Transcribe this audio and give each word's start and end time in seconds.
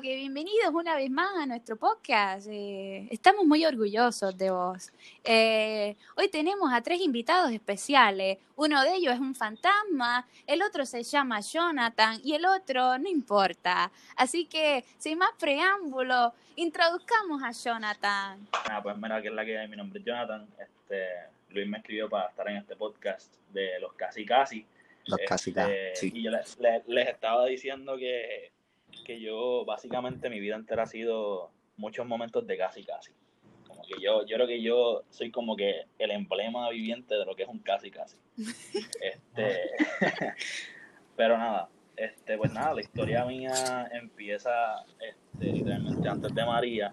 que 0.00 0.14
bienvenidos 0.14 0.74
una 0.74 0.94
vez 0.94 1.10
más 1.10 1.34
a 1.38 1.46
nuestro 1.46 1.76
podcast. 1.76 2.48
Eh, 2.50 3.08
estamos 3.10 3.46
muy 3.46 3.64
orgullosos 3.64 4.36
de 4.36 4.50
vos. 4.50 4.92
Eh, 5.24 5.96
hoy 6.16 6.28
tenemos 6.28 6.70
a 6.70 6.82
tres 6.82 7.00
invitados 7.00 7.50
especiales. 7.50 8.36
Uno 8.56 8.82
de 8.82 8.94
ellos 8.94 9.14
es 9.14 9.20
un 9.20 9.34
fantasma, 9.34 10.28
el 10.46 10.60
otro 10.62 10.84
se 10.84 11.02
llama 11.02 11.40
Jonathan 11.40 12.20
y 12.22 12.34
el 12.34 12.44
otro 12.44 12.98
no 12.98 13.08
importa. 13.08 13.90
Así 14.16 14.44
que, 14.44 14.84
sin 14.98 15.16
más 15.16 15.30
preámbulo, 15.38 16.34
introduzcamos 16.56 17.42
a 17.42 17.52
Jonathan. 17.52 18.46
Ah, 18.52 18.82
pues 18.82 18.98
mira, 18.98 19.22
que 19.22 19.28
es 19.28 19.34
la 19.34 19.46
que 19.46 19.58
hay. 19.58 19.68
Mi 19.68 19.76
nombre 19.76 20.00
es 20.00 20.04
Jonathan. 20.04 20.46
Este, 20.58 21.06
Luis 21.50 21.66
me 21.66 21.78
escribió 21.78 22.10
para 22.10 22.28
estar 22.28 22.46
en 22.50 22.58
este 22.58 22.76
podcast 22.76 23.32
de 23.50 23.80
los 23.80 23.94
casi 23.94 24.26
casi. 24.26 24.66
Los 25.06 25.20
casi 25.26 25.54
casi. 25.54 25.72
Este, 25.72 26.06
y 26.08 26.22
yo 26.22 26.30
les, 26.30 26.58
les, 26.58 26.86
les 26.86 27.08
estaba 27.08 27.46
diciendo 27.46 27.96
que 27.96 28.55
que 29.02 29.20
yo 29.20 29.64
básicamente 29.64 30.30
mi 30.30 30.40
vida 30.40 30.56
entera 30.56 30.84
ha 30.84 30.86
sido 30.86 31.50
muchos 31.76 32.06
momentos 32.06 32.46
de 32.46 32.56
casi 32.56 32.84
casi. 32.84 33.12
Como 33.66 33.82
que 33.82 33.94
yo, 34.00 34.24
yo 34.26 34.36
creo 34.36 34.46
que 34.46 34.62
yo 34.62 35.02
soy 35.10 35.30
como 35.30 35.56
que 35.56 35.86
el 35.98 36.10
emblema 36.10 36.68
viviente 36.70 37.14
de 37.14 37.24
lo 37.24 37.34
que 37.34 37.44
es 37.44 37.48
un 37.48 37.58
casi 37.60 37.90
casi. 37.90 38.16
Este, 39.00 39.70
pero 41.16 41.38
nada, 41.38 41.68
este, 41.96 42.36
pues 42.36 42.52
nada, 42.52 42.74
la 42.74 42.80
historia 42.80 43.24
mía 43.24 43.88
empieza 43.92 44.84
este, 45.00 45.52
literalmente 45.52 46.08
antes 46.08 46.34
de 46.34 46.44
María. 46.44 46.92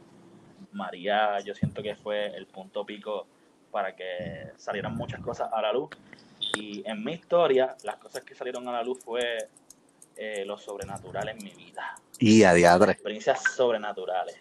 María 0.72 1.40
yo 1.42 1.54
siento 1.54 1.84
que 1.84 1.96
fue 1.96 2.28
el 2.36 2.48
punto 2.48 2.86
pico 2.86 3.28
para 3.72 3.96
que 3.96 4.52
salieran 4.56 4.96
muchas 4.96 5.20
cosas 5.22 5.50
a 5.52 5.62
la 5.62 5.74
luz. 5.74 5.90
Y 6.56 6.88
en 6.88 7.04
mi 7.04 7.14
historia, 7.14 7.76
las 7.84 7.98
cosas 7.98 8.24
que 8.24 8.36
salieron 8.36 8.68
a 8.68 8.72
la 8.72 8.84
luz 8.84 9.04
fue 9.04 9.50
eh, 10.16 10.45
lo 10.45 10.58
sobrenatural 10.58 11.30
en 11.30 11.38
mi 11.38 11.52
vida. 11.52 11.95
Y 12.19 12.44
a 12.44 12.53
diadre. 12.53 12.94
Experiencias 12.94 13.44
sobrenaturales. 13.56 14.36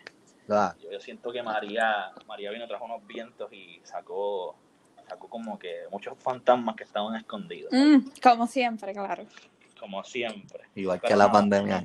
Yo, 0.49 1.01
siento 1.01 1.33
que 1.33 1.43
María, 1.43 2.13
María 2.27 2.51
vino, 2.51 2.67
trajo 2.67 2.85
unos 2.85 3.07
vientos 3.07 3.51
y 3.53 3.81
sacó, 3.85 4.55
sacó 5.09 5.29
como 5.29 5.59
que 5.59 5.85
muchos 5.91 6.19
fantasmas 6.19 6.77
que 6.77 6.85
estaban 6.85 7.17
escondidos. 7.17 7.73
Mm, 7.73 8.09
como 8.23 8.47
siempre, 8.47 8.93
claro. 8.93 9.25
Como 9.79 10.05
siempre. 10.05 10.65
Igual 10.75 11.01
que 11.01 11.17
la 11.17 11.31
pandemia 11.31 11.85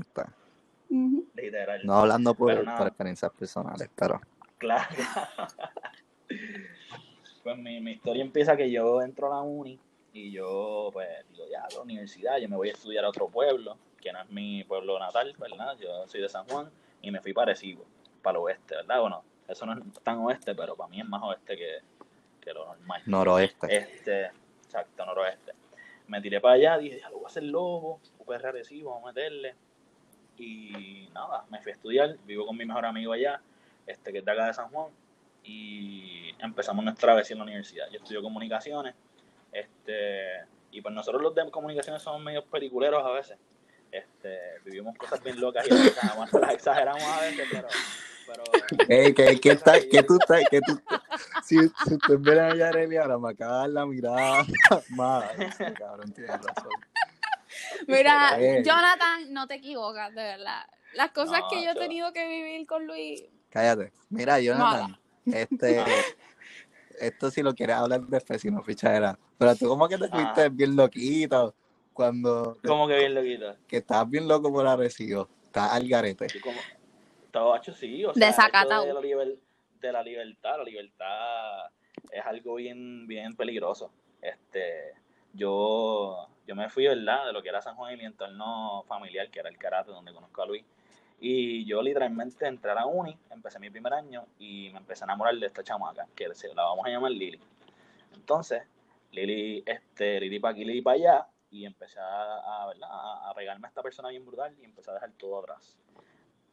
Literal. 1.35 1.85
No 1.85 1.95
hablando 1.95 2.33
por, 2.33 2.51
experiencias 2.51 3.31
personales, 3.31 3.89
pero. 3.95 4.19
Claro. 4.57 4.87
pues 7.43 7.57
mi, 7.57 7.79
mi 7.79 7.91
historia 7.91 8.23
empieza 8.23 8.57
que 8.57 8.71
yo 8.71 9.01
entro 9.01 9.27
a 9.27 9.35
la 9.37 9.41
uni 9.41 9.79
y 10.17 10.31
yo, 10.31 10.89
pues, 10.91 11.07
digo, 11.31 11.45
ya, 11.49 11.63
a 11.63 11.69
la 11.69 11.81
universidad, 11.81 12.37
yo 12.37 12.49
me 12.49 12.55
voy 12.55 12.69
a 12.69 12.73
estudiar 12.73 13.05
a 13.05 13.09
otro 13.09 13.29
pueblo, 13.29 13.77
que 14.01 14.11
no 14.11 14.21
es 14.21 14.29
mi 14.29 14.63
pueblo 14.63 14.97
natal, 14.97 15.35
¿verdad? 15.37 15.77
Yo 15.79 16.07
soy 16.07 16.21
de 16.21 16.29
San 16.29 16.47
Juan 16.47 16.69
y 17.01 17.11
me 17.11 17.21
fui 17.21 17.33
parecido, 17.33 17.85
para 18.23 18.39
el 18.39 18.45
oeste, 18.45 18.75
¿verdad? 18.75 18.99
Bueno, 18.99 19.23
eso 19.47 19.65
no 19.65 19.73
es 19.73 19.99
tan 20.01 20.17
oeste, 20.19 20.55
pero 20.55 20.75
para 20.75 20.89
mí 20.89 20.99
es 20.99 21.07
más 21.07 21.21
oeste 21.23 21.55
que, 21.55 21.77
que 22.41 22.51
lo 22.51 22.65
normal. 22.65 23.03
Noroeste. 23.05 23.67
Este, 23.69 24.31
exacto, 24.63 25.05
noroeste. 25.05 25.53
Me 26.07 26.19
tiré 26.19 26.41
para 26.41 26.55
allá, 26.55 26.77
dije, 26.79 26.99
ya 26.99 27.09
lo 27.09 27.17
voy 27.17 27.25
a 27.25 27.27
hacer 27.27 27.43
lobo, 27.43 27.99
súper 28.01 28.41
recibo, 28.41 28.91
vamos 28.91 29.09
a 29.09 29.13
meterle. 29.13 29.55
Y 30.37 31.09
nada, 31.13 31.45
me 31.49 31.61
fui 31.61 31.71
a 31.71 31.75
estudiar, 31.75 32.17
vivo 32.25 32.47
con 32.47 32.57
mi 32.57 32.65
mejor 32.65 32.85
amigo 32.85 33.13
allá, 33.13 33.39
este 33.85 34.11
que 34.11 34.19
es 34.19 34.25
de 34.25 34.31
acá 34.31 34.47
de 34.47 34.53
San 34.53 34.69
Juan, 34.69 34.87
y 35.43 36.33
empezamos 36.39 36.83
nuestra 36.83 37.13
vez 37.13 37.29
en 37.29 37.37
la 37.37 37.43
universidad. 37.43 37.87
Yo 37.91 37.97
estudio 37.97 38.21
comunicaciones 38.23 38.95
este, 39.59 40.45
y 40.71 40.81
pues 40.81 40.93
nosotros 40.93 41.21
los 41.21 41.33
de 41.33 41.49
comunicaciones 41.49 42.01
somos 42.01 42.21
medio 42.21 42.45
peliculeros 42.45 43.03
a 43.03 43.11
veces. 43.11 43.37
Este, 43.91 44.37
vivimos 44.65 44.95
cosas 44.97 45.23
bien 45.23 45.39
locas 45.39 45.65
y 45.67 45.69
las 45.71 46.53
exageramos 46.53 47.03
a 47.03 47.21
veces, 47.21 47.47
pero... 47.49 47.67
pero 48.27 48.43
hey, 48.89 49.13
¿qué, 49.13 49.39
qué, 49.39 49.51
está, 49.51 49.79
¿qué 49.79 50.03
tú 50.03 50.17
estás? 50.19 50.43
¿Qué 50.51 50.59
tú, 50.61 50.79
si, 51.43 51.55
si 51.85 51.93
usted 51.93 52.17
ve 52.19 52.39
a 52.39 52.53
Yareli 52.53 52.97
ahora 52.97 53.17
me 53.17 53.31
acaba 53.31 53.53
de 53.53 53.59
dar 53.59 53.69
la 53.69 53.85
mirada 53.85 54.45
más. 54.89 55.25
Cabrón, 55.77 56.11
tiene 56.11 56.27
razón. 56.27 56.71
Mira, 57.87 58.37
Jonathan, 58.61 59.33
no 59.33 59.47
te 59.47 59.55
equivocas, 59.55 60.13
de 60.13 60.21
verdad. 60.21 60.65
Las 60.93 61.11
cosas 61.11 61.41
que 61.49 61.63
yo 61.63 61.71
he 61.71 61.75
tenido 61.75 62.11
que 62.13 62.27
vivir 62.27 62.67
con 62.67 62.85
Luis. 62.85 63.23
Cállate. 63.49 63.91
Mira, 64.09 64.39
Jonathan, 64.39 64.97
este, 65.25 65.83
esto 66.99 67.31
si 67.31 67.41
lo 67.41 67.53
quieres 67.53 67.75
hablar 67.75 68.01
después, 68.01 68.41
si 68.41 68.51
no 68.51 68.63
fichadera. 68.63 69.17
Pero 69.37 69.55
tú 69.55 69.67
como 69.67 69.87
que 69.87 69.97
te 69.97 70.07
fuiste 70.07 70.49
bien 70.49 70.75
loquito 70.75 71.53
cuando... 71.93 72.57
¿Cómo 72.65 72.87
que 72.87 72.97
bien 72.97 73.13
loquito? 73.13 73.55
Que 73.67 73.77
estabas 73.77 74.09
bien 74.09 74.27
loco 74.27 74.51
por 74.51 74.67
Arecibo. 74.67 75.29
Estás 75.45 75.71
al 75.73 75.87
garete. 75.87 76.27
Estaba 77.25 77.57
hecho 77.57 77.73
sí, 77.73 78.05
o 78.05 78.13
sea, 78.13 78.31
de, 78.31 78.93
la 78.93 79.01
de 79.79 79.91
la 79.91 80.03
libertad, 80.03 80.57
la 80.57 80.63
libertad 80.63 81.71
es 82.11 82.25
algo 82.25 82.55
bien, 82.55 83.07
bien 83.07 83.35
peligroso. 83.35 83.91
Este, 84.21 84.93
yo, 85.33 86.27
yo 86.45 86.55
me 86.55 86.69
fui, 86.69 86.87
¿verdad? 86.87 87.27
De 87.27 87.33
lo 87.33 87.41
que 87.41 87.49
era 87.49 87.61
San 87.61 87.75
Juan 87.75 87.93
y 87.93 87.97
mi 87.97 88.05
entorno 88.05 88.83
familiar, 88.87 89.29
que 89.29 89.39
era 89.39 89.49
el 89.49 89.57
karate, 89.57 89.91
donde 89.91 90.13
conozco 90.13 90.41
a 90.41 90.45
Luis. 90.45 90.63
Y 91.19 91.65
yo 91.65 91.81
literalmente 91.81 92.45
entré 92.47 92.71
a 92.71 92.75
la 92.75 92.85
uni, 92.85 93.17
empecé 93.31 93.59
mi 93.59 93.69
primer 93.69 93.93
año 93.93 94.27
y 94.37 94.69
me 94.71 94.77
empecé 94.77 95.03
a 95.03 95.05
enamorar 95.05 95.35
de 95.35 95.47
esta 95.47 95.63
chamaca, 95.63 96.07
que 96.15 96.27
la 96.27 96.63
vamos 96.63 96.85
a 96.85 96.89
llamar 96.89 97.11
Lili. 97.11 97.39
Entonces, 98.13 98.63
Lili, 99.11 99.63
este, 99.65 100.19
Lili 100.19 100.39
para 100.39 100.51
aquí, 100.53 100.63
Lili 100.63 100.81
para 100.81 100.95
allá, 100.95 101.27
y 101.49 101.65
empecé 101.65 101.99
a, 101.99 102.03
a, 102.03 103.29
a, 103.29 103.33
regarme 103.33 103.67
a 103.67 103.69
esta 103.69 103.81
persona 103.81 104.09
bien 104.09 104.25
brutal 104.25 104.55
y 104.59 104.65
empecé 104.65 104.91
a 104.91 104.95
dejar 104.95 105.11
todo 105.13 105.39
atrás. 105.39 105.77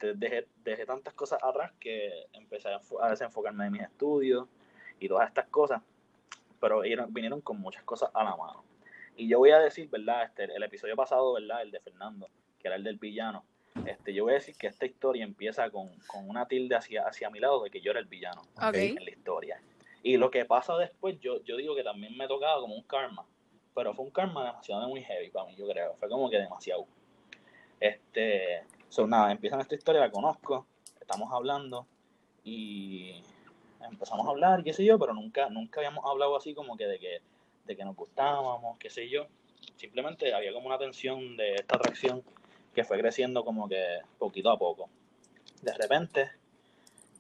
Dejé, 0.01 0.47
dejé 0.63 0.87
tantas 0.87 1.15
cosas 1.15 1.39
atrás 1.43 1.73
que 1.79 2.27
empecé 2.33 2.69
a, 2.69 3.11
desenfocarme 3.11 3.67
en 3.67 3.73
mis 3.73 3.83
estudios 3.83 4.49
y 4.99 5.09
todas 5.09 5.29
estas 5.29 5.47
cosas, 5.49 5.83
pero 6.61 6.81
vinieron 7.09 7.41
con 7.43 7.61
muchas 7.61 7.83
cosas 7.83 8.11
a 8.15 8.25
la 8.25 8.37
mano. 8.37 8.65
Y 9.17 9.29
yo 9.29 9.39
voy 9.39 9.51
a 9.51 9.59
decir, 9.59 9.91
¿verdad? 9.91 10.25
Este, 10.25 10.45
el 10.45 10.63
episodio 10.63 10.97
pasado, 10.97 11.35
¿verdad? 11.35 11.63
El 11.63 11.71
de 11.71 11.81
Fernando, 11.81 12.29
que 12.59 12.69
era 12.69 12.77
el 12.77 12.85
del 12.85 12.97
villano 12.97 13.45
este, 13.87 14.15
yo 14.15 14.25
voy 14.25 14.33
a 14.33 14.37
decir 14.37 14.57
que 14.57 14.67
esta 14.67 14.87
historia 14.87 15.25
empieza 15.25 15.71
con, 15.71 15.91
una 16.27 16.47
tilde 16.47 16.77
hacia, 16.77 17.07
hacia 17.07 17.31
mi 17.31 17.41
lado 17.41 17.63
de 17.63 17.71
que 17.71 17.81
yo 17.81 17.91
era 17.91 18.01
el 18.01 18.07
villano 18.07 18.43
en 18.73 18.95
la 18.95 19.11
historia. 19.11 19.61
Y 20.03 20.17
lo 20.17 20.31
que 20.31 20.45
pasa 20.45 20.77
después, 20.77 21.19
yo, 21.21 21.43
yo 21.45 21.57
digo 21.57 21.75
que 21.75 21.83
también 21.83 22.17
me 22.17 22.29
tocaba 22.29 22.61
como 22.61 22.75
un 22.75 22.83
karma, 22.83 23.25
pero 23.75 23.95
fue 23.95 24.05
un 24.05 24.11
karma 24.11 24.45
demasiado 24.45 24.89
muy 24.89 25.03
heavy 25.03 25.31
para 25.31 25.47
mí, 25.47 25.57
yo 25.57 25.67
creo. 25.67 25.95
Fue 25.97 26.09
como 26.09 26.31
que 26.31 26.39
demasiado. 26.39 26.87
Este, 27.81 28.63
son 28.89 29.11
nada, 29.11 29.33
empieza 29.33 29.61
esta 29.61 29.75
historia, 29.75 30.03
la 30.03 30.11
conozco, 30.11 30.67
estamos 31.01 31.33
hablando 31.33 31.87
y 32.45 33.23
empezamos 33.81 34.27
a 34.27 34.31
hablar, 34.31 34.63
qué 34.63 34.73
sé 34.73 34.85
yo, 34.85 34.99
pero 34.99 35.15
nunca, 35.15 35.49
nunca 35.49 35.81
habíamos 35.81 36.05
hablado 36.05 36.37
así 36.37 36.55
como 36.55 36.77
que 36.77 36.87
de 36.87 36.99
que, 36.99 37.21
de 37.65 37.77
que 37.77 37.85
nos 37.85 37.97
gustábamos, 37.97 38.79
qué 38.79 38.91
sé 38.91 39.09
yo. 39.09 39.27
Simplemente 39.77 40.33
había 40.33 40.53
como 40.53 40.67
una 40.67 40.79
tensión 40.79 41.37
de 41.37 41.55
esta 41.55 41.77
atracción 41.77 42.23
que 42.75 42.85
fue 42.85 42.99
creciendo 42.99 43.45
como 43.45 43.69
que 43.69 44.01
poquito 44.19 44.51
a 44.51 44.59
poco. 44.59 44.91
De 45.63 45.73
repente 45.73 46.31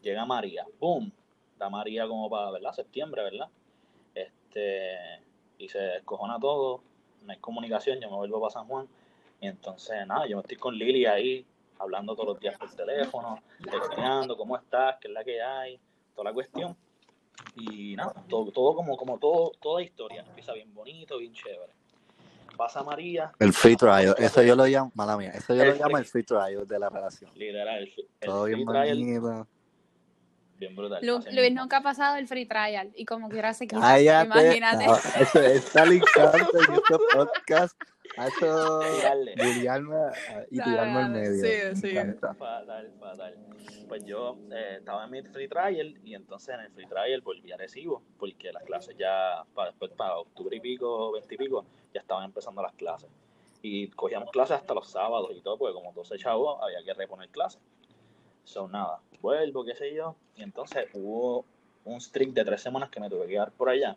llega 0.02 0.26
María, 0.26 0.66
¡pum! 0.78 1.10
Da 1.58 1.70
María 1.70 2.06
como 2.06 2.28
para, 2.28 2.50
¿verdad? 2.50 2.72
Septiembre, 2.72 3.22
¿verdad? 3.22 3.48
Este, 4.14 4.96
y 5.58 5.68
se 5.68 5.78
descojona 5.78 6.38
todo, 6.38 6.82
no 7.22 7.32
hay 7.32 7.38
comunicación, 7.38 8.00
yo 8.00 8.10
me 8.10 8.16
vuelvo 8.16 8.40
para 8.40 8.50
San 8.50 8.66
Juan. 8.66 8.88
Y 9.40 9.46
entonces, 9.46 10.06
nada, 10.06 10.26
yo 10.26 10.36
me 10.36 10.42
estoy 10.42 10.56
con 10.56 10.74
Lili 10.74 11.06
ahí, 11.06 11.46
hablando 11.78 12.14
todos 12.14 12.30
los 12.30 12.40
días 12.40 12.58
por 12.58 12.70
teléfono, 12.74 13.40
texteando, 13.62 14.36
¿cómo 14.36 14.56
estás? 14.56 14.96
¿Qué 15.00 15.08
es 15.08 15.14
la 15.14 15.24
que 15.24 15.40
hay? 15.40 15.78
Toda 16.14 16.30
la 16.30 16.34
cuestión. 16.34 16.76
Y 17.56 17.94
nada, 17.96 18.14
todo, 18.28 18.50
todo 18.50 18.74
como, 18.74 18.96
como 18.96 19.18
todo, 19.18 19.52
toda 19.60 19.82
historia, 19.82 20.24
empieza 20.26 20.52
bien 20.52 20.74
bonito, 20.74 21.18
bien 21.18 21.32
chévere 21.32 21.72
pasa 22.56 22.82
María. 22.82 23.32
El 23.38 23.52
free 23.52 23.76
trial, 23.76 24.14
eso 24.18 24.42
yo 24.42 24.56
lo 24.56 24.66
llamo, 24.66 24.92
mala 24.94 25.16
mía, 25.16 25.30
eso 25.34 25.54
yo 25.54 25.64
lo 25.64 25.74
llamo 25.74 25.98
el 25.98 26.04
free 26.04 26.22
trial 26.22 26.66
de 26.66 26.78
la 26.78 26.88
relación. 26.88 27.30
Literal, 27.34 27.82
el, 27.82 27.94
Todo 28.20 28.44
bien 28.44 28.64
bonito. 28.64 29.48
Bien 30.56 30.76
brutal. 30.76 31.00
Luis 31.04 31.52
nunca 31.52 31.78
ha 31.78 31.82
pasado 31.82 32.16
el 32.16 32.28
free 32.28 32.46
trial 32.46 32.92
y 32.94 33.04
como 33.04 33.28
quiera 33.28 33.52
se 33.54 33.66
quita. 33.66 34.00
Imagínate. 34.00 34.86
eso 35.20 35.40
está 35.40 35.84
linkado 35.84 36.38
en 36.38 36.74
este 36.74 36.96
podcast 37.12 37.76
eso 38.16 38.80
tirarme 38.80 39.96
y 40.50 40.60
tirarme 40.60 40.98
al 40.98 41.10
medio. 41.10 41.44
Sí, 41.44 41.80
sí. 41.80 41.96
Fatal, 42.38 42.92
fatal. 43.00 43.34
Pues 43.88 44.04
yo 44.04 44.38
eh, 44.52 44.76
estaba 44.78 45.04
en 45.04 45.10
mi 45.10 45.22
free 45.22 45.48
trial 45.48 45.98
y 46.04 46.14
entonces 46.14 46.54
en 46.54 46.60
el 46.60 46.70
free 46.70 46.86
trial 46.86 47.20
volví 47.22 47.52
a 47.52 47.56
recibo 47.56 48.02
porque 48.18 48.52
las 48.52 48.62
clases 48.64 48.96
ya, 48.96 49.44
para 49.54 49.70
después, 49.70 49.90
para 49.92 50.16
octubre 50.16 50.56
y 50.56 50.60
pico, 50.60 51.12
20 51.12 51.34
y 51.34 51.38
pico, 51.38 51.64
ya 51.92 52.00
estaban 52.00 52.24
empezando 52.24 52.62
las 52.62 52.72
clases. 52.74 53.10
Y 53.62 53.88
cogíamos 53.88 54.30
clases 54.30 54.58
hasta 54.58 54.74
los 54.74 54.88
sábados 54.88 55.30
y 55.34 55.40
todo, 55.40 55.58
porque 55.58 55.74
como 55.74 55.92
12 55.92 56.18
chavos 56.18 56.58
había 56.62 56.82
que 56.84 56.94
reponer 56.94 57.28
clases. 57.30 57.60
Son 58.44 58.70
nada, 58.70 59.00
vuelvo, 59.20 59.64
qué 59.64 59.74
sé 59.74 59.94
yo. 59.94 60.16
Y 60.36 60.42
entonces 60.42 60.86
hubo 60.92 61.44
un 61.84 62.00
streak 62.00 62.30
de 62.30 62.44
tres 62.44 62.62
semanas 62.62 62.90
que 62.90 63.00
me 63.00 63.08
tuve 63.08 63.22
que 63.22 63.32
quedar 63.32 63.52
por 63.52 63.68
allá 63.68 63.96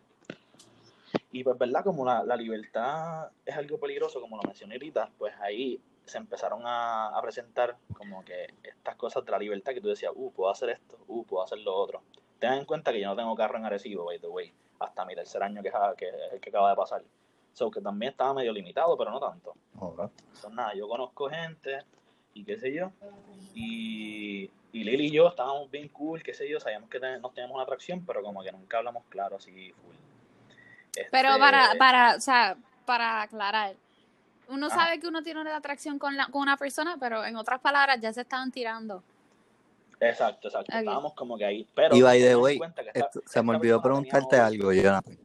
y 1.30 1.44
pues, 1.44 1.58
¿verdad? 1.58 1.84
Como 1.84 2.04
la, 2.04 2.22
la, 2.24 2.36
libertad 2.36 3.30
es 3.44 3.56
algo 3.56 3.78
peligroso, 3.78 4.20
como 4.20 4.36
lo 4.36 4.42
mencioné 4.44 4.74
ahorita, 4.76 5.10
pues 5.18 5.34
ahí 5.40 5.80
se 6.08 6.18
empezaron 6.18 6.62
a, 6.64 7.18
presentar 7.22 7.76
como 7.92 8.24
que 8.24 8.54
estas 8.62 8.96
cosas 8.96 9.24
de 9.24 9.30
la 9.30 9.38
libertad 9.38 9.72
que 9.72 9.80
tú 9.80 9.88
decías, 9.88 10.12
uh, 10.14 10.32
puedo 10.32 10.50
hacer 10.50 10.70
esto, 10.70 10.98
uh, 11.06 11.24
puedo 11.24 11.42
hacer 11.42 11.58
lo 11.58 11.76
otro. 11.76 12.02
Ten 12.38 12.54
en 12.54 12.64
cuenta 12.64 12.92
que 12.92 13.00
yo 13.00 13.08
no 13.08 13.16
tengo 13.16 13.34
carro 13.36 13.58
en 13.58 13.66
Arecibo, 13.66 14.04
by 14.04 14.18
the 14.18 14.28
way, 14.28 14.52
hasta 14.78 15.04
mi 15.04 15.14
tercer 15.14 15.42
año 15.42 15.62
que, 15.62 15.70
que, 15.96 16.40
que 16.40 16.48
acaba 16.48 16.70
de 16.70 16.76
pasar. 16.76 17.02
So 17.52 17.70
que 17.70 17.80
también 17.80 18.12
estaba 18.12 18.34
medio 18.34 18.52
limitado, 18.52 18.96
pero 18.96 19.10
no 19.10 19.20
tanto. 19.20 19.54
Son 20.32 20.54
nada, 20.54 20.74
yo 20.74 20.88
conozco 20.88 21.28
gente 21.28 21.80
y 22.32 22.44
qué 22.44 22.58
sé 22.58 22.72
yo. 22.72 22.92
Y, 23.54 24.50
y 24.72 24.84
Lili 24.84 25.06
y 25.06 25.10
yo 25.10 25.28
estábamos 25.28 25.70
bien 25.70 25.88
cool, 25.88 26.22
qué 26.22 26.32
sé 26.32 26.48
yo, 26.48 26.60
sabíamos 26.60 26.88
que 26.88 27.00
nos 27.00 27.34
teníamos 27.34 27.56
una 27.56 27.64
atracción, 27.64 28.04
pero 28.06 28.22
como 28.22 28.42
que 28.42 28.52
nunca 28.52 28.78
hablamos 28.78 29.04
claro 29.08 29.36
así 29.36 29.72
full. 29.72 30.07
Pero 31.10 31.38
para, 31.38 31.64
este 31.66 31.78
para, 31.78 32.16
o 32.16 32.20
sea, 32.20 32.56
para 32.84 33.22
aclarar, 33.22 33.74
uno 34.48 34.70
sabe 34.70 34.98
que 34.98 35.06
uno 35.06 35.22
tiene 35.22 35.40
una 35.40 35.56
atracción 35.56 35.98
con, 35.98 36.16
la, 36.16 36.26
con 36.26 36.42
una 36.42 36.56
persona, 36.56 36.96
pero 36.98 37.24
en 37.24 37.36
otras 37.36 37.60
palabras 37.60 38.00
ya 38.00 38.12
se 38.12 38.22
estaban 38.22 38.50
tirando. 38.50 39.02
Exacto, 40.00 40.48
exacto. 40.48 40.76
Estábamos 40.76 41.14
como 41.14 41.36
que 41.36 41.44
ahí. 41.44 41.68
Pero 41.74 41.94
y 41.94 42.02
by 42.02 42.20
the 42.20 42.36
way, 42.36 42.60
se 43.26 43.42
me 43.42 43.56
olvidó 43.56 43.82
preguntarte 43.82 44.36
algo, 44.36 44.72
Jonathan. 44.72 45.18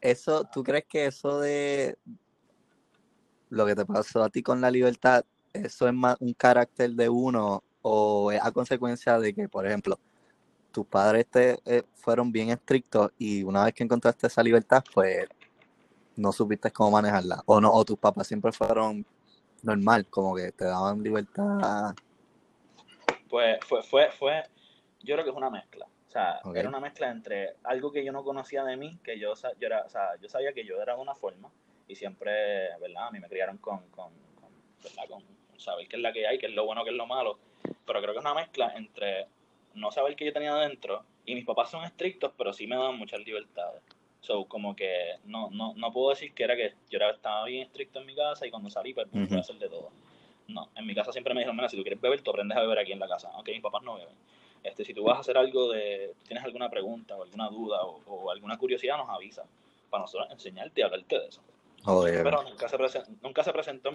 Eso, 0.00 0.44
¿tú 0.44 0.62
crees 0.62 0.84
que 0.86 1.06
eso 1.06 1.40
de 1.40 1.96
lo 3.50 3.66
que 3.66 3.74
te 3.74 3.84
pasó 3.84 4.22
a 4.22 4.30
ti 4.30 4.42
con 4.42 4.60
la 4.60 4.70
libertad, 4.70 5.24
eso 5.52 5.88
es 5.88 5.94
más 5.94 6.16
un 6.20 6.32
carácter 6.32 6.92
de 6.92 7.08
uno 7.08 7.62
o 7.82 8.32
es 8.32 8.40
a 8.42 8.52
consecuencia 8.52 9.18
de 9.18 9.34
que, 9.34 9.48
por 9.48 9.66
ejemplo, 9.66 9.98
tus 10.70 10.86
padres 10.86 11.26
te 11.26 11.58
eh, 11.64 11.82
fueron 11.94 12.32
bien 12.32 12.50
estrictos 12.50 13.12
y 13.18 13.42
una 13.42 13.64
vez 13.64 13.74
que 13.74 13.84
encontraste 13.84 14.26
esa 14.26 14.42
libertad, 14.42 14.82
pues 14.94 15.28
no 16.16 16.32
supiste 16.32 16.70
cómo 16.70 16.92
manejarla. 16.92 17.42
O 17.46 17.60
no, 17.60 17.72
o 17.72 17.84
tus 17.84 17.98
papás 17.98 18.26
siempre 18.26 18.52
fueron 18.52 19.04
normal, 19.62 20.06
como 20.06 20.34
que 20.34 20.52
te 20.52 20.64
daban 20.64 21.02
libertad. 21.02 21.94
Pues 23.28 23.58
fue, 23.64 23.82
fue, 23.82 24.10
fue, 24.10 24.42
yo 25.02 25.14
creo 25.14 25.24
que 25.24 25.30
es 25.30 25.36
una 25.36 25.50
mezcla. 25.50 25.86
O 26.08 26.12
sea, 26.12 26.40
era 26.56 26.68
una 26.68 26.80
mezcla 26.80 27.08
entre 27.08 27.54
algo 27.62 27.92
que 27.92 28.04
yo 28.04 28.10
no 28.10 28.24
conocía 28.24 28.64
de 28.64 28.76
mí, 28.76 28.98
que 29.04 29.16
yo, 29.18 29.32
yo, 29.34 29.66
era, 29.66 29.82
o 29.82 29.88
sea, 29.88 30.16
yo 30.20 30.28
sabía 30.28 30.52
que 30.52 30.64
yo 30.64 30.82
era 30.82 30.96
de 30.96 31.00
una 31.00 31.14
forma 31.14 31.48
y 31.86 31.94
siempre, 31.94 32.76
¿verdad? 32.80 33.06
A 33.06 33.10
mí 33.12 33.20
me 33.20 33.28
criaron 33.28 33.58
con, 33.58 33.78
con, 33.90 34.12
con, 34.34 34.50
¿verdad? 34.82 35.04
con 35.08 35.22
saber 35.56 35.86
qué 35.86 35.96
es 35.96 36.02
la 36.02 36.12
que 36.12 36.26
hay, 36.26 36.38
qué 36.38 36.46
es 36.46 36.54
lo 36.54 36.66
bueno, 36.66 36.82
qué 36.82 36.90
es 36.90 36.96
lo 36.96 37.06
malo. 37.06 37.38
Pero 37.62 38.00
creo 38.00 38.12
que 38.12 38.18
es 38.18 38.24
una 38.24 38.34
mezcla 38.34 38.72
entre 38.74 39.28
no 39.74 39.90
saber 39.90 40.16
qué 40.16 40.24
yo 40.26 40.32
tenía 40.32 40.52
adentro 40.52 41.04
y 41.24 41.34
mis 41.34 41.44
papás 41.44 41.70
son 41.70 41.84
estrictos, 41.84 42.32
pero 42.36 42.52
sí 42.52 42.66
me 42.66 42.76
dan 42.76 42.96
muchas 42.96 43.20
libertades. 43.20 43.82
So, 44.20 44.44
como 44.44 44.76
que 44.76 45.16
no, 45.24 45.48
no, 45.50 45.74
no 45.74 45.92
puedo 45.92 46.10
decir 46.10 46.34
que 46.34 46.44
era 46.44 46.54
que 46.54 46.74
yo 46.90 46.96
era, 46.96 47.10
estaba 47.10 47.44
bien 47.46 47.66
estricto 47.66 48.00
en 48.00 48.06
mi 48.06 48.14
casa 48.14 48.46
y 48.46 48.50
cuando 48.50 48.68
salí, 48.68 48.92
pues 48.92 49.06
uh 49.12 49.38
hacer 49.38 49.56
de 49.56 49.68
todo. 49.68 49.90
No, 50.48 50.68
en 50.74 50.86
mi 50.86 50.94
casa 50.94 51.12
siempre 51.12 51.32
me 51.32 51.40
dijeron, 51.40 51.56
mira, 51.56 51.68
si 51.68 51.76
tú 51.76 51.82
quieres 51.82 52.00
beber, 52.00 52.20
tú 52.22 52.30
aprendes 52.30 52.58
a 52.58 52.60
beber 52.60 52.78
aquí 52.78 52.92
en 52.92 52.98
la 52.98 53.08
casa. 53.08 53.30
Aunque 53.34 53.52
mis 53.52 53.62
papás 53.62 53.82
no 53.82 53.94
beben. 53.94 54.14
Este, 54.62 54.84
si 54.84 54.92
tú 54.92 55.04
vas 55.04 55.16
a 55.16 55.20
hacer 55.20 55.38
algo 55.38 55.70
de, 55.70 56.12
tienes 56.26 56.44
alguna 56.44 56.68
pregunta 56.68 57.16
o 57.16 57.22
alguna 57.22 57.48
duda 57.48 57.82
o, 57.82 58.30
alguna 58.30 58.58
curiosidad, 58.58 58.98
nos 58.98 59.08
avisa 59.08 59.44
para 59.88 60.02
nosotros 60.02 60.30
enseñarte 60.30 60.80
y 60.80 60.84
hablarte 60.84 61.18
de 61.18 61.26
eso. 61.28 61.42
Pero 61.84 62.42
nunca 62.42 62.68
se, 62.68 62.76
presentó, 62.76 63.10
nunca 63.22 63.42
se 63.42 63.52
presentó 63.52 63.90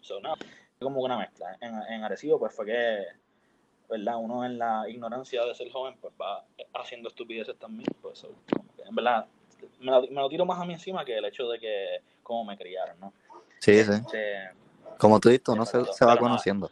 So, 0.00 0.20
no, 0.20 0.34
como 0.78 1.00
una 1.00 1.18
mezcla. 1.18 1.56
En, 1.60 1.74
en 1.92 2.04
Arecibo, 2.04 2.38
pues 2.38 2.54
fue 2.54 2.66
que 2.66 3.06
¿verdad? 3.88 4.16
Uno 4.18 4.44
en 4.44 4.58
la 4.58 4.84
ignorancia 4.88 5.44
de 5.44 5.54
ser 5.54 5.70
joven, 5.70 5.96
pues 6.00 6.12
va 6.20 6.44
haciendo 6.74 7.08
estupideces 7.08 7.56
también, 7.58 7.88
pues 8.02 8.26
en 8.84 8.94
verdad 8.94 9.26
me 9.80 9.90
lo, 9.90 10.28
tiro 10.28 10.44
más 10.44 10.60
a 10.60 10.64
mí 10.64 10.74
encima 10.74 11.04
que 11.04 11.16
el 11.16 11.24
hecho 11.24 11.48
de 11.48 11.58
que 11.58 12.00
cómo 12.22 12.44
me 12.44 12.56
criaron, 12.56 12.98
¿no? 13.00 13.12
Sí, 13.58 13.82
sí. 13.82 13.92
Este, 13.92 14.50
Como 14.98 15.18
tú 15.18 15.28
dices, 15.30 15.48
uno 15.48 15.64
se, 15.64 15.84
se, 15.92 16.04
va 16.04 16.16
conociendo. 16.16 16.70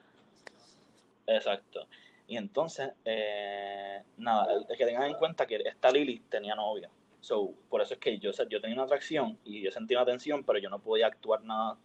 exacto. 1.27 1.87
Y 2.29 2.37
entonces, 2.37 2.91
eh, 3.05 4.03
nada, 4.19 4.47
es 4.69 4.77
que 4.77 4.85
tengan 4.85 5.05
en 5.05 5.15
cuenta 5.15 5.47
que 5.47 5.57
esta 5.65 5.91
Lili 5.91 6.21
tenía 6.29 6.55
novia. 6.55 6.91
So, 7.21 7.53
por 7.69 7.81
eso 7.81 7.95
es 7.95 8.01
que 8.01 8.19
yo, 8.19 8.31
yo 8.49 8.61
tenía 8.61 8.75
una 8.75 8.85
atracción 8.85 9.39
y 9.45 9.63
yo 9.63 9.71
sentía 9.71 9.99
una 9.99 10.03
atención, 10.03 10.45
pero 10.45 10.59
yo 10.59 10.69
no 10.69 10.79
podía 10.79 11.07
actuar 11.07 11.43
nada 11.43 11.77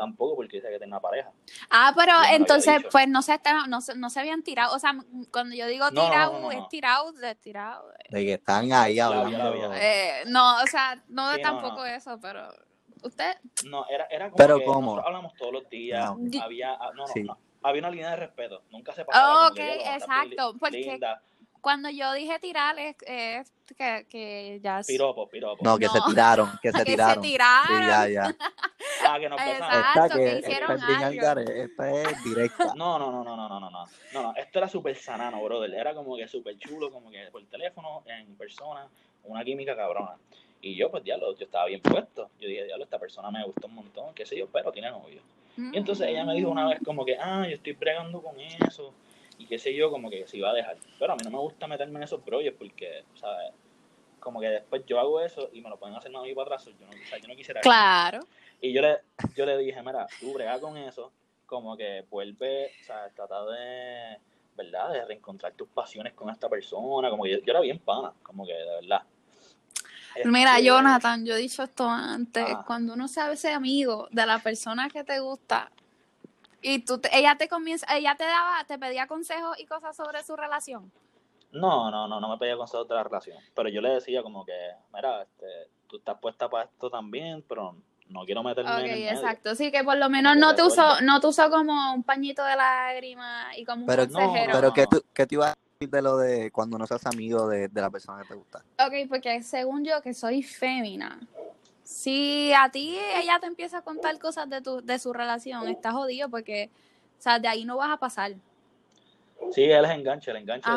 tampoco 0.00 0.36
porque 0.36 0.56
dice 0.56 0.68
que 0.70 0.78
tiene 0.78 0.92
una 0.92 1.00
pareja. 1.00 1.30
Ah, 1.68 1.92
pero 1.94 2.12
entonces, 2.32 2.82
pues 2.90 3.06
no 3.06 3.20
se, 3.20 3.38
no, 3.68 3.78
no, 3.96 4.10
se 4.10 4.20
habían 4.20 4.42
tirado. 4.42 4.74
O 4.74 4.78
sea, 4.78 4.94
cuando 5.30 5.54
yo 5.54 5.66
digo 5.66 5.90
tirado, 5.90 6.50
es 6.50 6.68
tirado, 6.70 7.12
de 7.12 7.34
tirado. 7.34 7.84
De 8.08 8.24
que 8.24 8.32
están 8.34 8.72
ahí 8.72 8.98
hablando. 8.98 9.74
Eh, 9.74 10.22
no, 10.26 10.62
o 10.62 10.66
sea, 10.66 11.02
no 11.08 11.30
de 11.30 11.38
tampoco 11.40 11.84
eso, 11.84 12.18
pero. 12.20 12.48
¿Usted? 13.02 13.36
No, 13.64 13.86
era, 13.88 14.06
era 14.10 14.26
como 14.26 14.36
pero 14.36 14.58
que 14.58 14.64
¿cómo? 14.64 14.80
nosotros 14.80 15.06
hablamos 15.06 15.34
todos 15.34 15.52
los 15.52 15.70
días. 15.70 16.10
Había, 16.42 16.72
ah, 16.74 16.90
no, 16.94 17.04
no, 17.06 17.24
no, 17.24 17.38
había 17.62 17.80
una 17.80 17.90
línea 17.90 18.10
de 18.10 18.16
respeto. 18.16 18.62
Nunca 18.70 18.92
se 18.92 19.04
pasaba. 19.04 19.48
ok, 19.48 19.58
exacto. 19.58 20.54
Porque 20.58 20.98
cuando 21.60 21.90
yo 21.90 22.12
dije 22.12 22.38
tirar 22.38 22.78
es, 22.78 22.96
que, 23.76 24.06
que, 24.08 24.60
ya... 24.62 24.80
Piropo, 24.86 25.28
piropo. 25.28 25.62
No, 25.62 25.78
que 25.78 25.88
se 25.88 26.00
tiraron, 26.06 26.50
que 26.62 26.72
se 26.72 26.84
tiraron. 26.84 27.22
que 27.22 27.28
se 27.28 27.32
tiraron. 27.32 27.78
Sí, 27.78 27.86
ya, 27.86 28.08
ya. 28.08 28.36
Ah, 29.04 29.18
que 29.18 29.28
nos 29.28 29.40
Exacto, 29.40 30.04
esta 30.04 30.16
que, 30.16 30.38
hicieron 30.38 30.72
esta 30.72 31.32
algo. 31.32 31.50
esta 31.50 31.90
es 31.90 32.24
directa. 32.24 32.72
No, 32.76 32.98
no, 32.98 33.10
no, 33.10 33.24
no, 33.24 33.36
no, 33.36 33.48
no, 33.48 33.60
no, 33.60 33.70
no. 33.70 33.86
No, 34.12 34.34
esto 34.36 34.58
era 34.58 34.68
súper 34.68 34.96
sanano, 34.96 35.42
brother. 35.42 35.72
Era 35.74 35.94
como 35.94 36.16
que 36.16 36.28
súper 36.28 36.58
chulo, 36.58 36.90
como 36.90 37.10
que 37.10 37.28
por 37.30 37.44
teléfono, 37.46 38.02
en 38.06 38.34
persona, 38.36 38.88
una 39.24 39.44
química 39.44 39.76
cabrona. 39.76 40.16
Y 40.62 40.74
yo, 40.76 40.90
pues, 40.90 41.04
diablo, 41.04 41.36
yo 41.36 41.44
estaba 41.44 41.66
bien 41.66 41.80
puesto. 41.80 42.30
Yo 42.38 42.48
dije, 42.48 42.64
diablo, 42.64 42.84
esta 42.84 42.98
persona 42.98 43.30
me 43.30 43.44
gustó 43.44 43.66
un 43.66 43.76
montón, 43.76 44.14
qué 44.14 44.26
sé 44.26 44.36
yo, 44.36 44.46
pero 44.48 44.72
tiene 44.72 44.90
novio. 44.90 45.22
Y 45.56 45.76
entonces 45.76 46.08
ella 46.08 46.24
me 46.24 46.34
dijo 46.34 46.48
una 46.48 46.68
vez 46.68 46.78
como 46.84 47.04
que, 47.04 47.18
ah, 47.18 47.46
yo 47.46 47.56
estoy 47.56 47.72
bregando 47.72 48.22
con 48.22 48.34
eso 48.40 48.94
y 49.38 49.46
qué 49.46 49.58
sé 49.58 49.74
yo, 49.74 49.90
como 49.90 50.10
que 50.10 50.26
se 50.26 50.38
iba 50.38 50.50
a 50.50 50.54
dejar. 50.54 50.76
Pero 50.98 51.12
a 51.12 51.16
mí 51.16 51.22
no 51.24 51.30
me 51.30 51.38
gusta 51.38 51.66
meterme 51.66 51.98
en 51.98 52.04
esos 52.04 52.24
brollos 52.24 52.54
porque, 52.58 53.04
¿sabes? 53.14 53.52
Como 54.20 54.40
que 54.40 54.48
después 54.48 54.84
yo 54.86 55.00
hago 55.00 55.20
eso 55.20 55.48
y 55.52 55.60
me 55.60 55.70
lo 55.70 55.78
pueden 55.78 55.96
hacer 55.96 56.14
a 56.14 56.20
mí 56.20 56.34
para 56.34 56.54
atrás. 56.54 56.66
Yo 56.66 56.86
no, 56.86 56.92
o 56.92 57.08
sea, 57.08 57.18
yo 57.18 57.28
no 57.28 57.34
quisiera. 57.34 57.60
Claro. 57.60 58.20
Y 58.60 58.72
yo 58.72 58.82
le, 58.82 58.98
yo 59.34 59.46
le 59.46 59.56
dije, 59.58 59.82
mira, 59.82 60.06
tú 60.20 60.34
brega 60.34 60.60
con 60.60 60.76
eso, 60.76 61.12
como 61.46 61.76
que 61.76 62.04
vuelve, 62.10 62.72
o 62.80 62.84
sea, 62.84 63.08
trata 63.14 63.44
de, 63.46 64.18
¿verdad? 64.56 64.92
De 64.92 65.04
reencontrar 65.04 65.52
tus 65.54 65.68
pasiones 65.68 66.12
con 66.14 66.30
esta 66.30 66.48
persona. 66.48 67.10
Como 67.10 67.24
que 67.24 67.32
yo, 67.32 67.38
era 67.46 67.60
bien 67.60 67.78
pana, 67.78 68.12
como 68.22 68.46
que 68.46 68.52
de 68.52 68.80
verdad. 68.80 69.02
Mira, 70.24 70.56
este, 70.56 70.64
Jonathan, 70.64 71.24
yo 71.24 71.34
he 71.34 71.38
dicho 71.38 71.62
esto 71.62 71.88
antes, 71.88 72.44
cuando 72.66 72.94
uno 72.94 73.08
sabe 73.08 73.36
ser 73.36 73.54
amigo 73.54 74.08
de 74.10 74.26
la 74.26 74.38
persona 74.40 74.88
que 74.88 75.04
te 75.04 75.20
gusta, 75.20 75.70
y 76.62 76.80
tú, 76.80 77.00
ella 77.12 77.36
te 77.36 77.48
comienza, 77.48 77.86
ella 77.96 78.16
te 78.16 78.24
daba, 78.24 78.64
te 78.66 78.78
pedía 78.78 79.06
consejos 79.06 79.58
y 79.58 79.66
cosas 79.66 79.96
sobre 79.96 80.22
su 80.22 80.36
relación. 80.36 80.92
No, 81.52 81.90
no, 81.90 82.06
no, 82.06 82.20
no 82.20 82.28
me 82.28 82.38
pedía 82.38 82.56
consejos 82.56 82.86
de 82.88 82.94
la 82.94 83.04
relación. 83.04 83.38
Pero 83.54 83.68
yo 83.68 83.80
le 83.80 83.90
decía 83.90 84.22
como 84.22 84.44
que, 84.44 84.52
mira, 84.92 85.22
este, 85.22 85.46
tú 85.88 85.96
estás 85.96 86.18
puesta 86.20 86.48
para 86.48 86.64
esto 86.64 86.90
también, 86.90 87.42
pero 87.48 87.76
no 88.10 88.24
quiero 88.24 88.42
meterme 88.42 88.70
en 88.70 88.90
el 88.90 89.08
exacto. 89.08 89.54
Sí, 89.54 89.70
que 89.70 89.82
por 89.84 89.96
lo 89.96 90.10
menos 90.10 90.36
no 90.36 90.54
te 90.54 90.62
usó, 90.62 91.00
no 91.00 91.20
te 91.20 91.28
usó 91.28 91.50
como 91.50 91.94
un 91.94 92.02
pañito 92.02 92.44
de 92.44 92.56
lágrimas 92.56 93.56
y 93.56 93.64
como 93.64 93.82
un 93.82 93.86
pero, 93.86 94.08
consejero. 94.08 94.52
pero 94.52 94.72
¿qué, 94.72 94.86
tú, 94.86 95.02
¿qué 95.14 95.26
te 95.26 95.36
iba 95.36 95.50
a 95.50 95.58
decir 95.78 95.90
de 95.90 96.02
lo 96.02 96.16
de 96.16 96.50
cuando 96.50 96.76
no 96.76 96.86
seas 96.86 97.06
amigo 97.06 97.48
de, 97.48 97.68
de 97.68 97.80
la 97.80 97.90
persona 97.90 98.22
que 98.22 98.28
te 98.28 98.34
gusta? 98.34 98.64
Ok, 98.84 99.08
porque 99.08 99.42
según 99.42 99.84
yo 99.84 100.02
que 100.02 100.12
soy 100.12 100.42
fémina, 100.42 101.20
si 101.84 102.52
a 102.52 102.70
ti 102.70 102.96
ella 103.16 103.38
te 103.40 103.46
empieza 103.46 103.78
a 103.78 103.82
contar 103.82 104.18
cosas 104.18 104.48
de, 104.48 104.60
tu, 104.60 104.80
de 104.80 104.98
su 104.98 105.12
relación, 105.12 105.68
estás 105.68 105.92
jodido 105.92 106.28
porque, 106.28 106.70
o 107.18 107.22
sea, 107.22 107.38
de 107.38 107.48
ahí 107.48 107.64
no 107.64 107.76
vas 107.76 107.90
a 107.90 107.96
pasar. 107.96 108.32
Sí, 109.52 109.64
él 109.64 109.84
es 109.84 109.90
enganche, 109.90 110.30
el 110.30 110.36
enganche 110.36 110.70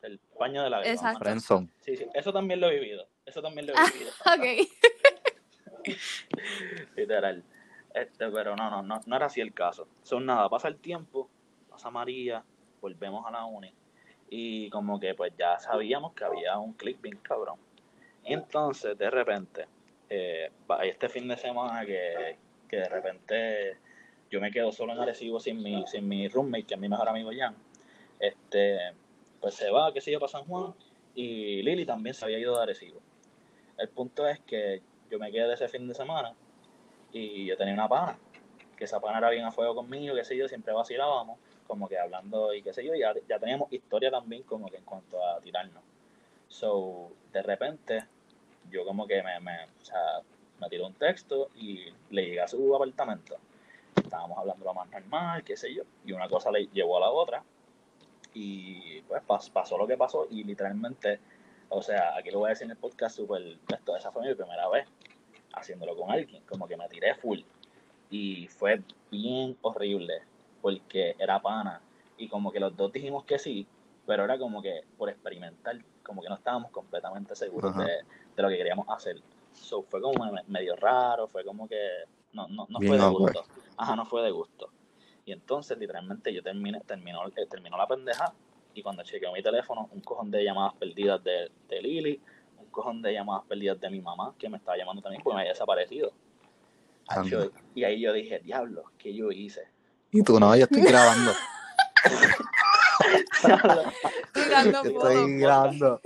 del 0.00 0.20
paño 0.38 0.62
de 0.62 0.70
la 0.70 0.80
vida. 0.80 0.92
Exacto. 0.92 1.68
Sí, 1.80 1.96
sí, 1.96 2.06
eso 2.14 2.32
también 2.32 2.60
lo 2.60 2.68
he 2.68 2.78
vivido. 2.78 3.06
Eso 3.24 3.40
también 3.40 3.66
lo 3.66 3.72
he 3.72 3.90
vivido. 3.92 4.10
ok. 4.26 4.68
Literal. 6.96 7.42
Este, 7.94 8.28
pero 8.30 8.56
no, 8.56 8.70
no, 8.70 8.82
no, 8.82 9.00
no 9.04 9.16
era 9.16 9.26
así 9.26 9.40
el 9.40 9.52
caso. 9.52 9.86
Son 10.02 10.24
nada, 10.24 10.48
pasa 10.48 10.68
el 10.68 10.76
tiempo, 10.76 11.28
pasa 11.68 11.90
María, 11.90 12.42
volvemos 12.80 13.26
a 13.26 13.30
la 13.30 13.44
uni. 13.44 13.72
Y 14.30 14.70
como 14.70 14.98
que 14.98 15.14
pues 15.14 15.32
ya 15.38 15.58
sabíamos 15.58 16.14
que 16.14 16.24
había 16.24 16.58
un 16.58 16.72
click 16.72 17.00
bien 17.00 17.18
cabrón. 17.18 17.58
Entonces, 18.24 18.96
de 18.96 19.10
repente, 19.10 19.66
eh, 20.08 20.50
este 20.84 21.08
fin 21.08 21.28
de 21.28 21.36
semana 21.36 21.84
que, 21.84 22.36
de 22.70 22.88
repente 22.88 23.76
yo 24.30 24.40
me 24.40 24.50
quedo 24.50 24.72
solo 24.72 24.92
en 24.92 25.00
Arecibo 25.00 25.38
sin 25.38 25.62
mi, 25.62 25.86
sin 25.86 26.08
mi 26.08 26.28
roommate, 26.28 26.64
que 26.64 26.74
es 26.74 26.80
mi 26.80 26.88
mejor 26.88 27.08
amigo 27.08 27.30
Jan, 27.36 27.54
este, 28.18 28.78
pues 29.40 29.54
se 29.54 29.70
va, 29.70 29.92
qué 29.92 30.00
sé 30.00 30.12
yo, 30.12 30.20
para 30.20 30.32
San 30.32 30.44
Juan, 30.44 30.72
y 31.14 31.62
Lili 31.62 31.84
también 31.84 32.14
se 32.14 32.24
había 32.24 32.38
ido 32.38 32.56
de 32.56 32.62
Arecibo. 32.62 33.00
El 33.76 33.88
punto 33.88 34.26
es 34.26 34.40
que 34.40 34.80
yo 35.12 35.18
me 35.18 35.30
quedé 35.30 35.52
ese 35.52 35.68
fin 35.68 35.86
de 35.86 35.94
semana 35.94 36.32
y 37.12 37.44
yo 37.44 37.56
tenía 37.58 37.74
una 37.74 37.86
pana, 37.86 38.18
que 38.78 38.84
esa 38.84 38.98
pana 38.98 39.18
era 39.18 39.28
bien 39.28 39.44
a 39.44 39.52
fuego 39.52 39.74
conmigo, 39.74 40.14
qué 40.14 40.24
sé 40.24 40.36
yo, 40.36 40.48
siempre 40.48 40.72
vacilábamos, 40.72 41.38
como 41.66 41.86
que 41.86 41.98
hablando 41.98 42.54
y 42.54 42.62
qué 42.62 42.72
sé 42.72 42.82
yo, 42.82 42.94
ya, 42.94 43.12
ya 43.28 43.38
teníamos 43.38 43.70
historia 43.70 44.10
también 44.10 44.42
como 44.44 44.68
que 44.68 44.78
en 44.78 44.84
cuanto 44.84 45.22
a 45.22 45.38
tirarnos. 45.40 45.82
So, 46.48 47.12
de 47.30 47.42
repente, 47.42 48.06
yo 48.70 48.86
como 48.86 49.06
que 49.06 49.22
me, 49.22 49.38
me, 49.40 49.64
o 49.64 49.84
sea, 49.84 50.22
me 50.58 50.68
tiró 50.70 50.86
un 50.86 50.94
texto 50.94 51.50
y 51.56 51.92
le 52.10 52.24
llegué 52.24 52.40
a 52.40 52.48
su 52.48 52.74
apartamento. 52.74 53.36
Estábamos 53.94 54.38
hablando 54.38 54.64
lo 54.64 54.72
más 54.72 54.88
normal, 54.88 55.44
qué 55.44 55.58
sé 55.58 55.74
yo, 55.74 55.82
y 56.06 56.12
una 56.12 56.28
cosa 56.28 56.50
le 56.50 56.68
llevó 56.68 56.96
a 56.96 57.00
la 57.00 57.10
otra. 57.10 57.42
Y 58.32 59.02
pues 59.02 59.22
pasó 59.50 59.76
lo 59.76 59.86
que 59.86 59.98
pasó 59.98 60.26
y 60.30 60.42
literalmente, 60.44 61.20
o 61.68 61.82
sea, 61.82 62.16
aquí 62.16 62.30
lo 62.30 62.38
voy 62.38 62.46
a 62.46 62.50
decir 62.50 62.64
en 62.64 62.70
el 62.70 62.76
podcast, 62.78 63.16
super, 63.16 63.42
esto, 63.68 63.94
esa 63.94 64.10
fue 64.10 64.26
mi 64.26 64.34
primera 64.34 64.70
vez 64.70 64.88
haciéndolo 65.52 65.96
con 65.96 66.10
alguien, 66.10 66.42
como 66.44 66.66
que 66.66 66.76
me 66.76 66.88
tiré 66.88 67.14
full. 67.14 67.40
Y 68.10 68.46
fue 68.48 68.82
bien 69.10 69.56
horrible, 69.62 70.22
porque 70.60 71.16
era 71.18 71.40
pana. 71.40 71.80
Y 72.16 72.28
como 72.28 72.52
que 72.52 72.60
los 72.60 72.76
dos 72.76 72.92
dijimos 72.92 73.24
que 73.24 73.38
sí, 73.38 73.66
pero 74.06 74.24
era 74.24 74.38
como 74.38 74.62
que 74.62 74.82
por 74.96 75.08
experimentar, 75.08 75.78
como 76.02 76.22
que 76.22 76.28
no 76.28 76.34
estábamos 76.34 76.70
completamente 76.70 77.34
seguros 77.34 77.76
de, 77.76 77.84
de, 78.36 78.42
lo 78.42 78.48
que 78.48 78.56
queríamos 78.56 78.86
hacer. 78.88 79.20
So, 79.52 79.82
fue 79.82 80.00
como 80.00 80.30
medio 80.48 80.76
raro, 80.76 81.28
fue 81.28 81.44
como 81.44 81.68
que 81.68 81.88
no, 82.32 82.48
no, 82.48 82.66
no 82.68 82.78
fue 82.78 82.98
de 82.98 83.08
gusto. 83.08 83.44
Ajá, 83.76 83.96
no 83.96 84.04
fue 84.06 84.22
de 84.22 84.30
gusto. 84.30 84.70
Y 85.24 85.32
entonces, 85.32 85.78
literalmente, 85.78 86.32
yo 86.32 86.42
terminé, 86.42 86.80
terminó, 86.80 87.26
eh, 87.28 87.46
terminó 87.48 87.76
la 87.76 87.86
pendeja 87.86 88.32
y 88.74 88.82
cuando 88.82 89.02
chequeé 89.02 89.30
mi 89.32 89.42
teléfono, 89.42 89.88
un 89.92 90.00
cojón 90.00 90.30
de 90.30 90.44
llamadas 90.44 90.74
perdidas 90.74 91.22
de, 91.22 91.50
de 91.68 91.82
Lili, 91.82 92.20
cojón 92.72 93.00
de 93.02 93.12
llamadas 93.12 93.44
perdidas 93.46 93.78
de 93.78 93.90
mi 93.90 94.00
mamá, 94.00 94.34
que 94.38 94.48
me 94.48 94.56
estaba 94.56 94.76
llamando 94.76 95.02
también 95.02 95.22
porque 95.22 95.36
me 95.36 95.42
había 95.42 95.52
desaparecido. 95.52 96.12
y 97.74 97.84
ahí 97.84 98.00
yo 98.00 98.12
dije, 98.12 98.40
diablo, 98.40 98.84
¿qué 98.98 99.14
yo 99.14 99.30
hice? 99.30 99.68
Y 100.10 100.22
tú 100.22 100.40
no, 100.40 100.54
yo 100.56 100.64
estoy 100.64 100.82
grabando. 100.82 101.32
estoy 104.34 105.38
grabando. 105.38 106.00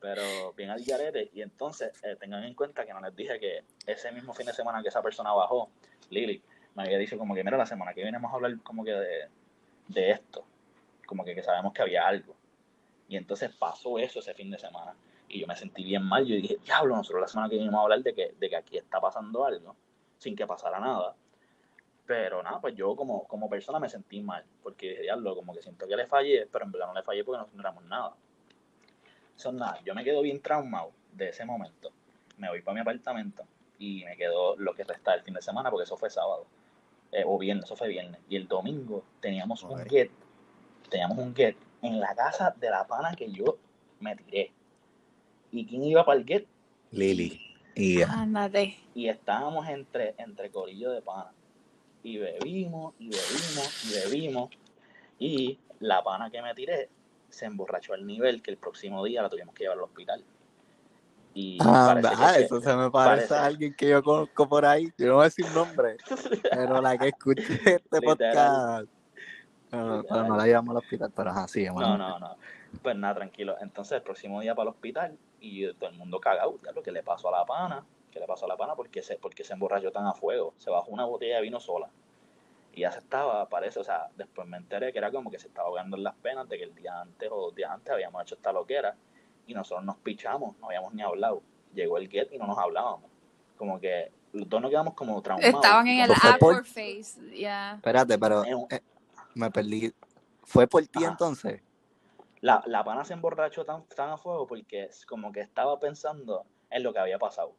Pero 0.00 0.52
bien 0.54 0.70
al 0.70 0.82
garete. 0.84 1.30
Y 1.32 1.42
entonces 1.42 1.92
eh, 2.02 2.16
tengan 2.18 2.42
en 2.44 2.54
cuenta 2.54 2.84
que 2.84 2.92
no 2.92 3.00
les 3.00 3.14
dije 3.14 3.38
que 3.38 3.64
ese 3.86 4.10
mismo 4.10 4.34
fin 4.34 4.46
de 4.46 4.52
semana 4.52 4.82
que 4.82 4.88
esa 4.88 5.02
persona 5.02 5.32
bajó, 5.32 5.70
Lili, 6.10 6.42
me 6.74 6.82
había 6.82 6.98
dicho 6.98 7.16
como 7.16 7.34
que, 7.34 7.44
mira, 7.44 7.56
la 7.56 7.66
semana 7.66 7.94
que 7.94 8.02
viene 8.02 8.18
vamos 8.18 8.32
a 8.32 8.36
hablar 8.36 8.58
como 8.62 8.84
que 8.84 8.92
de, 8.92 9.28
de 9.88 10.10
esto. 10.10 10.44
Como 11.06 11.24
que, 11.24 11.34
que 11.34 11.42
sabemos 11.42 11.72
que 11.72 11.82
había 11.82 12.06
algo. 12.06 12.34
Y 13.12 13.16
entonces 13.18 13.54
pasó 13.54 13.98
eso 13.98 14.20
ese 14.20 14.32
fin 14.32 14.50
de 14.50 14.58
semana. 14.58 14.96
Y 15.28 15.40
yo 15.40 15.46
me 15.46 15.54
sentí 15.54 15.84
bien 15.84 16.02
mal. 16.02 16.24
Yo 16.24 16.34
dije, 16.34 16.56
diablo, 16.64 16.96
nosotros 16.96 17.20
la 17.20 17.28
semana 17.28 17.50
que 17.50 17.56
viene 17.56 17.70
vamos 17.70 17.80
a 17.80 17.82
hablar 17.82 18.02
de 18.02 18.14
que, 18.14 18.34
de 18.40 18.48
que 18.48 18.56
aquí 18.56 18.78
está 18.78 19.02
pasando 19.02 19.44
algo, 19.44 19.76
sin 20.16 20.34
que 20.34 20.46
pasara 20.46 20.80
nada. 20.80 21.14
Pero 22.06 22.42
nada, 22.42 22.58
pues 22.62 22.74
yo 22.74 22.96
como, 22.96 23.28
como 23.28 23.50
persona 23.50 23.78
me 23.78 23.90
sentí 23.90 24.22
mal, 24.22 24.46
porque 24.62 24.88
dije, 24.88 25.02
diablo, 25.02 25.36
como 25.36 25.52
que 25.52 25.60
siento 25.60 25.86
que 25.86 25.94
le 25.94 26.06
fallé, 26.06 26.48
pero 26.50 26.64
en 26.64 26.72
verdad 26.72 26.86
no 26.86 26.94
le 26.94 27.02
fallé 27.02 27.22
porque 27.22 27.44
no 27.52 27.60
éramos 27.60 27.84
nada. 27.84 28.16
Son 29.36 29.56
nada, 29.56 29.78
yo 29.84 29.94
me 29.94 30.04
quedo 30.04 30.22
bien 30.22 30.40
traumado 30.40 30.92
de 31.12 31.28
ese 31.28 31.44
momento. 31.44 31.90
Me 32.38 32.48
voy 32.48 32.62
para 32.62 32.76
mi 32.76 32.80
apartamento 32.80 33.44
y 33.78 34.06
me 34.06 34.16
quedo 34.16 34.56
lo 34.56 34.72
que 34.72 34.84
resta 34.84 35.12
del 35.12 35.20
fin 35.20 35.34
de 35.34 35.42
semana, 35.42 35.68
porque 35.70 35.84
eso 35.84 35.98
fue 35.98 36.08
sábado. 36.08 36.46
Eh, 37.10 37.24
o 37.26 37.36
viernes, 37.36 37.66
eso 37.66 37.76
fue 37.76 37.88
viernes. 37.88 38.22
Y 38.30 38.36
el 38.36 38.48
domingo 38.48 39.04
teníamos 39.20 39.62
un 39.64 39.84
get, 39.84 40.10
teníamos 40.88 41.18
un 41.18 41.36
get 41.36 41.58
en 41.82 42.00
la 42.00 42.14
casa 42.14 42.54
de 42.58 42.70
la 42.70 42.86
pana 42.86 43.14
que 43.14 43.30
yo 43.30 43.58
me 44.00 44.16
tiré. 44.16 44.52
¿Y 45.50 45.66
quién 45.66 45.84
iba 45.84 46.04
para 46.04 46.18
el 46.18 46.26
get? 46.26 46.46
Lili. 46.90 47.40
Y, 47.74 48.00
y 48.94 49.08
estábamos 49.08 49.68
entre, 49.68 50.14
entre 50.18 50.50
corillo 50.50 50.90
de 50.90 51.02
pana 51.02 51.32
y 52.02 52.18
bebimos, 52.18 52.94
y 52.98 53.08
bebimos, 53.08 53.84
y 53.84 53.94
bebimos. 53.94 54.50
Y 55.18 55.58
la 55.80 56.02
pana 56.02 56.30
que 56.30 56.42
me 56.42 56.54
tiré 56.54 56.88
se 57.30 57.46
emborrachó 57.46 57.94
al 57.94 58.06
nivel 58.06 58.42
que 58.42 58.50
el 58.50 58.56
próximo 58.58 59.04
día 59.04 59.22
la 59.22 59.30
tuvimos 59.30 59.54
que 59.54 59.64
llevar 59.64 59.78
al 59.78 59.84
hospital. 59.84 60.24
Y 61.34 61.56
ah, 61.62 62.34
eso 62.38 62.60
se 62.60 62.76
me 62.76 62.90
parece, 62.90 63.32
a 63.32 63.46
alguien 63.46 63.74
que 63.74 63.88
yo 63.88 64.02
conozco 64.02 64.46
por 64.46 64.66
ahí. 64.66 64.92
Yo 64.98 65.06
no 65.06 65.14
voy 65.14 65.22
a 65.22 65.24
decir 65.24 65.46
nombre, 65.52 65.96
pero 66.50 66.82
la 66.82 66.98
que 66.98 67.08
escuché 67.08 67.58
este 67.64 68.02
podcast. 68.02 68.88
Pero 69.72 70.24
no 70.28 70.36
la 70.36 70.46
llevamos 70.46 70.70
al 70.72 70.82
hospital, 70.82 71.12
pero 71.14 71.30
así, 71.30 71.64
No, 71.64 71.96
no, 71.98 72.18
no. 72.18 72.36
Pues 72.82 72.96
nada, 72.96 73.16
tranquilo. 73.16 73.56
Entonces, 73.60 73.92
el 73.92 74.02
próximo 74.02 74.40
día 74.40 74.54
para 74.54 74.70
el 74.70 74.74
hospital 74.74 75.16
y 75.40 75.72
todo 75.74 75.90
el 75.90 75.96
mundo 75.96 76.20
cagado, 76.20 76.58
ya 76.64 76.72
lo 76.72 76.82
que 76.82 76.92
le 76.92 77.02
pasó 77.02 77.28
a 77.28 77.38
la 77.38 77.44
pana 77.44 77.84
¿Qué 78.12 78.20
le 78.20 78.26
pasó 78.26 78.44
a 78.44 78.48
la 78.48 78.56
pana? 78.56 78.74
porque 78.76 79.02
se, 79.02 79.16
porque 79.16 79.42
se 79.42 79.54
emborrachó 79.54 79.90
tan 79.90 80.06
a 80.06 80.12
fuego. 80.12 80.52
Se 80.58 80.70
bajó 80.70 80.90
una 80.90 81.06
botella 81.06 81.36
de 81.36 81.42
vino 81.42 81.58
sola. 81.58 81.88
Y 82.74 82.82
ya 82.82 82.92
se 82.92 82.98
estaba, 82.98 83.48
parece, 83.48 83.80
o 83.80 83.84
sea, 83.84 84.08
después 84.16 84.46
me 84.46 84.58
enteré 84.58 84.92
que 84.92 84.98
era 84.98 85.10
como 85.10 85.30
que 85.30 85.38
se 85.38 85.48
estaba 85.48 85.68
ahogando 85.68 85.96
en 85.96 86.04
las 86.04 86.14
penas 86.16 86.48
de 86.48 86.58
que 86.58 86.64
el 86.64 86.74
día 86.74 87.00
antes 87.00 87.30
o 87.30 87.36
dos 87.36 87.54
días 87.54 87.70
antes 87.70 87.92
habíamos 87.92 88.22
hecho 88.22 88.34
esta 88.34 88.52
loquera 88.52 88.94
y 89.46 89.54
nosotros 89.54 89.84
nos 89.84 89.96
pichamos, 89.96 90.56
no 90.58 90.66
habíamos 90.66 90.94
ni 90.94 91.02
hablado. 91.02 91.42
Llegó 91.74 91.98
el 91.98 92.08
get 92.08 92.32
y 92.32 92.38
no 92.38 92.46
nos 92.46 92.58
hablábamos. 92.58 93.10
Como 93.56 93.80
que 93.80 94.10
los 94.32 94.48
dos 94.48 94.60
nos 94.60 94.70
quedamos 94.70 94.94
como 94.94 95.20
traumados. 95.20 95.54
Estaban 95.54 95.86
en 95.88 96.00
el 96.00 96.10
awkward 96.10 96.64
face, 96.64 97.18
ya. 97.34 97.74
Espérate, 97.74 98.18
pero 98.18 98.44
eh, 98.44 98.82
me 99.34 99.50
perdí. 99.50 99.92
¿Fue 100.44 100.66
por 100.66 100.86
ti 100.86 101.04
entonces? 101.04 101.62
La, 102.40 102.62
la 102.66 102.82
pana 102.82 103.04
se 103.04 103.14
emborrachó 103.14 103.64
tan, 103.64 103.84
tan 103.86 104.10
a 104.10 104.16
fuego 104.16 104.46
porque 104.46 104.90
como 105.06 105.30
que 105.30 105.40
estaba 105.40 105.78
pensando 105.78 106.44
en 106.70 106.82
lo 106.82 106.92
que 106.92 106.98
había 106.98 107.18
pasado 107.18 107.54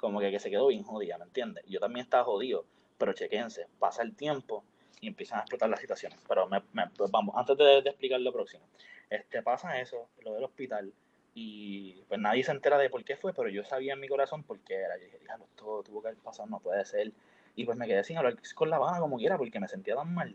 como 0.00 0.18
que, 0.20 0.30
que 0.30 0.40
se 0.40 0.50
quedó 0.50 0.68
bien 0.68 0.82
jodida, 0.82 1.18
¿me 1.18 1.24
entiendes? 1.24 1.64
Yo 1.68 1.78
también 1.78 2.04
estaba 2.04 2.24
jodido, 2.24 2.64
pero 2.98 3.12
chequense, 3.12 3.68
pasa 3.78 4.02
el 4.02 4.16
tiempo 4.16 4.64
y 5.00 5.08
empiezan 5.08 5.38
a 5.38 5.42
explotar 5.42 5.68
las 5.68 5.80
situaciones. 5.80 6.18
Pero 6.26 6.48
me, 6.48 6.62
pues 6.96 7.10
vamos, 7.10 7.34
antes 7.36 7.56
de, 7.56 7.78
explicar 7.78 8.20
lo 8.20 8.32
próximo, 8.32 8.64
este, 9.10 9.42
pasa 9.42 9.78
eso, 9.80 10.08
lo 10.22 10.34
del 10.34 10.44
hospital, 10.44 10.92
y 11.34 12.02
pues 12.08 12.18
nadie 12.18 12.42
se 12.42 12.50
entera 12.50 12.78
de 12.78 12.90
por 12.90 13.04
qué 13.04 13.16
fue, 13.16 13.32
pero 13.32 13.48
yo 13.48 13.62
sabía 13.64 13.92
en 13.92 14.00
mi 14.00 14.08
corazón 14.08 14.42
por 14.42 14.58
qué 14.60 14.74
era. 14.74 14.96
Yo 14.98 15.04
dije, 15.04 15.18
esto 15.18 15.82
tuvo 15.84 16.02
que 16.02 16.08
haber 16.08 16.20
pasado, 16.20 16.48
no 16.48 16.58
puede 16.58 16.84
ser. 16.84 17.12
Y 17.54 17.64
pues 17.64 17.76
me 17.76 17.86
quedé 17.86 18.02
sin 18.02 18.16
hablar 18.16 18.36
con 18.54 18.68
la 18.68 18.76
Habana 18.76 18.98
como 18.98 19.16
quiera, 19.16 19.38
porque 19.38 19.60
me 19.60 19.68
sentía 19.68 19.94
tan 19.94 20.12
mal. 20.12 20.34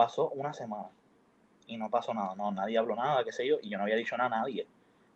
Pasó 0.00 0.30
una 0.30 0.54
semana 0.54 0.88
y 1.66 1.76
no 1.76 1.90
pasó 1.90 2.14
nada, 2.14 2.34
no, 2.34 2.50
nadie 2.50 2.78
habló 2.78 2.96
nada, 2.96 3.22
qué 3.22 3.32
sé 3.32 3.46
yo, 3.46 3.58
y 3.60 3.68
yo 3.68 3.76
no 3.76 3.84
había 3.84 3.96
dicho 3.96 4.16
nada 4.16 4.34
a 4.34 4.40
nadie 4.40 4.66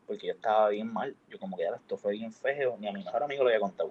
porque 0.06 0.26
yo 0.26 0.34
estaba 0.34 0.68
bien 0.68 0.92
mal. 0.92 1.16
Yo 1.30 1.38
como 1.38 1.56
que 1.56 1.64
esto 1.64 1.96
fue 1.96 2.12
bien 2.12 2.30
feo, 2.30 2.76
ni 2.78 2.86
a 2.86 2.92
mi 2.92 3.02
mejor 3.02 3.22
amigo 3.22 3.44
lo 3.44 3.48
había 3.48 3.60
contado. 3.60 3.88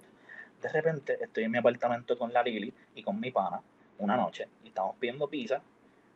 De 0.61 0.69
repente 0.69 1.17
estoy 1.19 1.45
en 1.45 1.51
mi 1.51 1.57
apartamento 1.57 2.15
con 2.15 2.31
la 2.31 2.43
Lili 2.43 2.71
y 2.93 3.01
con 3.01 3.19
mi 3.19 3.31
pana 3.31 3.59
una 3.97 4.15
noche 4.15 4.47
y 4.63 4.67
estamos 4.67 4.95
pidiendo 4.97 5.27
pizza 5.27 5.63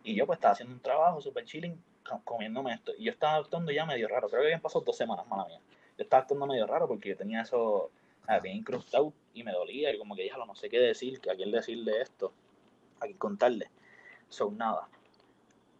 y 0.04 0.14
yo 0.14 0.28
pues 0.28 0.38
estaba 0.38 0.52
haciendo 0.52 0.76
un 0.76 0.82
trabajo 0.82 1.22
súper 1.22 1.44
chilling 1.46 1.76
comiéndome 2.24 2.72
esto. 2.72 2.92
Y 3.00 3.06
yo 3.06 3.12
estaba 3.14 3.38
actuando 3.38 3.72
ya 3.72 3.84
medio 3.84 4.08
raro. 4.08 4.30
Creo 4.30 4.42
que 4.42 4.48
habían 4.50 4.62
pasado 4.62 4.86
dos 4.86 4.96
semanas, 4.96 5.26
mala 5.26 5.46
mía. 5.48 5.60
Yo 5.98 6.04
estaba 6.04 6.22
actuando 6.22 6.46
medio 6.46 6.68
raro 6.68 6.88
porque 6.88 7.10
yo 7.10 7.18
tenía 7.18 7.42
eso 7.42 7.90
bien 8.44 8.58
incrustado 8.58 9.12
y 9.34 9.42
me 9.42 9.54
dolía 9.54 9.92
y 9.92 9.98
como 9.98 10.16
que 10.16 10.22
dije, 10.22 10.36
no 10.38 10.54
sé 10.54 10.70
qué 10.70 10.78
decir, 10.78 11.20
que 11.20 11.32
a 11.32 11.36
quién 11.36 11.50
decirle 11.50 12.00
esto, 12.00 12.32
a 13.00 13.06
quién 13.06 13.18
contarle. 13.18 13.72
Son 14.30 14.58
nada. 14.58 14.88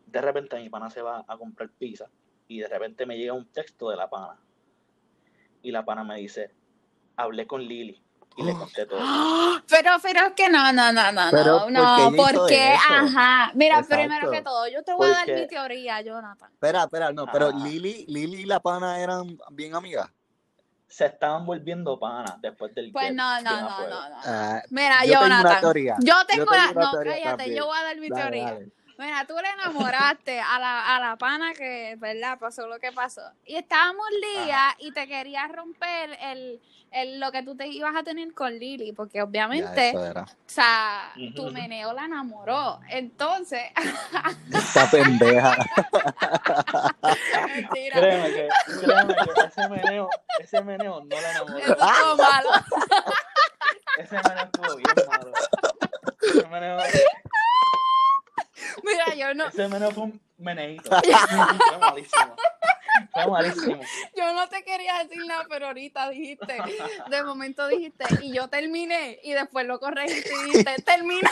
De 0.06 0.22
repente 0.22 0.58
mi 0.58 0.70
pana 0.70 0.90
se 0.90 1.02
va 1.02 1.26
a 1.28 1.38
comprar 1.38 1.70
pizza 1.70 2.10
y 2.48 2.60
de 2.60 2.68
repente 2.68 3.06
me 3.06 3.18
llega 3.18 3.34
un 3.34 3.46
texto 3.52 3.90
de 3.90 3.98
la 3.98 4.10
pana. 4.10 4.38
Y 5.62 5.72
la 5.72 5.84
pana 5.84 6.04
me 6.04 6.18
dice, 6.18 6.52
hablé 7.18 7.46
con 7.46 7.62
Lili 7.62 8.02
y 8.38 8.44
le 8.44 8.54
conté 8.54 8.86
todo. 8.86 9.00
Pero, 9.68 9.92
pero 10.02 10.28
es 10.28 10.34
que 10.34 10.48
no, 10.50 10.72
no, 10.72 10.94
no, 10.94 11.12
no, 11.12 11.32
no, 11.32 11.70
no, 11.70 12.12
porque, 12.16 12.74
ajá. 12.74 13.52
Mira, 13.56 13.82
primero 13.84 14.32
que 14.32 14.42
todo, 14.42 14.68
yo 14.68 14.84
te 14.84 14.94
voy 14.94 15.08
a 15.08 15.12
dar 15.12 15.28
mi 15.28 15.48
teoría, 15.48 16.02
Jonathan. 16.02 16.52
Espera, 16.54 16.84
espera, 16.84 17.12
no, 17.12 17.26
pero 17.32 17.52
Lili, 17.52 18.06
Lili 18.08 18.44
y 18.44 18.46
la 18.46 18.60
pana 18.60 19.00
eran 19.00 19.38
bien 19.52 19.76
amigas. 19.76 20.10
Se 20.88 21.06
estaban 21.06 21.46
volviendo 21.46 22.00
panas 22.00 22.42
después 22.42 22.74
del 22.74 22.92
Pues 22.92 23.14
no, 23.14 23.42
no, 23.42 23.62
no, 23.62 23.90
no, 23.90 24.10
no. 24.10 24.16
Ah, 24.24 24.62
Mira, 24.70 25.06
Jonathan. 25.06 25.74
Yo 26.00 26.14
tengo, 26.26 26.46
una, 26.50 26.72
no, 26.74 26.92
cállate, 27.04 27.56
yo 27.56 27.66
voy 27.66 27.78
a 27.78 27.84
dar 27.84 27.98
mi 27.98 28.10
teoría. 28.10 28.60
Mira, 28.98 29.26
tú 29.26 29.36
le 29.36 29.50
enamoraste 29.50 30.40
a 30.40 30.58
la, 30.58 30.96
a 30.96 31.00
la 31.00 31.16
pana 31.18 31.54
que, 31.54 31.96
¿verdad? 32.00 32.40
Pasó 32.40 32.66
lo 32.68 32.80
que 32.80 32.92
pasó. 32.92 33.22
Y 33.46 33.56
estábamos 33.56 34.08
Lía 34.22 34.76
y 34.80 34.92
te 34.92 35.08
querías 35.08 35.52
romper 35.52 36.18
el, 36.20 36.60
el, 36.92 37.20
lo 37.20 37.32
que 37.32 37.44
tú 37.44 37.56
te 37.56 37.68
ibas 37.68 37.96
a 37.96 38.02
tener 38.02 38.34
con 38.34 38.58
Lili, 38.58 38.94
porque 38.94 39.22
obviamente, 39.22 39.96
o 39.96 40.26
sea, 40.48 41.14
tu 41.36 41.52
meneo 41.52 41.94
la 41.94 42.06
enamoró. 42.06 42.80
Entonces. 42.90 43.66
Esta 44.52 44.90
pendeja. 44.90 45.58
Mentira. 47.46 48.00
Créeme 48.00 48.30
que, 48.34 48.50
créeme 48.84 49.16
que 49.16 49.42
ese 49.48 49.70
meneo, 49.70 50.10
ese 50.40 50.62
meneo 50.64 51.04
no 51.04 51.22
la 51.22 51.32
enamoró. 51.32 51.58
Eso 51.60 51.74
estuvo 51.74 52.18
malo. 52.18 52.50
ese 54.00 54.16
meneo 54.16 54.44
estuvo 54.44 54.76
bien 54.76 55.08
malo. 55.08 55.32
Ese 56.20 56.48
meneo 56.48 56.78
Mira, 58.88 59.16
yo 59.16 59.34
no. 59.34 59.48
Ese 59.48 59.68
meneo 59.68 59.92
fue 59.92 60.04
un 60.04 60.22
meneito. 60.38 60.90
fue 61.70 61.78
malísimo. 61.78 62.36
Fue 63.12 63.28
malísimo. 63.28 63.82
Yo 64.16 64.34
no 64.34 64.48
te 64.48 64.64
quería 64.64 65.04
decir 65.04 65.26
nada, 65.26 65.46
pero 65.50 65.68
ahorita 65.68 66.10
dijiste, 66.10 66.58
de 67.10 67.24
momento 67.24 67.68
dijiste, 67.68 68.06
y 68.22 68.34
yo 68.34 68.48
terminé, 68.48 69.20
y 69.24 69.34
después 69.34 69.66
lo 69.66 69.80
corregiste 69.80 70.32
y 70.34 70.44
dijiste, 70.46 70.82
termina. 70.84 71.30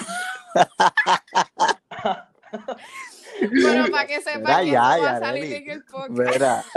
Bueno, 3.42 3.88
para 3.92 4.08
que 4.08 4.22
sepa 4.22 4.62
que 4.62 4.72
ya, 4.72 4.82
va 4.82 5.12
a 5.12 5.20
salir 5.20 5.54
en 5.54 5.70
el 5.70 5.84
podcast. 5.84 6.68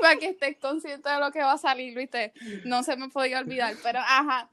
para 0.00 0.16
que 0.18 0.26
estés 0.26 0.56
consciente 0.58 1.08
de 1.08 1.18
lo 1.18 1.32
que 1.32 1.42
va 1.42 1.52
a 1.52 1.58
salir, 1.58 1.96
¿viste? 1.96 2.32
No 2.64 2.82
se 2.82 2.96
me 2.96 3.08
podía 3.08 3.38
olvidar, 3.38 3.74
pero 3.82 4.00
ajá. 4.00 4.48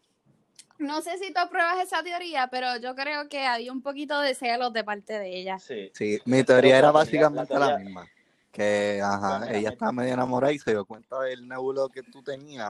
No 0.80 1.02
sé 1.02 1.18
si 1.18 1.34
tú 1.34 1.40
apruebas 1.40 1.80
esa 1.84 2.04
teoría, 2.04 2.48
pero 2.52 2.78
yo 2.78 2.96
creo 2.96 3.28
que 3.30 3.46
había 3.46 3.72
un 3.72 3.82
poquito 3.82 4.20
de 4.20 4.36
celos 4.36 4.72
de 4.74 4.84
parte 4.84 5.18
de 5.18 5.36
ella. 5.36 5.58
Sí, 5.60 5.92
sí 5.94 6.20
mi 6.26 6.44
teoría 6.44 6.78
era 6.78 6.92
básicamente 6.92 7.58
la, 7.58 7.78
misma. 7.80 8.08
Que, 8.52 9.02
ajá, 9.04 9.52
ella 9.52 9.70
estaba 9.70 9.92
medio 9.92 10.14
enamorada 10.14 10.54
y 10.54 10.60
se 10.60 10.72
dio 10.72 10.86
cuenta 10.86 11.22
del 11.22 11.48
nebulo 11.48 11.90
que 11.90 12.04
tú 12.04 12.22
tenías. 12.22 12.70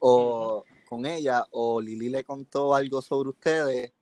O 0.00 0.64
con 0.88 1.06
ella, 1.06 1.44
o 1.50 1.80
Lili 1.80 2.10
le 2.10 2.24
contó 2.24 2.74
algo 2.74 3.00
sobre 3.00 3.30
ustedes 3.30 3.92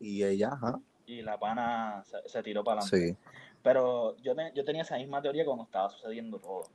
y 0.00 0.24
ella, 0.24 0.50
ajá. 0.52 0.80
Y 1.06 1.22
la 1.22 1.38
pana 1.38 2.02
se, 2.26 2.42
tiró 2.42 2.64
para 2.64 2.80
adelante. 2.80 3.12
Sí. 3.12 3.28
Pero 3.62 4.16
yo, 4.18 4.34
yo 4.54 4.64
tenía 4.64 4.82
esa 4.82 4.96
misma 4.96 5.22
teoría 5.22 5.44
cuando 5.44 5.64
estaba 5.64 5.88
sucediendo 5.90 6.40
todo. 6.40 6.68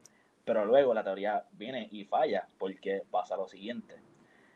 Pero 0.45 0.65
luego 0.65 0.93
la 0.93 1.03
teoría 1.03 1.45
viene 1.51 1.87
y 1.91 2.05
falla 2.05 2.47
porque 2.57 3.03
pasa 3.11 3.35
lo 3.35 3.47
siguiente. 3.47 3.95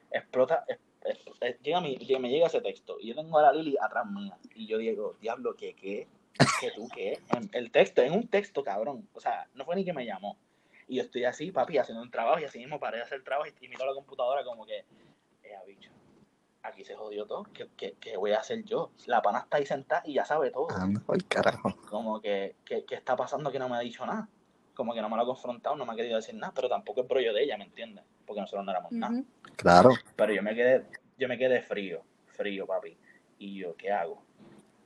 Explota, 0.10 0.65
llega 1.62 1.81
me 1.81 2.29
llega 2.29 2.47
ese 2.47 2.62
texto 2.62 2.97
y 3.00 3.07
yo 3.07 3.15
tengo 3.15 3.38
a 3.38 3.43
la 3.43 3.53
Lili 3.53 3.75
atrás 3.79 4.05
mía 4.09 4.38
y 4.53 4.67
yo 4.67 4.77
digo, 4.77 5.15
diablo, 5.21 5.55
¿qué 5.55 5.75
qué? 5.75 6.07
¿Qué 6.59 6.71
tú 6.71 6.88
qué? 6.93 7.19
el 7.53 7.71
texto, 7.71 8.01
en 8.01 8.13
un 8.13 8.27
texto, 8.27 8.63
cabrón. 8.63 9.07
O 9.13 9.19
sea, 9.19 9.47
no 9.53 9.65
fue 9.65 9.75
ni 9.75 9.85
que 9.85 9.93
me 9.93 10.05
llamó. 10.05 10.38
Y 10.88 10.97
yo 10.97 11.03
estoy 11.03 11.24
así, 11.25 11.51
papi, 11.51 11.77
haciendo 11.77 12.03
un 12.03 12.12
trabajo 12.12 12.39
y 12.39 12.43
así 12.43 12.59
mismo 12.59 12.79
paré 12.79 12.97
de 12.97 13.03
hacer 13.03 13.24
trabajo 13.24 13.50
y, 13.62 13.67
miro 13.67 13.85
la 13.85 13.93
computadora 13.93 14.43
como 14.43 14.65
que, 14.65 14.85
eh, 15.43 15.57
bicho, 15.65 15.89
aquí 16.62 16.83
se 16.83 16.95
jodió 16.95 17.25
todo. 17.25 17.45
¿Qué, 17.53 17.95
¿Qué, 18.00 18.17
voy 18.17 18.33
a 18.33 18.39
hacer 18.39 18.63
yo? 18.63 18.91
La 19.07 19.21
pana 19.21 19.39
está 19.39 19.57
ahí 19.57 19.65
sentada 19.65 20.03
y 20.05 20.13
ya 20.13 20.25
sabe 20.25 20.51
todo. 20.51 20.67
carajo. 21.27 21.75
Como 21.89 22.21
que, 22.21 22.55
¿qué, 22.65 22.85
está 22.89 23.15
pasando 23.15 23.51
que 23.51 23.59
no 23.59 23.69
me 23.69 23.77
ha 23.77 23.79
dicho 23.79 24.05
nada? 24.05 24.29
Como 24.74 24.93
que 24.93 25.01
no 25.01 25.09
me 25.09 25.15
lo 25.15 25.24
ha 25.24 25.25
confrontado, 25.25 25.75
no 25.75 25.85
me 25.85 25.93
ha 25.93 25.95
querido 25.95 26.17
decir 26.17 26.35
nada, 26.35 26.53
pero 26.53 26.69
tampoco 26.69 27.01
es 27.01 27.09
rollo 27.09 27.33
de 27.33 27.43
ella, 27.43 27.57
¿me 27.57 27.63
entiendes? 27.63 28.03
Porque 28.25 28.41
nosotros 28.41 28.65
no 28.65 28.72
éramos 28.72 28.91
nada. 28.91 29.24
Claro. 29.55 29.94
Pero 30.15 30.34
yo 30.34 30.41
me 30.41 30.55
quedé, 30.55 30.84
yo 31.17 31.27
me 31.27 31.38
quedé 31.38 31.62
frío, 31.62 32.03
frío, 32.27 32.65
papi. 32.65 32.98
Y 33.39 33.60
yo, 33.60 33.75
¿qué 33.75 33.91
hago? 33.91 34.22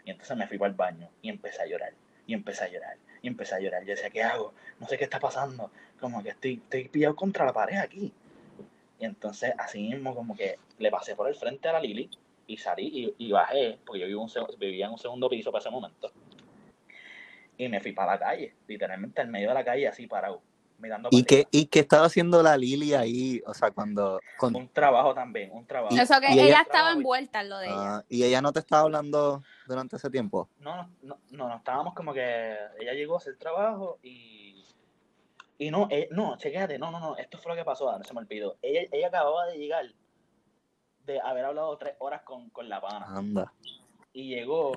Y 0.06 0.12
entonces 0.12 0.36
me 0.36 0.48
fui 0.48 0.58
para 0.58 0.70
el 0.70 0.76
baño 0.76 1.10
y 1.22 1.30
empecé 1.30 1.62
a 1.62 1.66
llorar. 1.66 1.94
Y 2.26 2.34
empecé 2.34 2.66
a 2.66 2.68
llorar. 2.70 2.98
Y 3.22 3.28
empecé 3.28 3.56
a 3.56 3.60
llorar. 3.60 3.84
Yo 3.84 3.92
decía, 3.92 4.10
¿qué 4.10 4.24
hago? 4.24 4.54
No 4.80 4.88
sé 4.88 4.98
qué 4.98 5.04
está 5.04 5.20
pasando. 5.20 5.72
Como 6.00 6.24
que 6.24 6.30
estoy, 6.30 6.62
estoy 6.64 6.90
pillado 6.90 7.16
contra 7.16 7.46
la 7.46 7.54
pared 7.54 7.78
aquí. 7.78 8.14
Y 9.00 9.06
entonces, 9.06 9.54
así 9.58 9.82
mismo, 9.82 10.14
como 10.14 10.36
que 10.36 10.58
le 10.78 10.92
pasé 10.92 11.16
por 11.16 11.28
el 11.28 11.36
frente 11.36 11.70
a 11.70 11.74
la 11.74 11.80
Lili 11.80 12.10
y 12.48 12.58
salí 12.58 13.14
y, 13.18 13.32
bajé, 13.32 13.78
porque 13.86 14.02
yo 14.02 14.26
vivía 14.58 14.88
en 14.88 14.92
un 14.92 14.98
segundo 14.98 15.30
piso 15.30 15.52
para 15.52 15.62
ese 15.62 15.70
momento. 15.70 16.12
Y 17.58 17.70
me 17.70 17.80
fui 17.80 17.92
para 17.92 18.14
la 18.14 18.20
calle, 18.20 18.56
literalmente 18.68 19.22
en 19.22 19.30
medio 19.30 19.50
de 19.50 19.54
la 19.54 19.64
calle, 19.64 19.88
así 19.88 20.08
parado. 20.08 20.42
¿Y 21.12 21.24
qué, 21.24 21.48
¿Y 21.52 21.66
qué 21.66 21.80
estaba 21.80 22.06
haciendo 22.06 22.42
la 22.42 22.58
Lili 22.58 22.94
ahí? 22.94 23.42
O 23.46 23.54
sea, 23.54 23.72
cuando... 23.72 24.20
Un 24.42 24.70
trabajo 24.70 25.14
también, 25.14 25.52
un 25.52 25.66
trabajo. 25.66 25.96
Eso 25.96 26.20
que 26.20 26.32
ella, 26.32 26.62
estaba 26.62 26.92
envuelta 26.92 27.42
en 27.42 27.50
lo 27.50 27.58
de 27.58 27.68
ella. 27.68 27.96
Ah, 27.98 28.04
¿Y 28.10 28.24
ella 28.24 28.42
no 28.42 28.52
te 28.52 28.60
estaba 28.60 28.84
hablando 28.84 29.44
durante 29.68 29.98
ese 29.98 30.10
tiempo? 30.10 30.50
No, 30.60 30.90
no, 31.02 31.18
no, 31.32 31.50
no, 31.50 31.56
estábamos 31.58 31.94
como 31.94 32.14
que 32.14 32.56
ella 32.80 32.94
llegó 32.94 33.16
a 33.16 33.18
hacer 33.18 33.38
trabajo 33.38 34.00
y... 34.04 34.66
Y 35.58 35.72
no, 35.72 35.88
eh, 35.92 36.08
no, 36.12 36.38
chequéate, 36.38 36.80
no, 36.80 36.90
no, 36.90 37.02
no, 37.02 37.18
esto 37.18 37.38
fue 37.38 37.52
lo 37.52 37.58
que 37.58 37.66
pasó, 37.66 37.98
no 37.98 38.04
se 38.04 38.14
me 38.14 38.22
olvidó. 38.22 38.58
Ella, 38.62 38.88
ella 38.94 39.08
acababa 39.08 39.46
de 39.48 39.58
llegar 39.58 39.86
de 41.06 41.20
haber 41.20 41.44
hablado 41.44 41.78
tres 41.78 41.96
horas 42.00 42.22
con, 42.22 42.50
con 42.52 42.70
la 42.70 42.80
pana. 42.80 43.06
Anda. 43.10 43.52
Y 44.14 44.30
llegó 44.30 44.72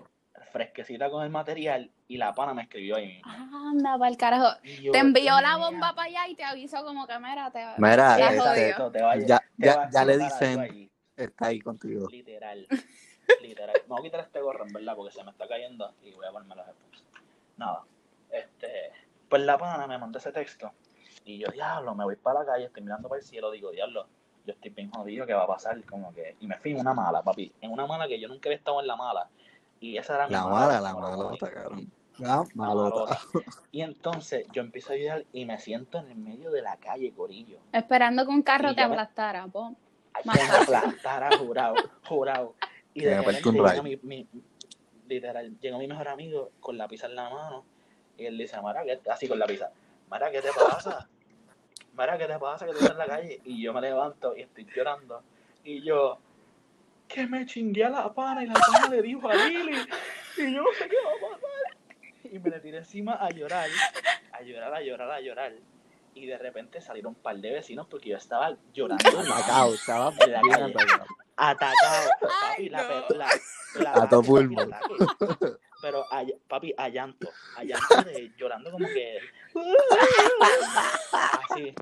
fresquecita 0.50 1.10
con 1.10 1.22
el 1.24 1.30
material 1.30 1.90
y 2.08 2.16
la 2.16 2.32
pana 2.32 2.54
me 2.54 2.62
escribió 2.62 2.96
ahí 2.96 3.20
Anda, 3.24 3.98
para 3.98 4.10
el 4.10 4.16
carajo. 4.16 4.48
te 4.62 4.98
envió 4.98 5.40
la 5.40 5.56
bomba 5.56 5.94
para 5.94 6.08
allá 6.08 6.28
y 6.28 6.34
te 6.34 6.44
avisó 6.44 6.84
como 6.84 7.06
que 7.06 7.18
mira, 7.18 7.50
te, 7.50 7.64
mira, 7.78 8.18
este, 8.30 8.74
ya, 9.26 9.40
ya, 9.56 9.90
ya 9.90 10.04
le 10.04 10.18
dicen, 10.18 10.90
está 11.16 11.46
ahí 11.46 11.60
contigo. 11.60 12.08
Literal, 12.10 12.66
literal. 13.40 13.76
Me 13.82 13.88
voy 13.88 14.00
a 14.00 14.02
quitar 14.02 14.20
este 14.20 14.40
gorro, 14.40 14.66
en 14.66 14.72
verdad, 14.72 14.94
porque 14.96 15.12
se 15.14 15.24
me 15.24 15.30
está 15.30 15.46
cayendo 15.46 15.94
y 16.02 16.12
voy 16.12 16.26
a 16.26 16.32
ponerme 16.32 16.56
los 16.56 16.66
headphones. 16.66 17.04
Nada, 17.56 17.82
este, 18.30 18.90
pues 19.28 19.42
la 19.42 19.58
pana 19.58 19.86
me 19.86 19.98
mandó 19.98 20.18
ese 20.18 20.32
texto 20.32 20.72
y 21.24 21.38
yo, 21.38 21.48
diablo, 21.52 21.94
me 21.94 22.04
voy 22.04 22.16
para 22.16 22.40
la 22.40 22.46
calle, 22.46 22.64
estoy 22.66 22.82
mirando 22.82 23.08
para 23.08 23.20
el 23.20 23.26
cielo, 23.26 23.50
digo, 23.50 23.70
diablo, 23.70 24.06
yo 24.44 24.54
estoy 24.54 24.70
bien 24.70 24.90
jodido, 24.90 25.26
¿qué 25.26 25.34
va 25.34 25.44
a 25.44 25.46
pasar? 25.46 25.82
Como 25.84 26.12
que, 26.12 26.36
y 26.40 26.46
me 26.46 26.56
fui 26.58 26.72
en 26.72 26.80
una 26.80 26.94
mala, 26.94 27.22
papi, 27.22 27.52
en 27.60 27.70
una 27.70 27.86
mala 27.86 28.08
que 28.08 28.18
yo 28.18 28.28
nunca 28.28 28.48
había 28.48 28.56
estado 28.56 28.80
en 28.80 28.86
la 28.86 28.96
mala 28.96 29.28
y 29.82 29.98
esa 29.98 30.14
era 30.14 30.28
la 30.28 30.46
mala, 30.46 30.80
la 30.80 30.94
malota, 30.94 31.50
cabrón. 31.50 31.90
La 32.18 32.44
malota. 32.54 33.18
Y 33.72 33.82
entonces 33.82 34.46
yo 34.52 34.62
empiezo 34.62 34.92
a 34.92 34.96
ayudar 34.96 35.24
y 35.32 35.44
me 35.44 35.58
siento 35.58 35.98
en 35.98 36.08
el 36.08 36.18
medio 36.18 36.50
de 36.50 36.62
la 36.62 36.76
calle, 36.76 37.12
Corillo. 37.12 37.58
Esperando 37.72 38.24
que 38.24 38.30
un 38.30 38.42
carro 38.42 38.74
te 38.74 38.80
aplastara, 38.80 39.46
po. 39.48 39.74
Me 40.24 40.40
aplastara, 40.40 41.36
jurado, 41.36 41.74
jurado. 42.06 42.54
Y 42.94 43.00
de 43.04 43.18
repente 43.18 43.50
llega 43.50 43.82
mi, 43.82 43.96
mi, 44.02 44.28
literal, 45.08 45.58
llegó 45.58 45.78
mi 45.78 45.88
mejor 45.88 46.08
amigo 46.08 46.52
con 46.60 46.78
la 46.78 46.86
pizza 46.86 47.06
en 47.06 47.16
la 47.16 47.28
mano 47.28 47.64
y 48.16 48.26
él 48.26 48.38
dice, 48.38 48.60
Mara, 48.60 48.84
¿qué? 48.84 49.00
así 49.10 49.26
con 49.26 49.38
la 49.38 49.46
pizza, 49.46 49.72
Mara, 50.08 50.30
¿qué 50.30 50.42
te 50.42 50.50
pasa? 50.52 51.08
Mara, 51.94 52.16
¿qué 52.18 52.26
te 52.26 52.38
pasa 52.38 52.66
que 52.66 52.72
tú 52.72 52.78
estás 52.78 52.92
en 52.92 52.98
la 52.98 53.06
calle? 53.06 53.40
Y 53.44 53.60
yo 53.60 53.72
me 53.72 53.80
levanto 53.80 54.36
y 54.36 54.42
estoy 54.42 54.66
llorando. 54.76 55.22
Y 55.64 55.82
yo, 55.82 56.18
que 57.12 57.26
me 57.26 57.46
chingué 57.46 57.84
a 57.84 57.90
la 57.90 58.12
pana 58.12 58.42
y 58.42 58.46
la 58.46 58.54
pana 58.54 58.88
le 58.88 59.02
dijo 59.02 59.28
a 59.28 59.34
Lili 59.34 59.76
y 60.38 60.52
yo 60.52 60.62
no 60.62 60.72
sé 60.78 60.88
qué 60.88 60.96
va 60.96 61.28
a 61.28 61.30
pasar. 61.30 62.32
Y 62.32 62.38
me 62.38 62.50
le 62.50 62.60
tiré 62.60 62.78
encima 62.78 63.14
a 63.14 63.28
llorar, 63.30 63.68
a 64.32 64.42
llorar, 64.42 64.74
a 64.74 64.80
llorar, 64.80 65.10
a 65.10 65.20
llorar. 65.20 65.52
Y 66.14 66.26
de 66.26 66.38
repente 66.38 66.80
salieron 66.80 67.14
un 67.14 67.22
par 67.22 67.36
de 67.36 67.50
vecinos 67.50 67.86
porque 67.86 68.10
yo 68.10 68.16
estaba 68.16 68.56
llorando. 68.72 69.04
Atacado, 69.20 69.74
estaba 69.74 70.08
atacado. 70.08 71.06
Atacado. 71.36 72.10
Papi, 72.20 72.68
la, 72.68 73.04
la, 73.10 73.28
la, 73.80 73.92
a 73.94 74.08
tu 74.08 74.22
pulmón. 74.22 74.70
Pero, 75.80 76.04
a, 76.10 76.24
papi, 76.48 76.74
a 76.76 76.88
llanto. 76.88 77.28
A 77.56 77.64
llanto 77.64 78.02
de 78.04 78.32
llorando 78.36 78.70
como 78.70 78.86
que. 78.86 79.18
Así, 81.50 81.74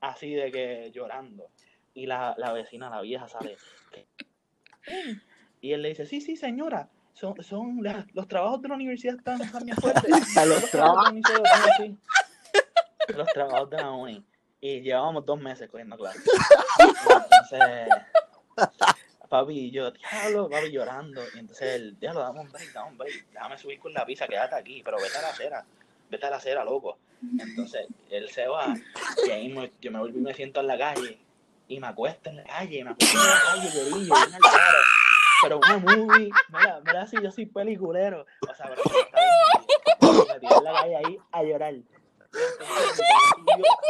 así 0.00 0.34
de 0.34 0.52
que 0.52 0.90
llorando. 0.92 1.50
Y 1.94 2.06
la, 2.06 2.34
la 2.38 2.52
vecina, 2.52 2.88
la 2.88 3.00
vieja, 3.00 3.26
sale. 3.26 3.56
Y 5.60 5.72
él 5.72 5.82
le 5.82 5.90
dice, 5.90 6.06
sí, 6.06 6.20
sí, 6.20 6.36
señora, 6.36 6.88
son, 7.14 7.42
son 7.42 7.80
los 8.12 8.28
trabajos 8.28 8.62
de 8.62 8.68
la 8.68 8.76
universidad 8.76 9.16
están, 9.16 9.40
están 9.40 9.64
bien 9.64 9.76
fuertes. 9.76 10.08
los, 10.46 10.70
trabajos 10.70 11.14
los 13.08 13.28
trabajos 13.28 13.70
de 13.70 13.76
la 13.76 13.90
uni. 13.90 14.24
Y 14.60 14.80
llevábamos 14.80 15.26
dos 15.26 15.40
meses 15.40 15.68
cogiendo 15.68 15.96
clases. 15.96 16.22
Entonces, 16.78 17.88
papi 19.28 19.58
y 19.58 19.70
yo, 19.70 19.90
diablo, 19.90 20.48
papi 20.48 20.70
llorando. 20.70 21.22
Y 21.34 21.38
entonces 21.38 21.74
él, 21.74 21.96
diablo, 21.98 22.20
dame 22.20 22.40
un 22.40 22.50
break, 22.50 22.72
dame 22.72 22.90
un 22.90 22.98
break. 22.98 23.26
Déjame 23.32 23.58
subir 23.58 23.78
con 23.80 23.92
la 23.92 24.06
pizza, 24.06 24.26
quédate 24.26 24.54
aquí, 24.54 24.82
pero 24.84 24.98
vete 24.98 25.18
a 25.18 25.22
la 25.22 25.28
acera. 25.28 25.64
Vete 26.10 26.26
a 26.26 26.30
la 26.30 26.36
acera, 26.36 26.64
loco. 26.64 26.98
Entonces, 27.38 27.86
él 28.10 28.28
se 28.30 28.46
va. 28.46 28.74
Y 29.26 29.30
ahí 29.30 29.72
yo 29.80 29.90
me 29.90 29.98
vuelvo 29.98 30.18
y 30.18 30.22
me 30.22 30.34
siento 30.34 30.60
en 30.60 30.66
la 30.68 30.78
calle 30.78 31.18
y 31.68 31.80
me 31.80 31.86
acuesto 31.86 32.30
en 32.30 32.36
la 32.36 32.44
calle, 32.44 32.82
me 32.82 32.90
acuesto 32.90 33.18
en 33.18 33.26
la 33.26 33.40
calle, 33.44 33.70
llorillo, 33.70 34.14
bien 34.14 34.34
al 34.34 34.40
caro. 34.40 34.78
Pero 35.42 35.58
una 35.58 35.78
movie, 35.78 36.30
mira, 36.48 36.80
mira 36.84 37.06
si 37.06 37.22
yo 37.22 37.30
soy 37.30 37.46
peliculero. 37.46 38.26
O 38.50 38.54
sea, 38.54 38.68
pero 38.68 38.82
me 40.26 40.40
tiré 40.40 40.56
en 40.56 40.64
la 40.64 40.72
calle 40.72 40.96
ahí 40.96 41.18
a 41.30 41.44
llorar. 41.44 41.74
Y 41.74 41.84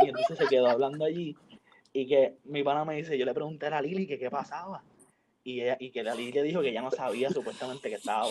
entonces 0.08 0.38
se 0.38 0.46
quedó 0.46 0.68
hablando 0.68 1.04
allí. 1.04 1.36
Y 1.92 2.06
que 2.06 2.36
mi 2.44 2.62
pana 2.62 2.84
me 2.84 2.96
dice, 2.96 3.16
yo 3.16 3.24
le 3.24 3.32
pregunté 3.32 3.66
a 3.66 3.70
la 3.70 3.80
Lili 3.80 4.06
que 4.06 4.18
qué 4.18 4.30
pasaba 4.30 4.84
y, 5.42 5.62
ella, 5.62 5.78
y 5.80 5.90
que 5.90 6.02
la 6.02 6.14
Lidia 6.14 6.42
dijo 6.42 6.60
que 6.60 6.70
ya 6.72 6.82
no 6.82 6.90
sabía 6.90 7.30
supuestamente 7.30 7.88
que 7.88 7.94
estaba 7.94 8.26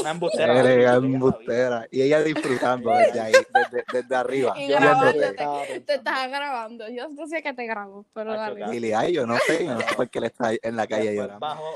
una 0.00 0.10
embustera. 0.10 0.60
Eres 0.60 0.86
embustera. 0.96 1.88
Y 1.90 2.02
ella 2.02 2.22
disfrutando 2.22 2.90
desde 2.96 3.20
ahí, 3.20 3.32
desde, 3.32 3.84
desde 3.92 4.16
arriba. 4.16 4.54
Y 4.56 4.68
grabándote, 4.68 5.32
te, 5.32 5.80
te 5.80 5.94
estaba 5.94 6.26
grabando. 6.26 6.88
Yo 6.88 7.08
no 7.08 7.26
sé 7.26 7.42
que 7.42 7.52
te 7.52 7.66
grabo, 7.66 8.04
pero 8.12 8.34
dale. 8.34 8.66
Lili, 8.68 8.92
ay, 8.92 9.12
yo 9.12 9.26
no 9.26 9.36
sé, 9.38 9.64
no 9.64 9.80
sé 9.80 9.94
por 9.94 10.08
qué 10.08 10.20
le 10.20 10.26
está 10.28 10.50
en 10.60 10.76
la 10.76 10.86
calle 10.86 11.10
después 11.10 11.16
llorando. 11.16 11.46
Bajo, 11.46 11.74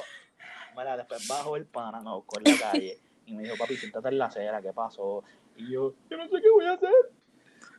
mira, 0.77 0.97
después 0.97 1.29
bajo 1.29 1.57
el 1.57 1.67
pana, 1.67 2.01
no, 2.01 2.23
con 2.23 2.43
la 2.45 2.57
calle. 2.59 2.99
Y 3.27 3.35
me 3.35 3.45
dijo, 3.45 3.57
papi, 3.57 3.77
siéntate 3.77 4.09
en 4.09 4.19
la 4.19 4.27
acera, 4.27 4.61
¿qué 4.61 4.73
pasó? 4.73 5.23
Y 5.57 5.73
yo, 5.73 5.95
yo 6.11 6.17
no 6.17 6.25
sé 6.25 6.41
qué 6.41 6.51
voy 6.51 6.67
a 6.67 6.73
hacer. 6.73 6.91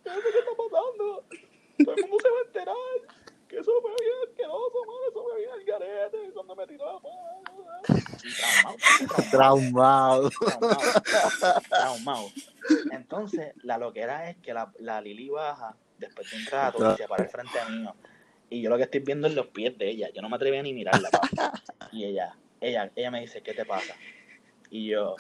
Yo 0.06 0.14
no 0.14 0.22
sé 0.22 0.28
qué 0.32 0.40
está 0.40 0.52
pasando. 0.58 1.24
Todo 1.84 1.96
el 1.96 2.10
mundo 2.10 2.18
se 2.22 2.30
va 2.30 2.38
a 2.38 2.46
enterar 2.46 3.23
que 3.54 3.60
eso 3.60 3.72
fue 3.82 3.92
bien 4.02 4.14
asqueroso, 4.28 4.80
mano, 4.88 5.00
eso 5.10 5.24
fue 5.24 5.38
bien 5.38 5.52
el 5.60 5.66
garete, 5.66 6.18
cuando 6.34 6.56
me 6.56 6.68
tiró 6.68 6.86
la 6.86 6.94
mano. 6.94 8.78
Traumado. 9.30 10.30
Traumado. 10.30 11.62
Traumado. 11.70 12.32
Entonces, 12.92 13.54
la 13.64 13.78
loquera 13.78 14.30
es 14.30 14.38
que 14.38 14.54
la, 14.54 14.72
la 14.80 15.02
Lili 15.02 15.30
baja 15.30 15.76
después 16.00 16.32
de 16.32 16.38
un 16.38 16.46
rato 16.48 16.94
y 16.94 16.98
se 16.98 17.08
para 17.08 17.24
el 17.24 17.30
frente 17.30 17.60
mío. 17.70 17.96
Y 18.50 18.62
yo 18.62 18.70
lo 18.72 18.78
que 18.78 18.84
estoy 18.84 19.02
viendo 19.02 19.28
es 19.28 19.36
los 19.36 19.48
pies 19.48 19.78
de 19.78 19.90
ella. 19.90 20.10
Yo 20.12 20.22
no 20.22 20.30
me 20.30 20.36
atreví 20.36 20.58
a 20.58 20.64
ni 20.64 20.74
mirarla. 20.74 21.10
Y 21.92 22.06
ella, 22.06 22.36
ella, 22.60 22.92
ella 22.96 23.12
me 23.12 23.22
dice, 23.22 23.44
¿qué 23.44 23.54
te 23.54 23.66
pasa? 23.66 23.96
Y 24.72 24.88
yo, 24.88 25.16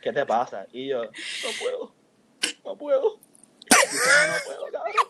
¿qué 0.00 0.12
te 0.12 0.24
pasa? 0.24 0.66
Y 0.72 0.88
yo, 0.88 1.02
no 1.02 1.50
puedo, 1.60 1.94
no 2.64 2.76
puedo. 2.76 3.18
no 3.18 4.36
puedo, 4.46 4.70
cabrón. 4.70 5.09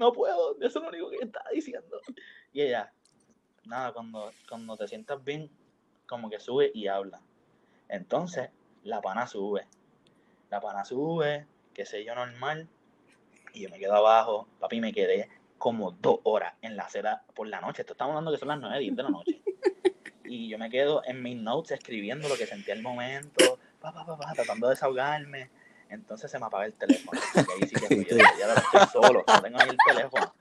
No 0.00 0.14
puedo, 0.14 0.56
eso 0.62 0.78
es 0.78 0.82
lo 0.82 0.88
único 0.88 1.10
que 1.10 1.18
estaba 1.20 1.50
diciendo. 1.50 2.00
Y 2.54 2.62
ella, 2.62 2.90
nada, 3.64 3.92
cuando, 3.92 4.32
cuando 4.48 4.74
te 4.78 4.88
sientas 4.88 5.22
bien, 5.22 5.50
como 6.06 6.30
que 6.30 6.40
sube 6.40 6.70
y 6.72 6.86
habla. 6.86 7.20
Entonces, 7.86 8.48
la 8.82 9.02
pana 9.02 9.26
sube. 9.26 9.68
La 10.48 10.58
pana 10.58 10.86
sube, 10.86 11.46
qué 11.74 11.84
sé 11.84 12.02
yo, 12.02 12.14
normal. 12.14 12.66
Y 13.52 13.60
yo 13.60 13.68
me 13.68 13.78
quedo 13.78 13.94
abajo, 13.94 14.48
papi, 14.58 14.80
me 14.80 14.94
quedé 14.94 15.28
como 15.58 15.90
dos 15.90 16.20
horas 16.22 16.54
en 16.62 16.76
la 16.76 16.84
acera 16.84 17.22
por 17.34 17.46
la 17.46 17.60
noche. 17.60 17.82
Esto 17.82 17.92
estamos 17.92 18.12
hablando 18.12 18.32
que 18.32 18.38
son 18.38 18.48
las 18.48 18.58
nueve, 18.58 18.78
diez 18.78 18.96
de 18.96 19.02
la 19.02 19.10
noche. 19.10 19.42
Y 20.24 20.48
yo 20.48 20.56
me 20.56 20.70
quedo 20.70 21.02
en 21.04 21.22
mis 21.22 21.36
notes 21.36 21.72
escribiendo 21.72 22.26
lo 22.26 22.36
que 22.36 22.46
sentía 22.46 22.72
el 22.72 22.80
momento, 22.80 23.58
pa, 23.80 23.92
pa, 23.92 24.32
tratando 24.32 24.68
de 24.68 24.74
desahogarme. 24.74 25.50
Entonces 25.90 26.30
se 26.30 26.38
me 26.38 26.46
apaga 26.46 26.66
el 26.66 26.74
teléfono. 26.74 27.20
Ahí 27.34 27.68
sí 27.68 27.74
que 27.74 27.86
fui 27.86 28.06
ya 28.38 28.46
lo 28.46 28.54
estoy 28.54 29.02
solo, 29.02 29.24
no 29.26 29.42
tengo 29.42 29.60
ahí 29.60 29.68
el 29.68 29.76
teléfono. 29.86 30.34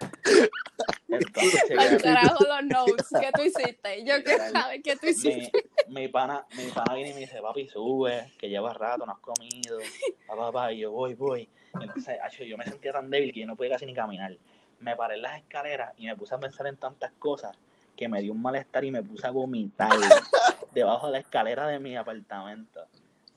Entonces, 1.07 1.71
Al 1.77 2.01
carajo 2.01 2.43
los 2.43 2.63
notes, 2.87 3.07
¿qué 3.19 3.31
tú 3.33 3.41
hiciste? 3.41 4.05
Yo 4.05 4.23
quiero 4.23 4.49
saber 4.51 4.81
qué 4.83 4.95
tú 4.95 5.07
hiciste. 5.07 5.51
Mi, 5.87 6.07
pana, 6.07 6.45
mi 6.55 6.65
pana 6.65 6.93
viene 6.93 7.09
y 7.09 7.13
me 7.15 7.19
dice, 7.21 7.41
papi, 7.41 7.67
sube, 7.67 8.31
que 8.37 8.47
llevas 8.47 8.77
rato, 8.77 9.05
no 9.05 9.13
has 9.13 9.19
comido, 9.19 9.79
papá, 10.27 10.51
pa, 10.51 10.71
y 10.71 10.79
yo 10.79 10.91
voy, 10.91 11.15
voy. 11.15 11.49
entonces, 11.81 12.19
yo 12.47 12.55
me 12.55 12.65
sentía 12.65 12.93
tan 12.93 13.09
débil 13.09 13.33
que 13.33 13.39
yo 13.39 13.47
no 13.47 13.55
podía 13.55 13.71
casi 13.71 13.87
ni 13.87 13.93
caminar. 13.95 14.37
Me 14.79 14.95
paré 14.95 15.15
en 15.15 15.23
las 15.23 15.39
escaleras 15.39 15.93
y 15.97 16.05
me 16.05 16.15
puse 16.15 16.35
a 16.35 16.37
pensar 16.37 16.67
en 16.67 16.77
tantas 16.77 17.11
cosas 17.13 17.57
que 17.97 18.07
me 18.07 18.21
dio 18.21 18.31
un 18.31 18.41
malestar 18.41 18.85
y 18.85 18.91
me 18.91 19.03
puse 19.03 19.27
a 19.27 19.31
vomitar 19.31 19.89
debajo 20.73 21.07
de 21.07 21.13
la 21.13 21.19
escalera 21.19 21.67
de 21.67 21.79
mi 21.79 21.97
apartamento. 21.97 22.85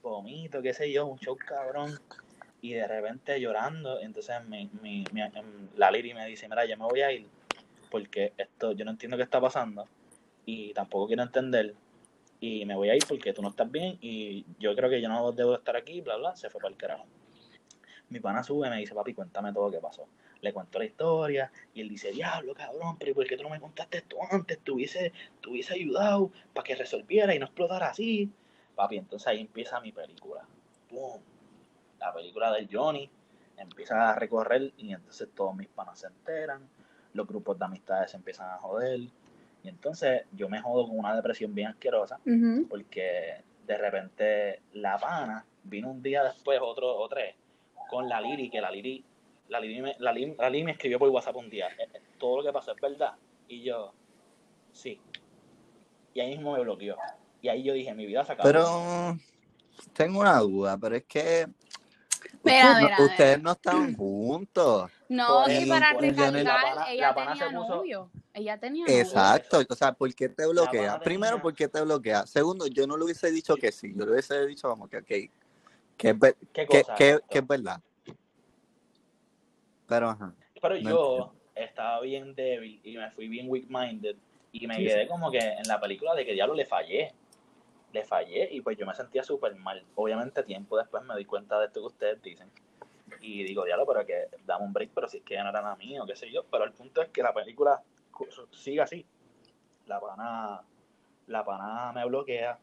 Vomito, 0.02 0.60
qué 0.62 0.74
sé 0.74 0.92
yo, 0.92 1.06
un 1.06 1.18
show 1.18 1.36
cabrón. 1.36 1.98
Y 2.60 2.74
de 2.74 2.86
repente 2.86 3.40
llorando, 3.40 4.00
entonces 4.00 4.36
mi, 4.46 4.70
mi, 4.82 5.04
em, 5.14 5.68
la 5.76 5.90
Liri 5.90 6.14
me 6.14 6.26
dice, 6.26 6.48
mira, 6.48 6.64
yo 6.64 6.76
me 6.76 6.84
voy 6.84 7.00
a 7.00 7.12
ir 7.12 7.26
porque 7.90 8.32
esto, 8.36 8.72
yo 8.72 8.84
no 8.84 8.92
entiendo 8.92 9.16
qué 9.16 9.24
está 9.24 9.40
pasando 9.40 9.86
y 10.46 10.72
tampoco 10.72 11.08
quiero 11.08 11.22
entender 11.22 11.74
y 12.40 12.64
me 12.64 12.76
voy 12.76 12.88
a 12.90 12.94
ir 12.94 13.02
porque 13.06 13.32
tú 13.32 13.42
no 13.42 13.48
estás 13.48 13.70
bien 13.70 13.98
y 14.00 14.46
yo 14.58 14.74
creo 14.76 14.88
que 14.88 15.02
yo 15.02 15.08
no 15.08 15.32
debo 15.32 15.56
estar 15.56 15.76
aquí, 15.76 16.00
bla, 16.00 16.16
bla, 16.16 16.36
se 16.36 16.50
fue 16.50 16.60
para 16.60 16.72
el 16.72 16.78
carajo. 16.78 17.04
Mi 18.10 18.20
pana 18.20 18.44
sube 18.44 18.68
y 18.68 18.70
me 18.70 18.78
dice, 18.78 18.94
papi, 18.94 19.14
cuéntame 19.14 19.52
todo 19.52 19.66
lo 19.66 19.72
que 19.72 19.80
pasó 19.80 20.06
le 20.42 20.52
cuento 20.52 20.78
la 20.78 20.84
historia 20.84 21.52
y 21.72 21.80
él 21.80 21.88
dice, 21.88 22.10
diablo, 22.10 22.52
cabrón, 22.52 22.96
pero 22.98 23.14
¿por 23.14 23.26
qué 23.26 23.36
tú 23.36 23.44
no 23.44 23.48
me 23.50 23.60
contaste 23.60 23.98
esto 23.98 24.16
antes? 24.30 24.58
Te 24.58 24.70
hubiese, 24.72 25.12
ayudado 25.70 26.30
para 26.52 26.64
que 26.64 26.74
resolviera 26.74 27.34
y 27.34 27.38
no 27.38 27.46
explotara 27.46 27.88
así. 27.88 28.28
Papi, 28.74 28.98
entonces 28.98 29.28
ahí 29.28 29.40
empieza 29.40 29.80
mi 29.80 29.92
película. 29.92 30.46
¡Pum! 30.88 31.20
La 31.98 32.12
película 32.12 32.52
de 32.52 32.68
Johnny 32.70 33.08
empieza 33.56 34.11
a 34.11 34.14
recorrer 34.14 34.72
y 34.76 34.92
entonces 34.92 35.28
todos 35.35 35.54
mis 35.54 35.68
panas 35.68 36.00
se 36.00 36.08
enteran, 36.08 36.68
los 37.14 37.26
grupos 37.26 37.58
de 37.58 37.64
amistades 37.64 38.11
se 38.11 38.16
empiezan 38.16 38.50
a 38.50 38.58
joder. 38.58 39.00
Y 39.62 39.68
entonces 39.68 40.24
yo 40.32 40.48
me 40.48 40.61
jodo 40.61 40.88
con 40.88 40.98
una 40.98 41.14
depresión 41.14 41.54
bien 41.54 41.68
asquerosa 41.68 42.18
porque 42.68 43.44
de 43.66 43.78
repente 43.78 44.62
la 44.72 44.98
pana 44.98 45.44
vino 45.62 45.90
un 45.90 46.02
día 46.02 46.24
después, 46.24 46.58
otro 46.61 46.96
o 46.96 47.08
tres, 47.08 47.37
con 47.88 48.08
la 48.08 48.20
Liri, 48.20 48.50
que 48.50 48.61
la 48.61 48.70
Liri 48.70 49.04
la 49.52 49.61
Lili 49.61 49.82
me, 49.82 49.96
la, 49.98 50.12
me 50.14 50.72
escribió 50.72 50.98
por 50.98 51.11
WhatsApp 51.11 51.37
un 51.37 51.50
día, 51.50 51.68
eh, 51.68 51.88
eh, 51.92 52.00
todo 52.18 52.38
lo 52.38 52.42
que 52.42 52.52
pasó 52.52 52.72
es 52.72 52.80
verdad. 52.80 53.14
Y 53.48 53.62
yo, 53.62 53.92
sí. 54.72 54.98
Y 56.14 56.20
ahí 56.20 56.30
mismo 56.30 56.54
me 56.54 56.61
bloqueó. 56.61 56.96
Y 57.42 57.48
ahí 57.48 57.62
yo 57.64 57.74
dije, 57.74 57.92
mi 57.92 58.07
vida 58.07 58.24
se 58.24 58.33
acabó. 58.33 58.48
Pero 58.48 59.18
tengo 59.92 60.20
una 60.20 60.38
duda, 60.38 60.78
pero 60.78 60.94
es 60.94 61.05
que 61.05 61.48
ustedes, 62.42 63.42
no 63.42 63.52
estaban 63.52 63.94
juntos. 63.96 64.90
No, 65.09 65.50
y 65.50 65.66
para 65.66 65.92
recalcar, 65.92 66.88
ella 66.88 67.14
tenía 67.14 67.50
novio. 67.50 68.11
Ella 68.33 68.59
tenía 68.59 68.87
novio. 68.87 68.98
Exacto, 68.98 69.61
o 69.68 69.74
sea, 69.74 69.92
¿por 69.92 70.14
qué 70.14 70.28
te 70.28 70.46
bloquea? 70.46 71.00
Primero, 71.00 71.42
¿por 71.42 71.52
qué 71.52 71.66
te 71.66 71.83
bloquea? 71.83 72.26
Segundo, 72.26 72.68
yo 72.68 72.87
no 72.87 72.96
le 72.96 73.05
hubiese 73.05 73.31
dicho 73.31 73.57
que 73.57 73.72
sí, 73.72 73.92
yo 73.94 74.07
le 74.07 74.12
hubiese 74.12 74.46
dicho 74.46 74.68
como 74.68 74.88
que, 74.88 74.98
ok, 74.98 75.07
que, 75.07 75.31
es, 75.98 76.16
que, 76.96 77.18
que 77.28 77.38
es 77.38 77.46
verdad. 77.46 77.81
Pero, 79.88 80.16
yo 80.81 81.35
estaba 81.55 82.00
bien 82.00 82.35
débil 82.35 82.81
y 82.85 82.96
me 82.96 83.11
fui 83.11 83.28
bien 83.28 83.48
weak-minded 83.48 84.16
y 84.52 84.66
me 84.66 84.76
quedé 84.76 85.09
como 85.09 85.31
que 85.31 85.38
en 85.38 85.66
la 85.66 85.81
película 85.81 86.14
de 86.14 86.24
que 86.24 86.33
diablo 86.33 86.55
le 86.55 86.66
fallé. 86.66 87.12
Le 87.92 88.05
fallé 88.05 88.48
y 88.50 88.61
pues 88.61 88.78
yo 88.78 88.87
me 88.87 88.94
sentía 88.94 89.22
súper 89.22 89.55
mal. 89.57 89.85
Obviamente 89.94 90.42
tiempo 90.42 90.76
después 90.78 91.05
me 91.05 91.16
di 91.16 91.24
cuenta 91.24 91.59
de 91.59 91.66
esto 91.66 91.81
que 91.81 91.87
ustedes 91.87 92.22
dicen. 92.22 92.50
Y 93.20 93.44
digo, 93.44 93.64
diablo, 93.64 93.87
pero 93.87 94.07
que 94.07 94.28
dame 94.44 94.64
un 94.64 94.72
break, 94.72 94.90
pero 94.94 95.09
si 95.09 95.18
es 95.18 95.22
que 95.22 95.35
ya 95.35 95.44
no 95.44 95.50
era 95.50 95.61
nada 95.61 95.76
mío, 95.76 96.05
qué 96.07 96.16
sé 96.16 96.31
yo. 96.31 96.44
Pero 96.50 96.64
el 96.64 96.72
punto 96.72 97.02
es 97.02 97.09
que 97.11 97.22
la 97.22 97.35
película 97.35 97.83
sigue 98.50 98.81
así. 98.81 99.07
La 99.87 100.00
pana, 100.00 100.62
la 101.26 101.44
pana 101.44 101.92
me 101.92 102.05
bloquea. 102.07 102.59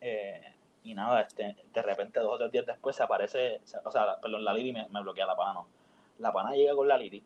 Eh, 0.00 0.54
y 0.88 0.94
nada, 0.94 1.20
este, 1.20 1.56
de 1.72 1.82
repente 1.82 2.20
dos 2.20 2.34
o 2.34 2.38
tres 2.38 2.52
días 2.52 2.66
después 2.66 2.96
se 2.96 3.02
aparece, 3.02 3.60
o 3.84 3.90
sea, 3.90 4.18
perdón, 4.20 4.44
la 4.44 4.54
Lili 4.54 4.72
me, 4.72 4.86
bloquea 5.02 5.26
la 5.26 5.36
pana, 5.36 5.52
no 5.54 5.66
la 6.18 6.32
pana 6.32 6.52
llega 6.52 6.74
con 6.74 6.88
la 6.88 6.96
Lili 6.96 7.22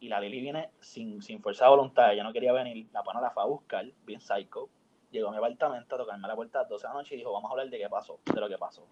y 0.00 0.08
la 0.08 0.20
Lili 0.20 0.40
viene 0.40 0.70
sin, 0.80 1.22
sin 1.22 1.40
fuerza 1.40 1.66
de 1.66 1.70
voluntad, 1.70 2.12
ella 2.12 2.24
no 2.24 2.32
quería 2.32 2.52
venir, 2.52 2.88
la 2.92 3.02
pana 3.02 3.20
la 3.20 3.30
fue 3.30 3.42
a 3.42 3.46
buscar, 3.46 3.86
bien 4.04 4.20
psycho, 4.20 4.68
llegó 5.10 5.28
a 5.28 5.32
mi 5.32 5.38
apartamento 5.38 5.94
a 5.94 5.98
tocarme 5.98 6.28
la 6.28 6.34
puerta 6.34 6.58
a 6.58 6.62
las 6.62 6.70
12 6.70 6.86
de 6.86 6.88
la 6.88 6.94
noche 6.94 7.14
y 7.14 7.18
dijo, 7.18 7.32
vamos 7.32 7.48
a 7.48 7.52
hablar 7.52 7.68
de 7.68 7.78
qué 7.78 7.88
pasó, 7.88 8.18
de 8.24 8.40
lo 8.40 8.48
que 8.48 8.58
pasó. 8.58 8.86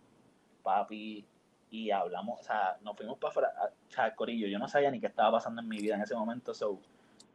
Papi, 0.62 1.24
y 1.70 1.90
hablamos, 1.90 2.40
o 2.40 2.42
sea, 2.42 2.76
nos 2.82 2.96
fuimos 2.96 3.18
para 3.18 3.30
afuera, 3.30 3.52
o 3.88 3.92
sea, 3.92 4.14
Corillo, 4.14 4.46
yo 4.48 4.58
no 4.58 4.68
sabía 4.68 4.90
ni 4.90 5.00
qué 5.00 5.06
estaba 5.06 5.32
pasando 5.32 5.60
en 5.60 5.68
mi 5.68 5.78
vida 5.78 5.94
en 5.94 6.02
ese 6.02 6.14
momento, 6.14 6.54
so, 6.54 6.78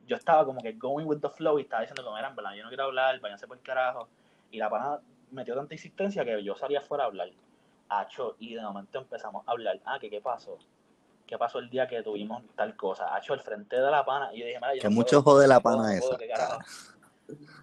yo 0.07 0.15
estaba 0.15 0.43
como 0.45 0.61
que 0.61 0.73
going 0.73 1.05
with 1.05 1.19
the 1.19 1.29
flow 1.29 1.59
y 1.59 1.63
estaba 1.63 1.81
diciendo 1.81 2.03
como 2.03 2.17
eran, 2.17 2.35
verdad, 2.35 2.53
yo 2.55 2.63
no 2.63 2.69
quiero 2.69 2.85
hablar, 2.85 3.19
váyanse 3.19 3.47
por 3.47 3.57
el 3.57 3.63
carajo, 3.63 4.09
y 4.51 4.57
la 4.57 4.69
pana 4.69 4.99
metió 5.31 5.55
tanta 5.55 5.73
insistencia 5.73 6.25
que 6.25 6.43
yo 6.43 6.55
salía 6.55 6.79
afuera 6.79 7.03
a 7.03 7.07
hablar, 7.07 7.29
Hacho, 7.89 8.35
y 8.39 8.55
de 8.55 8.61
momento 8.61 8.99
empezamos 8.99 9.47
a 9.47 9.51
hablar, 9.51 9.79
ah, 9.85 9.99
que 9.99 10.09
qué 10.09 10.19
pasó, 10.19 10.57
qué 11.27 11.37
pasó 11.37 11.59
el 11.59 11.69
día 11.69 11.87
que 11.87 12.01
tuvimos 12.01 12.43
tal 12.55 12.75
cosa. 12.75 13.13
Ha 13.13 13.19
hecho 13.19 13.33
el 13.33 13.41
frente 13.41 13.75
de 13.75 13.91
la 13.91 14.03
pana. 14.03 14.33
Y 14.33 14.39
yo 14.39 14.45
dije, 14.45 14.59
mira, 14.59 14.75
yo 14.75 14.81
que 14.81 14.89
mucho 14.89 15.21
jode 15.21 15.47
la 15.47 15.59
pana 15.59 15.95
esa. 15.95 16.17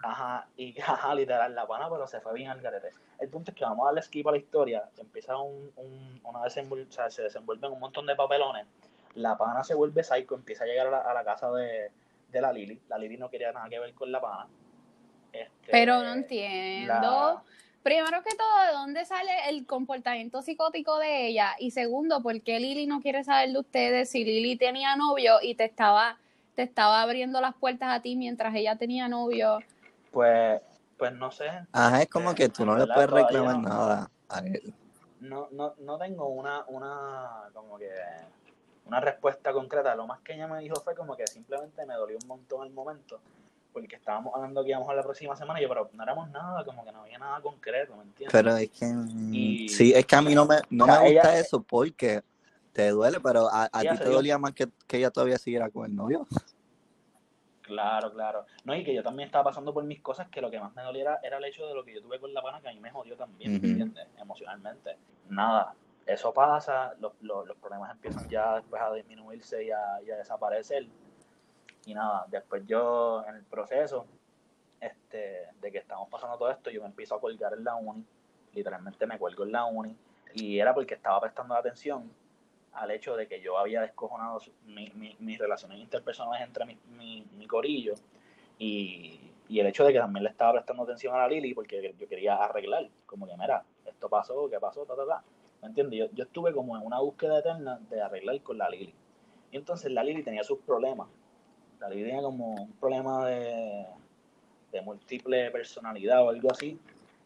Ajá, 0.03 0.47
y 0.57 0.79
ajá, 0.81 1.15
literal, 1.15 1.55
la 1.55 1.67
pana, 1.67 1.89
pero 1.91 2.07
se 2.07 2.21
fue 2.21 2.35
bien 2.35 2.51
al 2.51 2.61
garete. 2.61 2.91
El 3.19 3.29
punto 3.29 3.51
es 3.51 3.57
que 3.57 3.65
vamos 3.65 3.85
a 3.85 3.87
darle 3.87 4.03
skip 4.03 4.27
a 4.29 4.33
la 4.33 4.39
historia. 4.39 4.89
Empieza 4.97 5.37
un, 5.37 5.71
un, 5.77 6.21
una 6.25 6.45
desenvol 6.45 6.87
o 6.89 6.93
sea, 6.93 7.11
se 7.11 7.23
desenvuelven 7.23 7.73
un 7.73 7.81
montón 7.81 8.07
de 8.07 8.17
papelones. 8.17 8.67
La 9.15 9.37
pana 9.37 9.65
se 9.65 9.75
vuelve 9.75 10.03
psycho, 10.03 10.35
empieza 10.35 10.65
a 10.65 10.67
llegar 10.67 10.87
a 10.87 10.91
la, 10.91 10.99
a 10.99 11.15
la 11.15 11.25
casa 11.25 11.51
de, 11.53 11.91
de, 12.29 12.41
la 12.41 12.53
Lili. 12.53 12.81
La 12.89 12.97
Lili 12.97 13.17
no 13.17 13.29
quería 13.29 13.53
nada 13.53 13.69
que 13.69 13.79
ver 13.79 13.93
con 13.95 14.11
la 14.11 14.21
pana. 14.21 14.47
Este, 15.33 15.71
pero 15.71 16.03
no 16.03 16.13
entiendo. 16.13 17.43
Primero 17.83 18.23
que 18.23 18.37
todo, 18.37 18.67
¿de 18.67 18.73
dónde 18.73 19.05
sale 19.07 19.49
el 19.49 19.65
comportamiento 19.67 20.43
psicótico 20.43 20.99
de 20.99 21.29
ella? 21.29 21.57
Y 21.59 21.71
segundo, 21.71 22.23
¿por 22.23 22.43
qué 22.43 22.61
Lili 22.61 22.87
no 22.87 23.01
quiere 23.01 23.25
saber 23.25 23.53
de 23.53 23.59
ustedes 23.59 24.11
si 24.11 24.23
Lili 24.23 24.57
tenía 24.57 24.97
novio 24.97 25.37
y 25.43 25.55
te 25.55 25.65
estaba, 25.65 26.19
te 26.55 26.63
estaba 26.63 27.01
abriendo 27.01 27.41
las 27.41 27.55
puertas 27.55 27.89
a 27.91 28.03
ti 28.03 28.17
mientras 28.17 28.55
ella 28.55 28.77
tenía 28.77 29.09
novio? 29.09 29.61
Pues, 30.11 30.61
pues 30.97 31.13
no 31.13 31.31
sé. 31.31 31.49
Ajá, 31.73 32.03
es 32.03 32.09
como 32.09 32.35
que 32.35 32.49
tú 32.49 32.65
no 32.65 32.77
le 32.77 32.87
puedes 32.87 33.11
reclamar 33.11 33.59
nada 33.59 34.11
a 34.29 34.39
él. 34.41 34.75
No, 35.21 35.49
no, 35.53 35.75
no 35.79 35.99
tengo 35.99 36.29
una, 36.29 36.65
una, 36.69 37.51
como 37.53 37.79
que, 37.79 37.91
una 38.87 39.01
respuesta 39.01 39.53
concreta. 39.53 39.95
Lo 39.95 40.07
más 40.07 40.21
que 40.21 40.35
ella 40.35 40.49
me 40.49 40.61
dijo 40.61 40.77
fue 40.77 40.95
como 40.95 41.17
que 41.17 41.27
simplemente 41.27 41.85
me 41.85 41.95
dolió 41.95 42.17
un 42.23 42.29
montón 42.29 42.67
el 42.67 42.73
momento 42.73 43.21
porque 43.73 43.97
estábamos 43.97 44.35
hablando 44.35 44.63
que 44.63 44.71
íbamos 44.71 44.89
a 44.89 44.95
la 44.95 45.03
próxima 45.03 45.37
semana 45.37 45.61
y 45.61 45.63
yo, 45.63 45.69
pero 45.69 45.91
no 45.93 46.03
éramos 46.03 46.31
nada, 46.31 46.65
como 46.65 46.85
que 46.85 46.93
no 46.93 47.03
había 47.03 47.19
nada 47.19 47.41
concreto, 47.41 47.95
¿me 47.97 48.03
entiendes? 48.03 48.33
Pero 48.33 48.57
es 48.57 48.71
que, 48.71 48.87
mm, 48.87 49.69
sí, 49.69 49.93
es 49.95 50.07
que 50.07 50.17
a 50.17 50.23
mí 50.23 50.35
no 50.35 50.45
me, 50.47 50.57
no 50.71 50.87
me 50.87 50.99
gusta 50.99 51.39
eso 51.39 51.63
porque 51.63 52.23
te 52.73 52.91
duele, 52.91 53.21
pero 53.21 53.49
a, 53.51 53.69
ti 53.69 53.97
te 53.99 54.09
dolía 54.09 54.39
más 54.39 54.53
que, 54.53 54.69
que 54.87 54.99
ella 54.99 55.11
todavía 55.11 55.39
siguiera 55.39 55.71
con 55.71 55.87
el 55.87 55.95
novio. 55.95 56.27
Claro, 57.71 58.13
claro. 58.13 58.47
No, 58.65 58.75
y 58.75 58.83
que 58.83 58.93
yo 58.93 59.03
también 59.03 59.29
estaba 59.29 59.45
pasando 59.45 59.73
por 59.73 59.85
mis 59.85 60.01
cosas, 60.01 60.29
que 60.29 60.41
lo 60.41 60.51
que 60.51 60.59
más 60.59 60.75
me 60.75 60.83
doliera 60.83 61.21
era 61.23 61.39
el 61.39 61.45
hecho 61.45 61.69
de 61.69 61.75
lo 61.75 61.85
que 61.85 61.95
yo 61.95 62.03
tuve 62.03 62.19
con 62.19 62.35
la 62.35 62.43
pana, 62.43 62.61
que 62.61 62.69
a 62.69 62.73
mí 62.73 62.81
me 62.81 62.91
jodió 62.91 63.17
también, 63.17 63.63
¿me 63.63 63.69
entiendes? 63.69 64.09
Emocionalmente. 64.19 64.97
Nada, 65.29 65.73
eso 66.05 66.35
pasa, 66.35 66.95
los, 66.99 67.13
los, 67.21 67.47
los, 67.47 67.57
problemas 67.59 67.93
empiezan 67.93 68.29
ya 68.29 68.57
después 68.57 68.83
a 68.83 68.93
disminuirse 68.93 69.65
y 69.65 69.71
a, 69.71 70.03
y 70.05 70.11
a 70.11 70.17
desaparecer 70.17 70.89
y 71.87 71.95
nada, 71.95 72.27
después 72.29 72.67
yo 72.67 73.25
en 73.29 73.37
el 73.37 73.45
proceso 73.45 74.05
este, 74.81 75.47
de 75.61 75.73
que 75.73 75.79
estamos 75.79 76.09
pasando 76.09 76.37
todo 76.37 76.51
esto, 76.51 76.71
yo 76.71 76.81
me 76.81 76.89
empiezo 76.89 77.15
a 77.15 77.21
colgar 77.21 77.53
en 77.55 77.63
la 77.63 77.77
uni, 77.77 78.05
literalmente 78.53 79.07
me 79.07 79.17
cuelgo 79.17 79.45
en 79.45 79.53
la 79.53 79.65
uni, 79.65 79.97
y 80.35 80.59
era 80.59 80.75
porque 80.75 80.95
estaba 80.95 81.21
prestando 81.21 81.55
atención 81.55 82.11
al 82.73 82.91
hecho 82.91 83.17
de 83.17 83.27
que 83.27 83.41
yo 83.41 83.59
había 83.59 83.83
descojonado 83.83 84.41
mis 84.67 85.39
relaciones 85.39 85.79
interpersonales 85.79 86.47
entre 86.47 86.65
mi, 86.65 86.79
mi, 87.37 87.47
corillo 87.47 87.95
Y, 88.59 89.21
y 89.49 89.59
el 89.61 89.67
hecho 89.67 89.85
de 89.85 89.93
que 89.93 89.99
también 89.99 90.23
le 90.23 90.31
estaba 90.31 90.53
prestando 90.53 90.85
atención 90.85 91.15
a 91.15 91.19
la 91.19 91.29
Lili 91.29 91.55
porque 91.55 91.95
yo 91.99 92.09
quería 92.09 92.37
arreglar, 92.37 92.89
como 93.07 93.27
que, 93.27 93.37
mira, 93.37 93.65
esto 93.85 94.09
pasó, 94.09 94.49
¿qué 94.49 94.61
pasó? 94.61 94.85
Ta, 94.87 94.95
ta, 94.95 95.07
ta. 95.07 95.25
¿Me 95.63 95.69
entiendes? 95.69 95.99
Yo, 95.99 96.07
yo 96.15 96.25
estuve 96.25 96.53
como 96.53 96.77
en 96.77 96.87
una 96.87 97.01
búsqueda 97.01 97.41
eterna 97.41 97.81
de 97.91 98.01
arreglar 98.01 98.41
con 98.43 98.59
la 98.59 98.71
Lili. 98.71 98.95
Y 99.51 99.57
entonces 99.57 99.91
la 99.91 100.05
Lili 100.05 100.23
tenía 100.23 100.45
sus 100.45 100.61
problemas. 100.61 101.09
La 101.81 101.89
Lili 101.89 102.05
tenía 102.05 102.23
como 102.23 102.55
un 102.55 102.73
problema 102.75 103.27
de, 103.27 103.87
de 104.73 104.81
múltiple 104.83 105.51
personalidad 105.51 106.25
o 106.25 106.31
algo 106.31 106.51
así. 106.53 106.79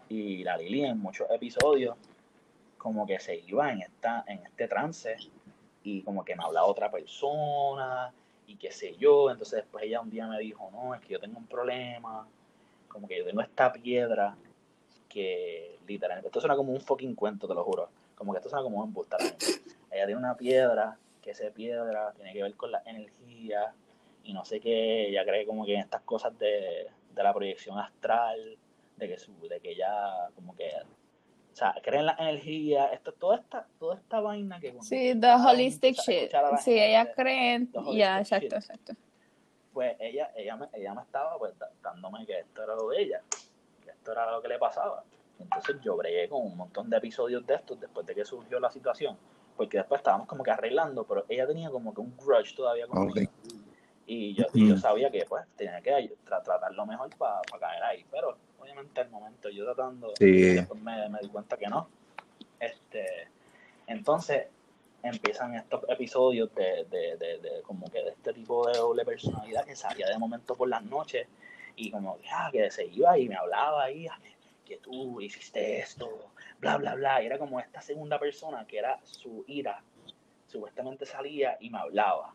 Y 0.08 0.42
la 0.44 0.56
Lili 0.56 0.84
en 0.84 0.98
muchos 0.98 1.30
episodios 1.30 1.96
como 2.78 3.06
que 3.06 3.18
se 3.18 3.36
iba 3.36 3.72
en, 3.72 3.82
esta, 3.82 4.24
en 4.26 4.44
este 4.44 4.68
trance 4.68 5.16
y 5.84 6.02
como 6.02 6.24
que 6.24 6.34
me 6.34 6.42
hablaba 6.42 6.66
otra 6.66 6.90
persona 6.90 8.12
y 8.46 8.56
qué 8.56 8.72
sé 8.72 8.96
yo. 8.96 9.30
Entonces 9.30 9.62
después 9.62 9.84
ella 9.84 10.00
un 10.00 10.10
día 10.10 10.26
me 10.26 10.38
dijo, 10.40 10.68
no, 10.72 10.94
es 10.94 11.00
que 11.02 11.12
yo 11.12 11.20
tengo 11.20 11.38
un 11.38 11.46
problema, 11.46 12.26
como 12.88 13.06
que 13.06 13.18
yo 13.18 13.24
tengo 13.24 13.42
esta 13.42 13.72
piedra 13.72 14.36
que 15.08 15.78
literalmente, 15.86 16.28
esto 16.28 16.40
suena 16.40 16.56
como 16.56 16.72
un 16.72 16.80
fucking 16.80 17.14
cuento, 17.14 17.46
te 17.46 17.54
lo 17.54 17.62
juro, 17.62 17.88
como 18.16 18.32
que 18.32 18.38
esto 18.38 18.48
suena 18.48 18.64
como 18.64 18.78
un 18.78 18.88
embustar. 18.88 19.20
Ella 19.20 20.06
tiene 20.06 20.16
una 20.16 20.36
piedra, 20.36 20.96
que 21.22 21.30
esa 21.30 21.48
piedra 21.50 22.12
tiene 22.16 22.32
que 22.32 22.42
ver 22.42 22.54
con 22.54 22.72
la 22.72 22.82
energía 22.84 23.72
y 24.24 24.32
no 24.32 24.44
sé 24.44 24.58
qué, 24.58 25.08
ella 25.08 25.24
cree 25.24 25.46
como 25.46 25.64
que 25.64 25.74
en 25.74 25.80
estas 25.80 26.02
cosas 26.02 26.36
de, 26.38 26.88
de 27.14 27.22
la 27.22 27.32
proyección 27.32 27.78
astral, 27.78 28.56
de 28.96 29.08
que, 29.08 29.18
su, 29.18 29.32
de 29.48 29.60
que 29.60 29.72
ella 29.72 30.28
como 30.34 30.56
que 30.56 30.70
o 31.54 31.56
sea, 31.56 31.72
creen 31.84 32.06
la 32.06 32.16
energía, 32.18 32.86
esto, 32.86 33.12
toda 33.12 33.36
esta, 33.36 33.64
toda 33.78 33.94
esta 33.94 34.18
vaina 34.18 34.58
que... 34.58 34.76
Sí, 34.80 35.14
the 35.20 35.34
holistic 35.34 35.94
shit. 35.94 36.32
Sí, 36.60 36.72
ella 36.72 37.14
cree, 37.14 37.68
ya, 37.94 38.18
exacto, 38.18 38.56
exacto. 38.56 38.92
Pues 39.72 39.94
ella, 40.00 40.32
ella, 40.34 40.56
me, 40.56 40.66
ella 40.72 40.94
me 40.94 41.02
estaba 41.02 41.38
pues, 41.38 41.54
dándome 41.80 42.26
que 42.26 42.40
esto 42.40 42.64
era 42.64 42.74
lo 42.74 42.88
de 42.88 43.02
ella, 43.02 43.22
que 43.84 43.90
esto 43.90 44.10
era 44.10 44.32
lo 44.32 44.42
que 44.42 44.48
le 44.48 44.58
pasaba. 44.58 45.04
Entonces 45.38 45.76
yo 45.80 45.96
bregué 45.96 46.28
con 46.28 46.44
un 46.44 46.56
montón 46.56 46.90
de 46.90 46.96
episodios 46.96 47.46
de 47.46 47.54
estos 47.54 47.78
después 47.78 48.04
de 48.04 48.16
que 48.16 48.24
surgió 48.24 48.58
la 48.58 48.72
situación, 48.72 49.16
porque 49.56 49.76
después 49.76 50.00
estábamos 50.00 50.26
como 50.26 50.42
que 50.42 50.50
arreglando, 50.50 51.04
pero 51.04 51.24
ella 51.28 51.46
tenía 51.46 51.70
como 51.70 51.94
que 51.94 52.00
un 52.00 52.16
grudge 52.16 52.56
todavía 52.56 52.88
conmigo. 52.88 53.30
Y 54.06 54.34
yo, 54.34 54.46
y 54.54 54.70
yo 54.70 54.76
sabía 54.76 55.08
que 55.08 55.24
pues 55.28 55.46
tenía 55.54 55.80
que 55.80 56.16
tratarlo 56.24 56.84
mejor 56.84 57.16
para 57.16 57.40
caer 57.60 57.82
ahí, 57.84 58.04
pero 58.10 58.36
obviamente 58.74 59.00
al 59.00 59.10
momento 59.10 59.48
yo 59.50 59.64
tratando, 59.64 60.12
después 60.18 60.80
me, 60.80 61.08
me, 61.08 61.18
di 61.20 61.28
cuenta 61.28 61.56
que 61.56 61.66
no. 61.66 61.88
Este, 62.58 63.28
entonces 63.86 64.48
empiezan 65.02 65.54
estos 65.54 65.82
episodios 65.88 66.52
de, 66.54 66.86
de, 66.90 67.16
de, 67.16 67.62
como 67.62 67.90
que 67.90 68.02
de 68.02 68.10
este 68.10 68.32
tipo 68.32 68.66
de 68.66 68.78
doble 68.78 69.04
personalidad 69.04 69.64
que 69.64 69.76
salía 69.76 70.08
de 70.08 70.18
momento 70.18 70.54
por 70.54 70.68
las 70.68 70.82
noches 70.82 71.28
y 71.76 71.90
como 71.90 72.18
ah, 72.32 72.48
que 72.50 72.70
se 72.70 72.86
iba 72.86 73.18
y 73.18 73.28
me 73.28 73.36
hablaba 73.36 73.84
ahí, 73.84 74.06
ah, 74.06 74.18
que 74.64 74.78
tú 74.78 75.20
hiciste 75.20 75.78
esto, 75.78 76.30
bla, 76.58 76.76
bla, 76.78 76.94
bla. 76.94 77.22
Y 77.22 77.26
era 77.26 77.38
como 77.38 77.60
esta 77.60 77.80
segunda 77.80 78.18
persona 78.18 78.66
que 78.66 78.78
era 78.78 78.98
su 79.04 79.44
ira, 79.46 79.82
supuestamente 80.46 81.04
salía 81.06 81.56
y 81.60 81.70
me 81.70 81.78
hablaba. 81.78 82.34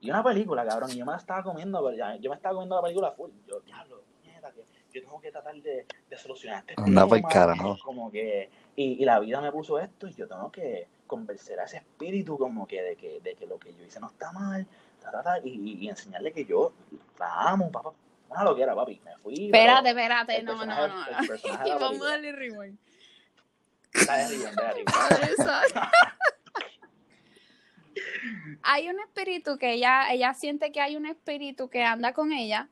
Y 0.00 0.08
una 0.08 0.22
película, 0.22 0.64
cabrón, 0.64 0.90
y 0.92 0.96
yo 0.96 1.04
me 1.04 1.12
la 1.12 1.18
estaba 1.18 1.42
comiendo, 1.42 1.92
yo 1.92 2.30
me 2.30 2.36
estaba 2.36 2.54
comiendo 2.54 2.76
la 2.76 2.82
película 2.82 3.12
full. 3.12 3.30
Yo, 3.46 3.60
diablo, 3.60 4.02
mierda, 4.22 4.50
que 4.52 4.62
yo 4.92 5.02
tengo 5.02 5.20
que 5.20 5.30
tratar 5.30 5.54
de, 5.56 5.86
de 6.08 6.16
solucionar 6.16 6.60
este 6.60 6.74
Anda 6.76 7.06
problema. 7.06 7.28
cara, 7.28 7.54
¿no? 7.54 7.76
Como 7.78 8.10
que, 8.10 8.50
y, 8.76 9.02
y, 9.02 9.04
la 9.04 9.18
vida 9.20 9.40
me 9.40 9.52
puso 9.52 9.78
esto 9.78 10.08
y 10.08 10.14
yo 10.14 10.28
tengo 10.28 10.50
que 10.50 10.88
convencer 11.06 11.58
a 11.60 11.64
ese 11.64 11.78
espíritu 11.78 12.38
como 12.38 12.66
que 12.66 12.82
de 12.82 12.96
que, 12.96 13.20
de 13.20 13.34
que 13.34 13.46
lo 13.46 13.58
que 13.58 13.74
yo 13.74 13.84
hice 13.84 14.00
no 14.00 14.08
está 14.08 14.32
mal, 14.32 14.66
ta, 15.00 15.10
ta, 15.10 15.22
ta, 15.22 15.38
y, 15.44 15.78
y, 15.80 15.88
enseñarle 15.88 16.32
que 16.32 16.44
yo 16.44 16.72
la 17.18 17.50
amo, 17.50 17.70
papá. 17.70 17.92
Una 18.28 18.44
lo 18.44 18.54
que 18.54 18.62
era, 18.62 18.74
papi. 18.74 19.00
Me 19.04 19.16
fui. 19.16 19.46
Espérate, 19.46 19.88
espérate, 19.88 20.42
no, 20.42 20.64
no, 20.64 20.88
no. 20.88 21.04
Y 21.66 21.70
vamos 21.70 22.02
a 22.02 22.10
darle 22.10 22.32
rewind. 22.32 22.78
Dale 24.06 24.28
rewind, 24.28 24.54
dale 24.54 24.84
hay 28.62 28.88
un 28.88 29.00
espíritu 29.00 29.58
que 29.58 29.72
ella, 29.72 30.12
ella 30.12 30.32
siente 30.34 30.70
que 30.70 30.80
hay 30.80 30.96
un 30.96 31.06
espíritu 31.06 31.68
que 31.68 31.82
anda 31.82 32.12
con 32.12 32.32
ella 32.32 32.68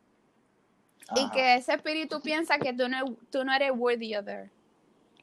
y 1.16 1.30
que 1.30 1.54
ese 1.54 1.74
espíritu 1.74 2.20
piensa 2.20 2.58
que 2.58 2.72
tú 2.72 2.88
no, 2.88 3.16
tú 3.30 3.44
no 3.44 3.52
eres 3.52 3.72
worthy 3.74 4.14
of 4.16 4.28
her. 4.28 4.50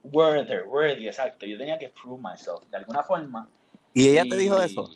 Worthy, 0.04 0.60
worthy, 0.68 1.08
exacto. 1.08 1.46
Yo 1.46 1.58
tenía 1.58 1.78
que 1.78 1.90
prove 1.90 2.22
myself 2.22 2.64
de 2.70 2.78
alguna 2.78 3.04
forma. 3.04 3.50
¿Y 3.94 4.10
ella 4.10 4.24
te 4.24 4.38
dijo 4.38 4.62
eso? 4.62 4.90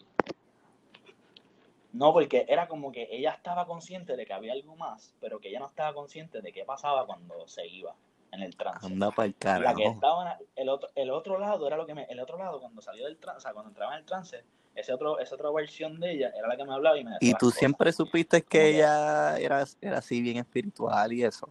No, 1.92 2.14
porque 2.14 2.46
era 2.48 2.68
como 2.68 2.92
que 2.92 3.08
ella 3.12 3.32
estaba 3.32 3.66
consciente 3.66 4.16
de 4.16 4.26
que 4.26 4.34
había 4.34 4.54
algo 4.54 4.76
más, 4.76 5.14
pero 5.20 5.40
que 5.40 5.50
ella 5.50 5.60
no 5.60 5.68
estaba 5.68 5.94
consciente 5.94 6.42
de 6.42 6.52
qué 6.52 6.64
pasaba 6.64 7.06
cuando 7.06 7.48
se 7.48 7.66
iba 7.68 7.96
en 8.32 8.42
el 8.42 8.56
trance. 8.56 8.86
Anda 8.86 9.10
para 9.10 9.28
el 9.28 9.36
carajo. 9.36 9.64
La 9.64 9.74
que 9.74 9.86
estaba 9.86 10.38
el 10.56 10.70
otro, 10.70 10.90
el 10.94 11.10
otro 11.10 11.40
lado 11.40 11.66
era 11.66 11.78
lo 11.78 11.88
que 11.88 11.96
me, 11.96 12.04
el 12.04 12.20
otro 12.20 12.38
lado 12.38 12.60
cuando 12.60 12.82
salió 12.82 13.06
del 13.06 13.18
trance, 13.18 13.40
o 13.40 13.42
sea, 13.42 13.54
cuando 13.54 13.70
entraba 13.70 13.94
en 13.94 14.00
el 14.00 14.06
trance, 14.06 14.44
ese 14.80 14.94
otro, 14.94 15.20
esa 15.20 15.36
otra 15.36 15.52
versión 15.52 16.00
de 16.00 16.12
ella 16.12 16.32
era 16.38 16.48
la 16.48 16.58
que 16.58 16.66
me 16.66 16.74
hablaba 16.74 16.98
y 16.98 17.04
me 17.04 17.12
decía. 17.12 17.32
¿Y 17.32 17.34
tú 17.34 17.52
siempre 17.52 17.92
supiste 17.92 18.42
que 18.42 18.76
ella 18.76 19.38
era, 19.38 19.64
era 19.82 19.98
así 19.98 20.22
bien 20.22 20.38
espiritual 20.38 21.14
y 21.14 21.24
eso? 21.24 21.50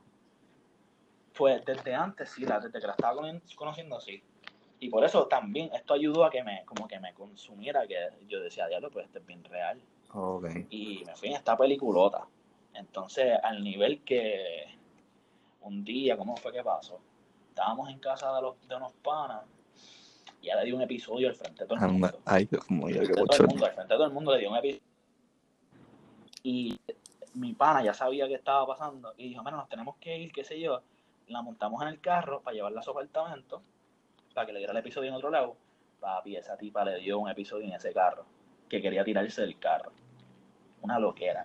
Pues 1.36 1.64
desde 1.64 1.94
antes, 1.94 2.30
sí, 2.30 2.44
desde 2.44 2.72
que 2.72 2.86
la 2.86 2.92
estaba 2.92 3.16
conociendo, 3.56 4.00
sí. 4.00 4.22
Y 4.80 4.90
por 4.90 5.04
eso 5.04 5.26
también 5.26 5.70
esto 5.72 5.94
ayudó 5.94 6.24
a 6.24 6.30
que 6.30 6.42
me, 6.42 6.64
como 6.64 6.86
que 6.86 6.98
me 7.00 7.12
consumiera, 7.14 7.86
que 7.86 7.96
yo 8.28 8.40
decía, 8.40 8.66
diablo, 8.66 8.90
pues 8.90 9.06
este 9.06 9.18
es 9.18 9.26
bien 9.26 9.44
real. 9.44 9.80
Okay. 10.12 10.66
Y 10.70 11.04
me 11.04 11.14
fui 11.16 11.28
en 11.28 11.34
esta 11.34 11.56
peliculota. 11.56 12.26
Entonces, 12.74 13.38
al 13.42 13.62
nivel 13.62 14.02
que 14.04 14.64
un 15.62 15.84
día, 15.84 16.16
¿cómo 16.16 16.36
fue 16.36 16.52
que 16.52 16.62
pasó? 16.62 17.00
Estábamos 17.48 17.90
en 17.90 17.98
casa 17.98 18.34
de, 18.34 18.42
los, 18.42 18.68
de 18.68 18.76
unos 18.76 18.92
panas 18.94 19.42
ya 20.42 20.56
le 20.56 20.64
di 20.64 20.72
un 20.72 20.82
episodio 20.82 21.28
al 21.28 21.34
frente 21.34 21.64
de 21.64 21.68
todo 21.68 21.78
el 21.78 21.92
mundo. 21.92 22.20
Ay, 22.24 22.46
Dios 22.46 22.70
mío, 22.70 23.00
al 23.00 23.06
frente, 23.06 23.14
todo 23.14 23.42
el 23.44 23.48
mundo, 23.48 23.66
al 23.66 23.72
frente 23.72 23.94
de 23.94 23.98
todo 23.98 24.06
el 24.06 24.12
mundo 24.12 24.34
le 24.34 24.40
di 24.40 24.46
un 24.46 24.56
episodio. 24.56 24.82
Y 26.42 26.78
mi 27.34 27.52
pana 27.54 27.82
ya 27.82 27.94
sabía 27.94 28.26
qué 28.28 28.34
estaba 28.34 28.66
pasando 28.66 29.14
y 29.16 29.28
dijo, 29.28 29.42
bueno, 29.42 29.58
nos 29.58 29.68
tenemos 29.68 29.96
que 29.96 30.16
ir, 30.18 30.32
qué 30.32 30.44
sé 30.44 30.60
yo. 30.60 30.82
La 31.26 31.42
montamos 31.42 31.82
en 31.82 31.88
el 31.88 32.00
carro 32.00 32.40
para 32.40 32.54
llevarla 32.54 32.80
a 32.80 32.82
su 32.82 32.90
apartamento, 32.90 33.62
para 34.34 34.46
que 34.46 34.52
le 34.52 34.60
diera 34.60 34.72
el 34.72 34.78
episodio 34.78 35.08
en 35.08 35.14
otro 35.14 35.30
lado. 35.30 35.56
Papi, 36.00 36.36
esa 36.36 36.56
tipa 36.56 36.84
le 36.84 36.98
dio 37.00 37.18
un 37.18 37.28
episodio 37.28 37.66
en 37.66 37.72
ese 37.72 37.92
carro, 37.92 38.24
que 38.68 38.80
quería 38.80 39.04
tirarse 39.04 39.42
del 39.42 39.58
carro. 39.58 39.92
Una 40.80 40.98
loquera. 40.98 41.44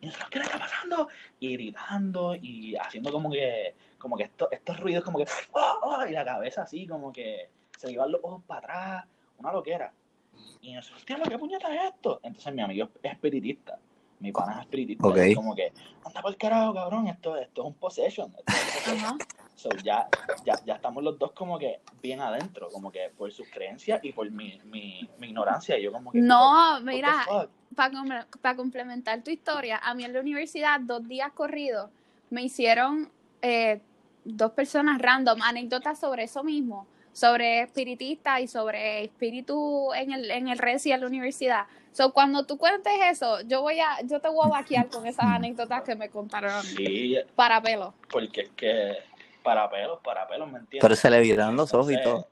Y 0.00 0.06
nosotros, 0.06 0.30
¿qué 0.30 0.38
le 0.38 0.44
está 0.46 0.58
pasando? 0.58 1.08
Y 1.40 1.52
gritando 1.52 2.34
y 2.34 2.76
haciendo 2.76 3.12
como 3.12 3.30
que, 3.30 3.74
como 3.98 4.16
que 4.16 4.22
esto, 4.22 4.48
estos 4.50 4.80
ruidos 4.80 5.04
como 5.04 5.18
que, 5.18 5.26
¡oh, 5.52 5.80
oh! 5.82 6.06
y 6.06 6.12
la 6.12 6.24
cabeza 6.24 6.62
así 6.62 6.86
como 6.86 7.12
que 7.12 7.50
se 7.80 7.90
iban 7.90 8.12
los 8.12 8.20
ojos 8.22 8.42
para 8.46 8.60
atrás, 8.60 9.04
una 9.38 9.52
loquera. 9.52 9.92
Y 10.60 10.74
nosotros, 10.74 11.04
tío, 11.06 11.16
¿qué 11.26 11.38
puñeta 11.38 11.74
es 11.74 11.94
esto? 11.94 12.20
Entonces 12.22 12.54
mi 12.54 12.60
amigo 12.60 12.90
es 13.02 13.12
espiritista, 13.12 13.78
mi 14.18 14.32
pana 14.32 14.52
es 14.52 14.60
espiritista. 14.60 15.08
Okay. 15.08 15.34
como 15.34 15.54
que, 15.54 15.72
anda 16.04 16.20
por 16.20 16.30
el 16.30 16.36
carajo, 16.36 16.74
cabrón, 16.74 17.08
esto, 17.08 17.36
esto 17.36 17.62
es 17.62 17.66
un 17.66 17.74
possession. 17.74 18.34
So, 19.54 19.70
ya, 19.82 20.08
ya, 20.44 20.54
ya 20.64 20.74
estamos 20.74 21.02
los 21.02 21.18
dos 21.18 21.32
como 21.32 21.58
que 21.58 21.80
bien 22.02 22.20
adentro, 22.20 22.68
como 22.70 22.92
que 22.92 23.10
por 23.16 23.32
sus 23.32 23.48
creencias 23.48 24.02
y 24.02 24.12
por 24.12 24.30
mi, 24.30 24.58
mi, 24.64 25.08
mi 25.18 25.28
ignorancia. 25.28 25.78
Y 25.78 25.82
yo 25.82 25.92
como 25.92 26.12
que, 26.12 26.18
no, 26.18 26.80
mira, 26.82 27.26
para 27.74 28.26
para 28.42 28.56
complementar 28.56 29.22
tu 29.22 29.30
historia, 29.30 29.78
a 29.82 29.94
mí 29.94 30.04
en 30.04 30.12
la 30.12 30.20
universidad, 30.20 30.80
dos 30.80 31.06
días 31.08 31.32
corridos, 31.32 31.90
me 32.28 32.42
hicieron 32.42 33.10
eh, 33.42 33.80
dos 34.24 34.52
personas 34.52 35.00
random 35.00 35.40
anécdotas 35.42 35.98
sobre 35.98 36.24
eso 36.24 36.42
mismo 36.42 36.86
sobre 37.20 37.60
espiritista 37.60 38.40
y 38.40 38.48
sobre 38.48 39.04
espíritu 39.04 39.92
en 39.92 40.12
el, 40.12 40.30
en 40.30 40.48
el 40.48 40.58
y 40.82 40.92
en 40.92 41.00
la 41.02 41.06
universidad. 41.06 41.66
So, 41.92 42.14
cuando 42.14 42.46
tú 42.46 42.56
cuentes 42.56 42.94
eso, 43.10 43.42
yo 43.42 43.60
voy 43.60 43.78
a, 43.78 44.00
yo 44.04 44.20
te 44.20 44.28
voy 44.28 44.46
a 44.46 44.48
vaquear 44.48 44.88
con 44.88 45.06
esas 45.06 45.26
anécdotas 45.26 45.82
que 45.82 45.94
me 45.94 46.08
contaron 46.08 46.62
sí, 46.62 47.18
para 47.36 47.60
pelos. 47.60 47.92
Porque 48.10 48.42
es 48.42 48.50
que 48.56 48.94
para 49.42 49.68
pelos, 49.68 50.00
para 50.02 50.26
pelos, 50.26 50.50
¿me 50.50 50.60
entiendes? 50.60 50.80
Pero 50.80 50.96
se 50.96 51.10
le 51.10 51.20
vieron 51.20 51.56
los 51.56 51.74
ojos 51.74 51.92
y 51.92 52.02
todo. 52.02 52.26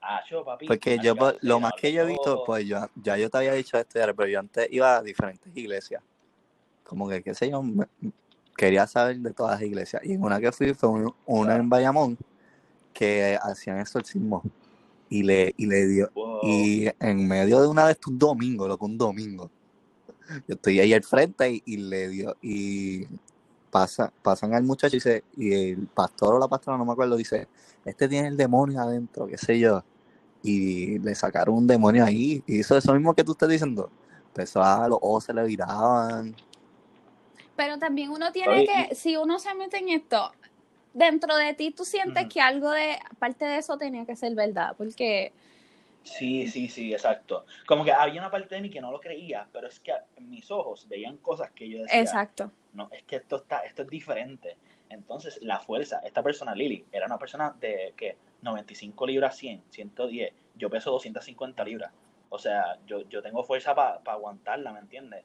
Ah, 0.00 0.22
yo, 0.30 0.42
papi. 0.42 0.66
Porque 0.66 0.98
yo, 0.98 1.14
lo 1.42 1.60
más 1.60 1.72
que 1.78 1.92
yo 1.92 2.04
he 2.04 2.06
visto, 2.06 2.42
pues 2.46 2.66
yo, 2.66 2.78
ya 2.94 3.18
yo 3.18 3.28
te 3.28 3.36
había 3.36 3.52
dicho 3.52 3.76
esto, 3.76 4.00
pero 4.16 4.26
yo 4.26 4.40
antes 4.40 4.68
iba 4.70 4.96
a 4.96 5.02
diferentes 5.02 5.54
iglesias. 5.54 6.02
Como 6.84 7.10
que, 7.10 7.22
qué 7.22 7.34
sé 7.34 7.50
yo, 7.50 7.62
quería 8.56 8.86
saber 8.86 9.18
de 9.18 9.34
todas 9.34 9.60
las 9.60 9.68
iglesias. 9.68 10.02
Y 10.02 10.16
una 10.16 10.40
que 10.40 10.50
fui 10.50 10.72
fue 10.72 10.88
una 11.26 11.56
en 11.56 11.68
Bayamón 11.68 12.16
que 12.92 13.38
hacían 13.40 13.78
exorcismo 13.78 14.42
y 15.08 15.22
le, 15.24 15.54
y 15.56 15.66
le 15.66 15.86
dio, 15.86 16.10
y 16.42 16.86
en 17.00 17.26
medio 17.26 17.60
de 17.60 17.66
una 17.66 17.86
de 17.86 17.92
estos 17.92 18.16
domingos, 18.16 18.68
loco, 18.68 18.86
un 18.86 18.96
domingo, 18.96 19.50
yo 20.46 20.54
estoy 20.54 20.78
ahí 20.78 20.94
al 20.94 21.02
frente 21.02 21.62
y, 21.64 21.76
le 21.76 22.08
dio, 22.08 22.36
y 22.40 23.06
pasa, 23.70 24.12
pasan 24.22 24.54
al 24.54 24.62
muchacho 24.62 24.96
y, 24.96 24.98
dice, 24.98 25.24
y 25.36 25.52
el 25.52 25.86
pastor 25.88 26.34
o 26.34 26.38
la 26.38 26.46
pastora, 26.46 26.78
no 26.78 26.84
me 26.84 26.92
acuerdo, 26.92 27.16
dice, 27.16 27.48
este 27.84 28.08
tiene 28.08 28.28
el 28.28 28.36
demonio 28.36 28.80
adentro, 28.80 29.26
qué 29.26 29.36
sé 29.36 29.58
yo, 29.58 29.82
y 30.42 30.98
le 31.00 31.14
sacaron 31.16 31.56
un 31.56 31.66
demonio 31.66 32.04
ahí, 32.04 32.42
y 32.46 32.60
hizo 32.60 32.76
eso 32.76 32.94
mismo 32.94 33.12
que 33.12 33.24
tú 33.24 33.32
estás 33.32 33.48
diciendo, 33.48 33.90
empezó 34.26 34.62
a 34.62 34.88
los 34.88 34.98
ojos 35.02 35.24
se 35.24 35.34
le 35.34 35.42
viraban. 35.44 36.36
Pero 37.56 37.78
también 37.78 38.10
uno 38.10 38.30
tiene 38.30 38.64
que, 38.64 38.94
si 38.94 39.16
uno 39.16 39.40
se 39.40 39.52
mete 39.54 39.78
en 39.78 39.88
esto, 39.88 40.30
dentro 40.92 41.36
de 41.36 41.54
ti 41.54 41.70
tú 41.70 41.84
sientes 41.84 42.26
que 42.28 42.40
algo 42.40 42.70
de, 42.70 42.98
parte 43.18 43.44
de 43.44 43.58
eso 43.58 43.78
tenía 43.78 44.04
que 44.04 44.16
ser 44.16 44.34
verdad, 44.34 44.74
porque... 44.76 45.32
Sí, 46.02 46.48
sí, 46.48 46.68
sí, 46.68 46.92
exacto. 46.92 47.44
Como 47.66 47.84
que 47.84 47.92
había 47.92 48.20
una 48.20 48.30
parte 48.30 48.54
de 48.54 48.62
mí 48.62 48.70
que 48.70 48.80
no 48.80 48.90
lo 48.90 49.00
creía, 49.00 49.46
pero 49.52 49.68
es 49.68 49.78
que 49.80 49.92
mis 50.18 50.50
ojos 50.50 50.88
veían 50.88 51.18
cosas 51.18 51.50
que 51.50 51.68
yo 51.68 51.82
decía. 51.82 52.00
Exacto. 52.00 52.50
No, 52.72 52.88
es 52.90 53.02
que 53.02 53.16
esto 53.16 53.36
está, 53.36 53.60
esto 53.60 53.82
es 53.82 53.88
diferente. 53.88 54.56
Entonces, 54.88 55.38
la 55.42 55.60
fuerza, 55.60 56.00
esta 56.02 56.22
persona, 56.22 56.54
Lily, 56.54 56.86
era 56.90 57.06
una 57.06 57.18
persona 57.18 57.54
de 57.60 57.92
que 57.96 58.16
95 58.42 59.06
libras 59.06 59.36
100, 59.36 59.62
110. 59.70 60.32
Yo 60.56 60.70
peso 60.70 60.90
250 60.90 61.64
libras. 61.64 61.92
O 62.28 62.38
sea, 62.38 62.78
yo, 62.86 63.08
yo 63.08 63.22
tengo 63.22 63.44
fuerza 63.44 63.74
para 63.74 64.00
aguantarla, 64.04 64.72
¿me 64.72 64.80
entiendes? 64.80 65.24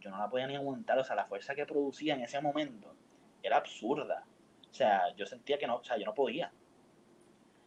Yo 0.00 0.10
no 0.10 0.18
la 0.18 0.28
podía 0.28 0.46
ni 0.46 0.56
aguantar. 0.56 0.98
O 0.98 1.04
sea, 1.04 1.16
la 1.16 1.26
fuerza 1.26 1.54
que 1.54 1.66
producía 1.66 2.14
en 2.14 2.22
ese 2.22 2.40
momento 2.40 2.94
era 3.42 3.58
absurda. 3.58 4.24
O 4.74 4.76
sea, 4.76 5.14
yo 5.14 5.24
sentía 5.24 5.56
que 5.56 5.68
no, 5.68 5.76
o 5.76 5.84
sea, 5.84 5.96
yo 5.96 6.04
no 6.04 6.12
podía. 6.12 6.50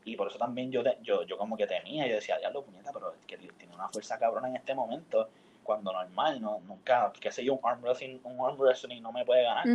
Y 0.04 0.18
por 0.18 0.28
eso 0.28 0.38
también 0.38 0.70
yo, 0.74 0.84
yo, 1.02 1.24
yo 1.24 1.38
como 1.38 1.56
que 1.56 1.66
temía, 1.66 2.06
yo 2.06 2.16
decía, 2.16 2.38
diablo, 2.38 2.66
puñeta, 2.66 2.92
pero 2.92 3.14
es 3.14 3.26
que 3.26 3.38
tiene 3.38 3.74
una 3.74 3.88
fuerza 3.88 4.20
cabrona 4.20 4.50
en 4.50 4.58
este 4.58 4.76
momento, 4.76 5.30
cuando 5.64 5.94
normal, 5.94 6.42
no, 6.42 6.60
nunca, 6.68 7.14
qué 7.18 7.32
sé 7.32 7.46
yo, 7.46 7.54
un 7.54 7.62
arm 7.64 7.82
wrestling, 7.82 8.20
un 8.26 8.46
arm 8.46 8.60
wrestling 8.60 9.02
no 9.02 9.14
me 9.14 9.24
puede 9.24 9.44
ganar. 9.44 9.66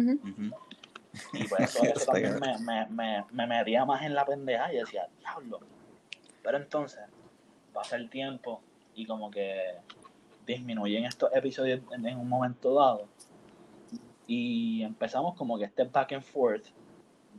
Y 1.33 1.49
por 1.49 1.63
eso, 1.63 1.83
eso 1.85 2.05
también 2.05 2.39
me, 2.39 2.59
me, 2.59 2.87
me, 2.91 3.25
me, 3.31 3.47
metía 3.47 3.87
más 3.87 4.03
en 4.03 4.15
la 4.15 4.27
pendeja 4.27 4.71
y 4.71 4.77
decía, 4.77 5.09
diablo. 5.19 5.61
Pero 6.43 6.59
entonces, 6.59 7.01
pasa 7.73 7.97
el 7.97 8.11
tiempo 8.11 8.61
y 8.95 9.07
como 9.07 9.31
que 9.31 9.77
disminuyen 10.45 11.07
estos 11.07 11.35
episodios 11.35 11.81
en, 11.93 12.07
en 12.07 12.19
un 12.19 12.29
momento 12.29 12.75
dado. 12.75 13.09
Y 14.27 14.83
empezamos 14.83 15.35
como 15.35 15.57
que 15.57 15.65
este 15.65 15.85
back 15.85 16.13
and 16.13 16.23
forth 16.23 16.67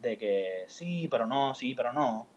de 0.03 0.17
que 0.17 0.65
sí, 0.67 1.07
pero 1.09 1.25
no, 1.25 1.55
sí, 1.55 1.73
pero 1.73 1.93
no. 1.93 2.27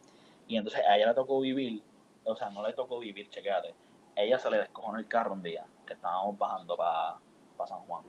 Y 0.46 0.56
entonces 0.56 0.80
a 0.88 0.96
ella 0.96 1.08
le 1.08 1.14
tocó 1.14 1.40
vivir, 1.40 1.82
o 2.24 2.34
sea, 2.36 2.48
no 2.48 2.66
le 2.66 2.72
tocó 2.72 2.98
vivir, 3.00 3.28
chequéate. 3.28 3.74
Ella 4.14 4.38
se 4.38 4.50
le 4.50 4.58
descojonó 4.58 4.98
el 4.98 5.08
carro 5.08 5.34
un 5.34 5.42
día, 5.42 5.66
que 5.84 5.92
estábamos 5.94 6.38
bajando 6.38 6.76
para 6.76 7.18
San 7.66 7.80
Juan. 7.80 8.04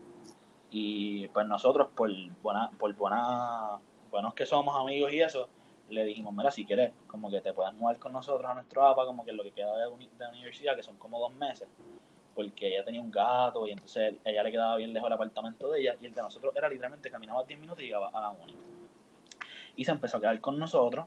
Y 0.70 1.28
pues 1.30 1.46
nosotros, 1.48 1.90
por 1.96 2.10
buena, 2.42 2.70
por 2.78 2.94
buena, 2.94 3.80
buenos 4.12 4.34
que 4.34 4.46
somos 4.46 4.76
amigos 4.80 5.12
y 5.12 5.22
eso, 5.22 5.50
le 5.90 6.04
dijimos, 6.06 6.34
mira, 6.34 6.52
si 6.52 6.66
quieres, 6.66 6.94
como 7.08 7.30
que 7.32 7.42
te 7.42 7.54
puedas 7.54 7.74
mudar 7.74 7.98
con 7.98 8.14
nosotros 8.14 8.50
a 8.50 8.54
nuestro 8.54 8.86
APA, 8.86 9.06
como 9.06 9.26
que 9.26 9.32
lo 9.32 9.44
que 9.44 9.52
queda 9.52 9.76
de, 9.76 9.86
de 9.86 10.28
universidad, 10.30 10.76
que 10.76 10.84
son 10.84 10.98
como 10.98 11.20
dos 11.20 11.34
meses, 11.34 11.68
porque 12.36 12.68
ella 12.68 12.86
tenía 12.86 13.02
un 13.02 13.10
gato 13.10 13.66
y 13.66 13.72
entonces 13.72 14.16
ella 14.24 14.44
le 14.44 14.52
quedaba 14.52 14.76
bien 14.76 14.94
lejos 14.94 15.08
el 15.08 15.14
apartamento 15.14 15.72
de 15.72 15.82
ella 15.82 15.96
y 16.00 16.06
el 16.06 16.14
de 16.14 16.22
nosotros 16.22 16.54
era 16.56 16.70
literalmente 16.70 17.10
caminaba 17.10 17.44
10 17.44 17.60
minutos 17.60 17.82
y 17.82 17.88
llegaba 17.88 18.10
a 18.14 18.22
la 18.22 18.30
uni. 18.30 18.56
Y 19.78 19.86
se 19.86 19.92
empezó 19.92 20.18
a 20.18 20.20
quedar 20.20 20.42
con 20.42 20.60
nosotros 20.60 21.06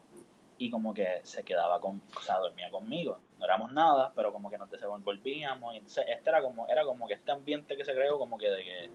y 0.61 0.71
como 0.71 0.93
que 0.93 1.21
se 1.23 1.43
quedaba 1.43 1.81
con, 1.81 2.03
o 2.15 2.21
sea, 2.21 2.39
dormía 2.39 2.71
conmigo. 2.71 3.19
No 3.39 3.47
éramos 3.47 3.73
nada, 3.73 4.13
pero 4.15 4.31
como 4.31 4.51
que 4.51 4.59
nos 4.59 4.71
desenvolvíamos. 4.71 5.73
Y 5.73 5.79
entonces 5.79 6.05
este 6.09 6.29
era 6.29 6.43
como, 6.43 6.69
era 6.69 6.85
como 6.85 7.07
que 7.09 7.15
este 7.15 7.33
ambiente 7.33 7.79
que 7.79 7.85
se 7.85 7.95
creó 7.95 8.19
como 8.19 8.37
que 8.37 8.51
de 8.51 8.63
que 8.63 8.91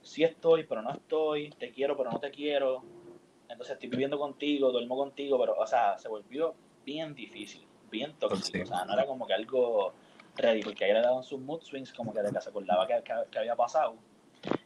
sí 0.00 0.22
estoy, 0.22 0.62
pero 0.62 0.80
no 0.80 0.92
estoy, 0.92 1.50
te 1.50 1.72
quiero, 1.72 1.96
pero 1.96 2.12
no 2.12 2.20
te 2.20 2.30
quiero. 2.30 2.84
Entonces 3.48 3.74
estoy 3.74 3.88
viviendo 3.88 4.16
contigo, 4.16 4.70
duermo 4.70 4.96
contigo, 4.96 5.40
pero, 5.40 5.56
o 5.58 5.66
sea, 5.66 5.98
se 5.98 6.08
volvió 6.08 6.54
bien 6.84 7.16
difícil, 7.16 7.66
bien 7.90 8.14
tóxico. 8.20 8.62
O 8.62 8.66
sea, 8.66 8.84
no 8.84 8.94
era 8.94 9.04
como 9.04 9.26
que 9.26 9.34
algo 9.34 9.92
ready, 10.36 10.62
porque 10.62 10.84
ahí 10.84 10.92
le 10.92 11.02
daban 11.02 11.24
sus 11.24 11.40
mood 11.40 11.62
swings 11.62 11.92
como 11.92 12.14
que 12.14 12.22
de 12.22 12.30
que 12.30 12.40
se 12.40 12.48
acordaba 12.48 12.86
que, 12.86 13.02
que 13.02 13.38
había 13.40 13.56
pasado. 13.56 13.96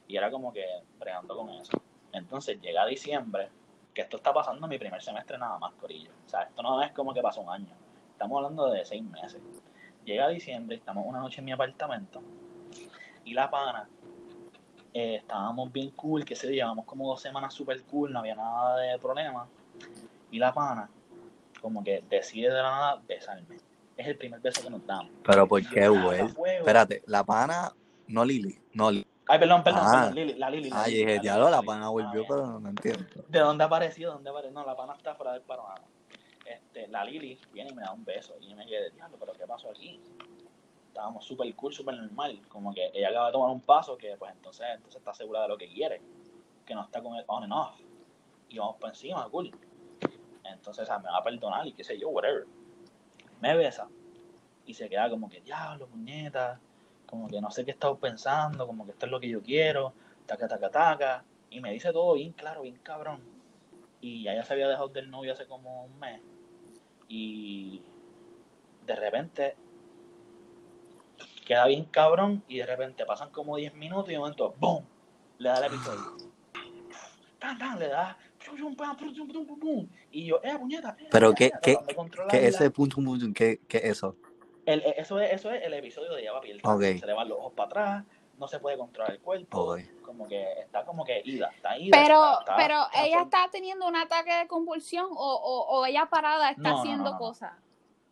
Y 0.06 0.18
era 0.18 0.30
como 0.30 0.52
que 0.52 0.66
bregando 0.98 1.34
con 1.34 1.48
eso. 1.48 1.80
Entonces 2.12 2.60
llega 2.60 2.84
diciembre 2.84 3.48
que 3.96 4.02
esto 4.02 4.18
está 4.18 4.30
pasando 4.30 4.66
en 4.66 4.70
mi 4.70 4.78
primer 4.78 5.02
semestre 5.02 5.38
nada 5.38 5.58
más, 5.58 5.72
Corillo. 5.72 6.10
O 6.26 6.28
sea, 6.28 6.42
esto 6.42 6.62
no 6.62 6.82
es 6.82 6.92
como 6.92 7.14
que 7.14 7.22
pasó 7.22 7.40
un 7.40 7.48
año. 7.48 7.74
Estamos 8.12 8.36
hablando 8.36 8.70
de 8.70 8.84
seis 8.84 9.02
meses. 9.02 9.40
Llega 10.04 10.28
diciembre, 10.28 10.76
estamos 10.76 11.06
una 11.06 11.18
noche 11.18 11.40
en 11.40 11.46
mi 11.46 11.52
apartamento 11.52 12.22
y 13.24 13.32
la 13.32 13.50
pana, 13.50 13.88
eh, 14.92 15.16
estábamos 15.16 15.72
bien 15.72 15.90
cool, 15.92 16.26
que 16.26 16.36
se 16.36 16.52
llevamos 16.52 16.84
como 16.84 17.08
dos 17.08 17.22
semanas 17.22 17.54
super 17.54 17.82
cool, 17.84 18.12
no 18.12 18.18
había 18.18 18.34
nada 18.34 18.76
de 18.76 18.98
problema. 18.98 19.48
Y 20.30 20.38
la 20.38 20.52
pana, 20.52 20.90
como 21.62 21.82
que 21.82 22.04
decide 22.08 22.48
de 22.48 22.62
la 22.62 22.70
nada 22.70 23.02
besarme. 23.08 23.56
Es 23.96 24.06
el 24.06 24.18
primer 24.18 24.40
beso 24.40 24.62
que 24.62 24.68
nos 24.68 24.86
damos. 24.86 25.10
Pero 25.24 25.48
¿por 25.48 25.66
qué, 25.66 25.88
güey? 25.88 26.20
Espérate, 26.58 27.02
la 27.06 27.24
pana, 27.24 27.72
no 28.08 28.26
Lili, 28.26 28.60
no 28.74 28.90
Lili. 28.90 29.05
Ay, 29.28 29.38
perdón, 29.40 29.64
perdón, 29.64 29.82
ah. 29.84 30.10
Lili, 30.14 30.34
la 30.34 30.48
Lili. 30.48 30.70
Ah, 30.72 30.84
dije, 30.84 31.18
diablo, 31.18 31.50
la 31.50 31.60
pana 31.60 31.88
volvió, 31.88 32.24
pero 32.28 32.60
no 32.60 32.68
entiendo. 32.68 33.04
¿De 33.28 33.40
dónde 33.40 33.64
apareció? 33.64 34.12
¿Dónde 34.12 34.30
apareció? 34.30 34.52
No, 34.52 34.64
la 34.64 34.76
pana 34.76 34.94
está 34.94 35.14
fuera 35.16 35.32
del 35.32 35.42
panorama. 35.42 35.82
Este, 36.44 36.86
la 36.86 37.04
Lili 37.04 37.38
viene 37.52 37.70
y 37.70 37.74
me 37.74 37.82
da 37.82 37.92
un 37.92 38.04
beso. 38.04 38.36
Y 38.40 38.54
me 38.54 38.64
quedé, 38.66 38.90
diablo, 38.90 39.16
pero 39.18 39.32
¿qué 39.32 39.44
pasó 39.46 39.70
aquí? 39.70 40.00
Estábamos 40.88 41.24
súper 41.24 41.52
cool, 41.56 41.74
súper 41.74 41.96
normal. 41.96 42.40
Como 42.48 42.72
que 42.72 42.90
ella 42.94 43.08
acaba 43.08 43.26
de 43.26 43.32
tomar 43.32 43.50
un 43.50 43.60
paso 43.60 43.98
que, 43.98 44.16
pues, 44.16 44.32
entonces, 44.32 44.66
entonces 44.72 45.00
está 45.00 45.12
segura 45.12 45.42
de 45.42 45.48
lo 45.48 45.58
que 45.58 45.68
quiere. 45.68 46.00
Que 46.64 46.74
no 46.74 46.82
está 46.82 47.02
con 47.02 47.16
el 47.16 47.24
on 47.26 47.42
and 47.42 47.52
off. 47.52 47.80
Y 48.48 48.58
vamos 48.58 48.76
por 48.76 48.90
encima, 48.90 49.28
cool. 49.28 49.50
Entonces, 50.44 50.84
o 50.84 50.86
sea, 50.86 50.98
me 51.00 51.10
va 51.10 51.18
a 51.18 51.24
perdonar 51.24 51.66
y 51.66 51.72
qué 51.72 51.82
sé 51.82 51.98
yo, 51.98 52.10
whatever. 52.10 52.46
Me 53.40 53.56
besa. 53.56 53.88
Y 54.64 54.74
se 54.74 54.88
queda 54.88 55.10
como 55.10 55.28
que, 55.28 55.40
diablo, 55.40 55.88
puñeta 55.88 56.60
como 57.06 57.28
que 57.28 57.40
no 57.40 57.50
sé 57.50 57.64
qué 57.64 57.70
estaba 57.70 57.96
pensando, 57.96 58.66
como 58.66 58.84
que 58.84 58.92
esto 58.92 59.06
es 59.06 59.12
lo 59.12 59.20
que 59.20 59.28
yo 59.28 59.42
quiero, 59.42 59.92
taca, 60.26 60.48
taca, 60.48 60.70
taca, 60.70 61.24
y 61.50 61.60
me 61.60 61.72
dice 61.72 61.92
todo 61.92 62.14
bien 62.14 62.32
claro, 62.32 62.62
bien 62.62 62.78
cabrón. 62.82 63.20
Y 64.00 64.24
ya 64.24 64.44
se 64.44 64.52
había 64.52 64.68
dejado 64.68 64.88
del 64.88 65.10
novio 65.10 65.32
hace 65.32 65.46
como 65.46 65.84
un 65.84 65.98
mes. 65.98 66.20
Y 67.08 67.82
de 68.84 68.96
repente 68.96 69.56
queda 71.44 71.66
bien 71.66 71.84
cabrón 71.84 72.42
y 72.48 72.58
de 72.58 72.66
repente 72.66 73.06
pasan 73.06 73.30
como 73.30 73.56
10 73.56 73.74
minutos 73.74 74.08
y 74.08 74.12
de 74.12 74.18
momento, 74.18 74.54
¡boom! 74.58 74.84
Le 75.38 75.48
da 75.48 75.58
el 75.58 75.72
episodio. 75.72 76.16
¡Tan, 77.38 77.58
tan! 77.58 77.78
Le 77.78 77.88
da 77.88 78.18
y 80.10 80.26
yo, 80.26 80.40
eh, 80.42 80.58
puñeta. 80.58 80.96
Pero 81.10 81.32
qué, 81.34 81.50
qué, 81.62 81.76
qué 82.30 82.46
ese 82.46 82.70
punto, 82.70 82.98
qué, 83.34 83.60
qué 83.68 83.78
eso. 83.84 84.16
El, 84.66 84.82
e, 84.82 84.94
eso, 84.98 85.18
es, 85.20 85.32
eso 85.32 85.50
es 85.50 85.62
el 85.64 85.72
episodio 85.74 86.12
de 86.12 86.22
Ella 86.22 86.40
Piel. 86.40 86.60
Se 86.98 87.06
le 87.06 87.12
van 87.12 87.28
los 87.28 87.38
ojos 87.38 87.52
para 87.54 87.66
atrás, 87.68 88.04
no 88.38 88.48
se 88.48 88.58
puede 88.58 88.76
controlar 88.76 89.12
el 89.12 89.20
cuerpo. 89.20 89.76
Como 90.02 90.28
que 90.28 90.60
está 90.60 90.84
como 90.84 91.04
que 91.04 91.22
ida, 91.24 91.50
está 91.54 91.78
ida. 91.78 91.96
Pero, 91.96 92.38
pero 92.56 92.86
ella 93.02 93.22
está 93.22 93.48
teniendo 93.50 93.86
un 93.86 93.96
ataque 93.96 94.34
de 94.34 94.46
convulsión 94.46 95.06
o, 95.10 95.34
o, 95.34 95.78
o 95.78 95.86
ella 95.86 96.06
parada 96.06 96.50
está 96.50 96.72
haciendo 96.72 97.16
cosas. 97.16 97.52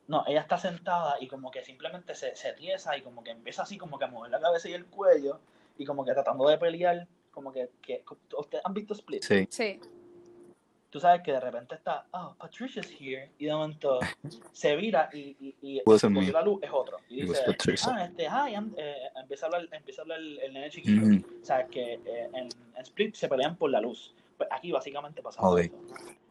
No, 0.06 0.24
ella 0.26 0.40
está 0.40 0.58
sentada 0.58 1.16
y 1.18 1.28
como 1.28 1.50
que 1.50 1.64
simplemente 1.64 2.14
se, 2.14 2.36
se 2.36 2.52
tiesa 2.52 2.96
y 2.96 3.02
como 3.02 3.24
que 3.24 3.30
empieza 3.30 3.62
así 3.62 3.78
como 3.78 3.98
que 3.98 4.04
a 4.04 4.08
mover 4.08 4.30
la 4.30 4.40
cabeza 4.40 4.68
y 4.68 4.74
el 4.74 4.84
cuello 4.84 5.40
y 5.78 5.86
como 5.86 6.04
que 6.04 6.12
tratando 6.12 6.46
de 6.46 6.58
pelear, 6.58 7.06
como 7.30 7.52
que, 7.52 7.70
que 7.80 8.04
¿ustedes 8.36 8.64
han 8.64 8.74
visto 8.74 8.92
Split? 8.92 9.22
Sí. 9.22 9.48
Sí 9.50 9.80
tú 10.94 11.00
sabes 11.00 11.22
que 11.22 11.32
de 11.32 11.40
repente 11.40 11.74
está, 11.74 12.06
oh, 12.12 12.36
Patricia's 12.38 12.88
here, 13.00 13.32
y 13.36 13.46
de 13.46 13.52
momento 13.52 13.98
se 14.52 14.76
vira 14.76 15.10
y, 15.12 15.36
y, 15.40 15.56
y 15.60 15.82
la 16.30 16.40
luz 16.40 16.62
es 16.62 16.70
otro. 16.72 16.98
Y 17.08 17.22
dice, 17.22 17.42
ah, 17.88 18.04
este, 18.04 18.26
hi, 18.26 18.54
eh, 18.76 18.94
empieza 19.16 19.46
a 19.46 19.48
hablar, 19.48 19.68
empieza 19.72 20.02
a 20.02 20.04
hablar 20.04 20.20
el, 20.20 20.38
el 20.38 20.54
nene 20.54 20.70
chiquito. 20.70 21.26
O 21.42 21.44
sea, 21.44 21.66
que 21.66 21.94
eh, 21.94 22.30
en, 22.32 22.48
Split 22.80 23.16
se 23.16 23.28
pelean 23.28 23.56
por 23.56 23.70
la 23.70 23.80
luz. 23.80 24.14
Pues 24.36 24.48
aquí 24.52 24.70
básicamente 24.70 25.20
pasaba 25.20 25.60
eso. 25.60 25.74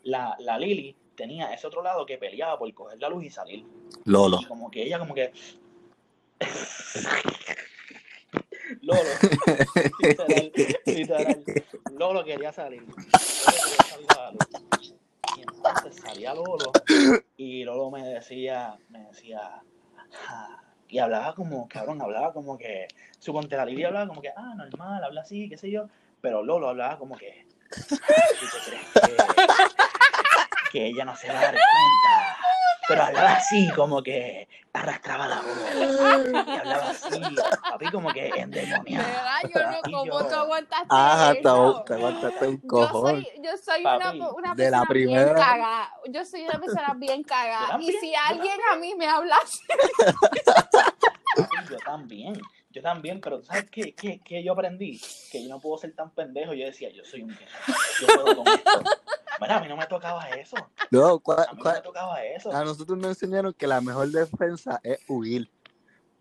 La, 0.04 0.34
la 0.40 0.58
Lily 0.58 0.96
tenía 1.16 1.54
ese 1.54 1.68
otro 1.68 1.84
lado 1.84 2.06
que 2.06 2.18
peleaba 2.18 2.58
por 2.58 2.74
coger 2.74 3.02
la 3.02 3.10
luz 3.10 3.26
y 3.26 3.30
salir. 3.30 3.66
Lolo. 4.06 4.40
Y 4.42 4.46
como 4.46 4.72
que 4.72 4.84
ella 4.84 4.98
como 4.98 5.14
que... 5.14 5.34
Lolo, 8.84 9.00
literal, 10.02 10.52
literal. 10.86 11.44
Lolo 11.98 12.24
quería 12.26 12.52
salir. 12.52 12.82
Lolo 12.82 12.96
quería 12.98 13.86
salir 13.90 14.08
a 14.20 14.32
luz. 14.32 14.96
Y 15.38 15.42
entonces 15.42 15.96
salía 16.02 16.34
Lolo 16.34 16.72
y 17.38 17.64
Lolo 17.64 17.92
me 17.92 18.04
decía, 18.04 18.76
me 18.90 19.06
decía, 19.06 19.62
ah", 20.28 20.62
y 20.90 21.00
hablaba 21.00 21.34
como, 21.34 21.68
cabrón, 21.70 22.02
hablaba 22.02 22.34
como 22.34 22.58
que, 22.58 22.88
su 23.20 23.32
Lidia 23.66 23.88
hablaba 23.88 24.08
como 24.08 24.22
que, 24.22 24.30
ah, 24.36 24.54
normal, 24.56 25.02
habla 25.02 25.22
así, 25.22 25.48
qué 25.48 25.58
sé 25.58 25.72
yo, 25.72 25.88
pero 26.20 26.44
Lolo 26.44 26.68
hablaba 26.68 26.98
como 27.00 27.16
que, 27.16 27.48
¿tú 27.88 27.96
te 27.96 28.70
crees 28.70 28.86
que, 28.94 29.18
que 30.74 30.86
ella 30.88 31.06
no 31.06 31.16
se 31.16 31.30
va 31.30 31.40
a 31.40 31.42
dar 31.42 31.54
cuenta? 31.54 32.43
Pero 32.88 33.04
hablaba 33.04 33.34
así, 33.34 33.70
como 33.76 34.02
que 34.04 34.48
arrastraba 34.74 35.28
la 35.28 35.42
voz. 35.42 35.58
Y 36.48 36.52
hablaba 36.52 36.90
así, 36.90 37.22
papi, 37.70 37.86
como 37.92 38.12
que 38.12 38.28
endemoniado. 38.28 39.06
Yo 39.54 39.62
no, 39.92 40.06
¿cómo 40.06 40.28
tú 40.28 40.36
aguantaste 40.36 40.88
Ah, 40.90 41.34
eso? 41.38 41.84
te 41.86 41.94
aguantaste 41.94 42.48
un 42.48 42.58
cojón. 42.58 43.22
Yo 43.22 43.24
soy, 43.24 43.44
yo 43.44 43.58
soy 43.58 43.82
una, 43.82 44.12
una 44.32 44.56
de 44.56 44.56
persona 44.56 44.80
la 44.80 44.86
primera... 44.86 45.24
bien 45.26 45.36
cagada. 45.36 45.94
Yo 46.10 46.26
soy 46.26 46.42
una 46.44 46.60
persona 46.60 46.94
bien 46.98 47.24
cagada. 47.34 47.78
Y 47.80 47.92
si 47.94 48.14
alguien 48.16 48.58
a 48.72 48.76
mí 48.76 48.96
me 48.96 49.08
habla 49.08 49.38
así... 49.44 49.60
yo 51.70 51.78
también. 51.86 52.40
yo 52.72 52.82
también, 52.82 53.22
pero 53.22 53.42
¿sabes 53.44 53.70
qué, 53.70 53.94
qué, 53.94 54.20
qué, 54.24 54.44
yo 54.44 54.54
aprendí? 54.54 55.00
Que 55.32 55.44
yo 55.44 55.50
no 55.50 55.60
puedo 55.60 55.78
ser 55.78 55.96
tan 55.96 56.10
pendejo. 56.12 56.54
Yo 56.54 56.66
decía, 56.66 56.90
yo 56.90 57.06
soy 57.06 57.22
un 57.22 57.30
yo 57.30 58.08
puedo 58.08 58.44
con 58.44 58.48
esto. 58.48 58.84
Bueno, 59.40 59.56
a 59.56 59.60
mí 59.60 59.68
no 59.68 59.78
me 59.78 59.88
tocaba 59.88 60.30
eso. 60.30 60.56
No, 60.92 61.22
a 61.26 61.54
mí 61.54 61.62
no 61.64 61.74
me 61.74 61.82
tocaba 61.82 62.24
eso. 62.24 62.52
A 62.52 62.64
nosotros 62.64 62.98
nos 62.98 63.10
enseñaron 63.10 63.54
que 63.54 63.68
la 63.68 63.82
mejor 63.82 64.10
defensa 64.10 64.80
es 64.84 65.00
huir. 65.08 65.50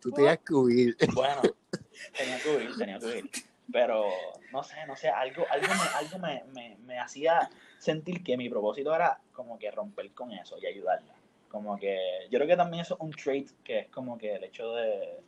Tú 0.00 0.10
tenías 0.10 0.38
que 0.38 0.54
huir. 0.54 0.96
Bueno, 1.14 1.40
tenía 2.16 2.40
que 2.40 2.56
huir, 2.56 2.76
tenía 2.76 2.98
que 2.98 3.06
huir. 3.06 3.30
Pero, 3.72 4.06
no 4.52 4.62
sé, 4.62 4.84
no 4.86 4.96
sé, 4.96 5.08
algo, 5.08 5.44
algo, 5.48 5.68
me, 5.68 5.98
algo 5.98 6.18
me, 6.18 6.44
me, 6.52 6.76
me 6.84 6.98
hacía 6.98 7.48
sentir 7.78 8.22
que 8.22 8.36
mi 8.36 8.48
propósito 8.48 8.94
era 8.94 9.20
como 9.32 9.58
que 9.58 9.70
romper 9.70 10.12
con 10.12 10.32
eso 10.32 10.58
y 10.58 10.66
ayudarla. 10.66 11.14
Como 11.48 11.78
que 11.78 12.26
yo 12.30 12.38
creo 12.38 12.46
que 12.46 12.56
también 12.56 12.82
eso 12.82 12.94
es 12.94 13.00
un 13.00 13.12
trait 13.12 13.50
que 13.62 13.80
es 13.80 13.88
como 13.88 14.18
que 14.18 14.34
el 14.36 14.44
hecho 14.44 14.72
de 14.74 15.20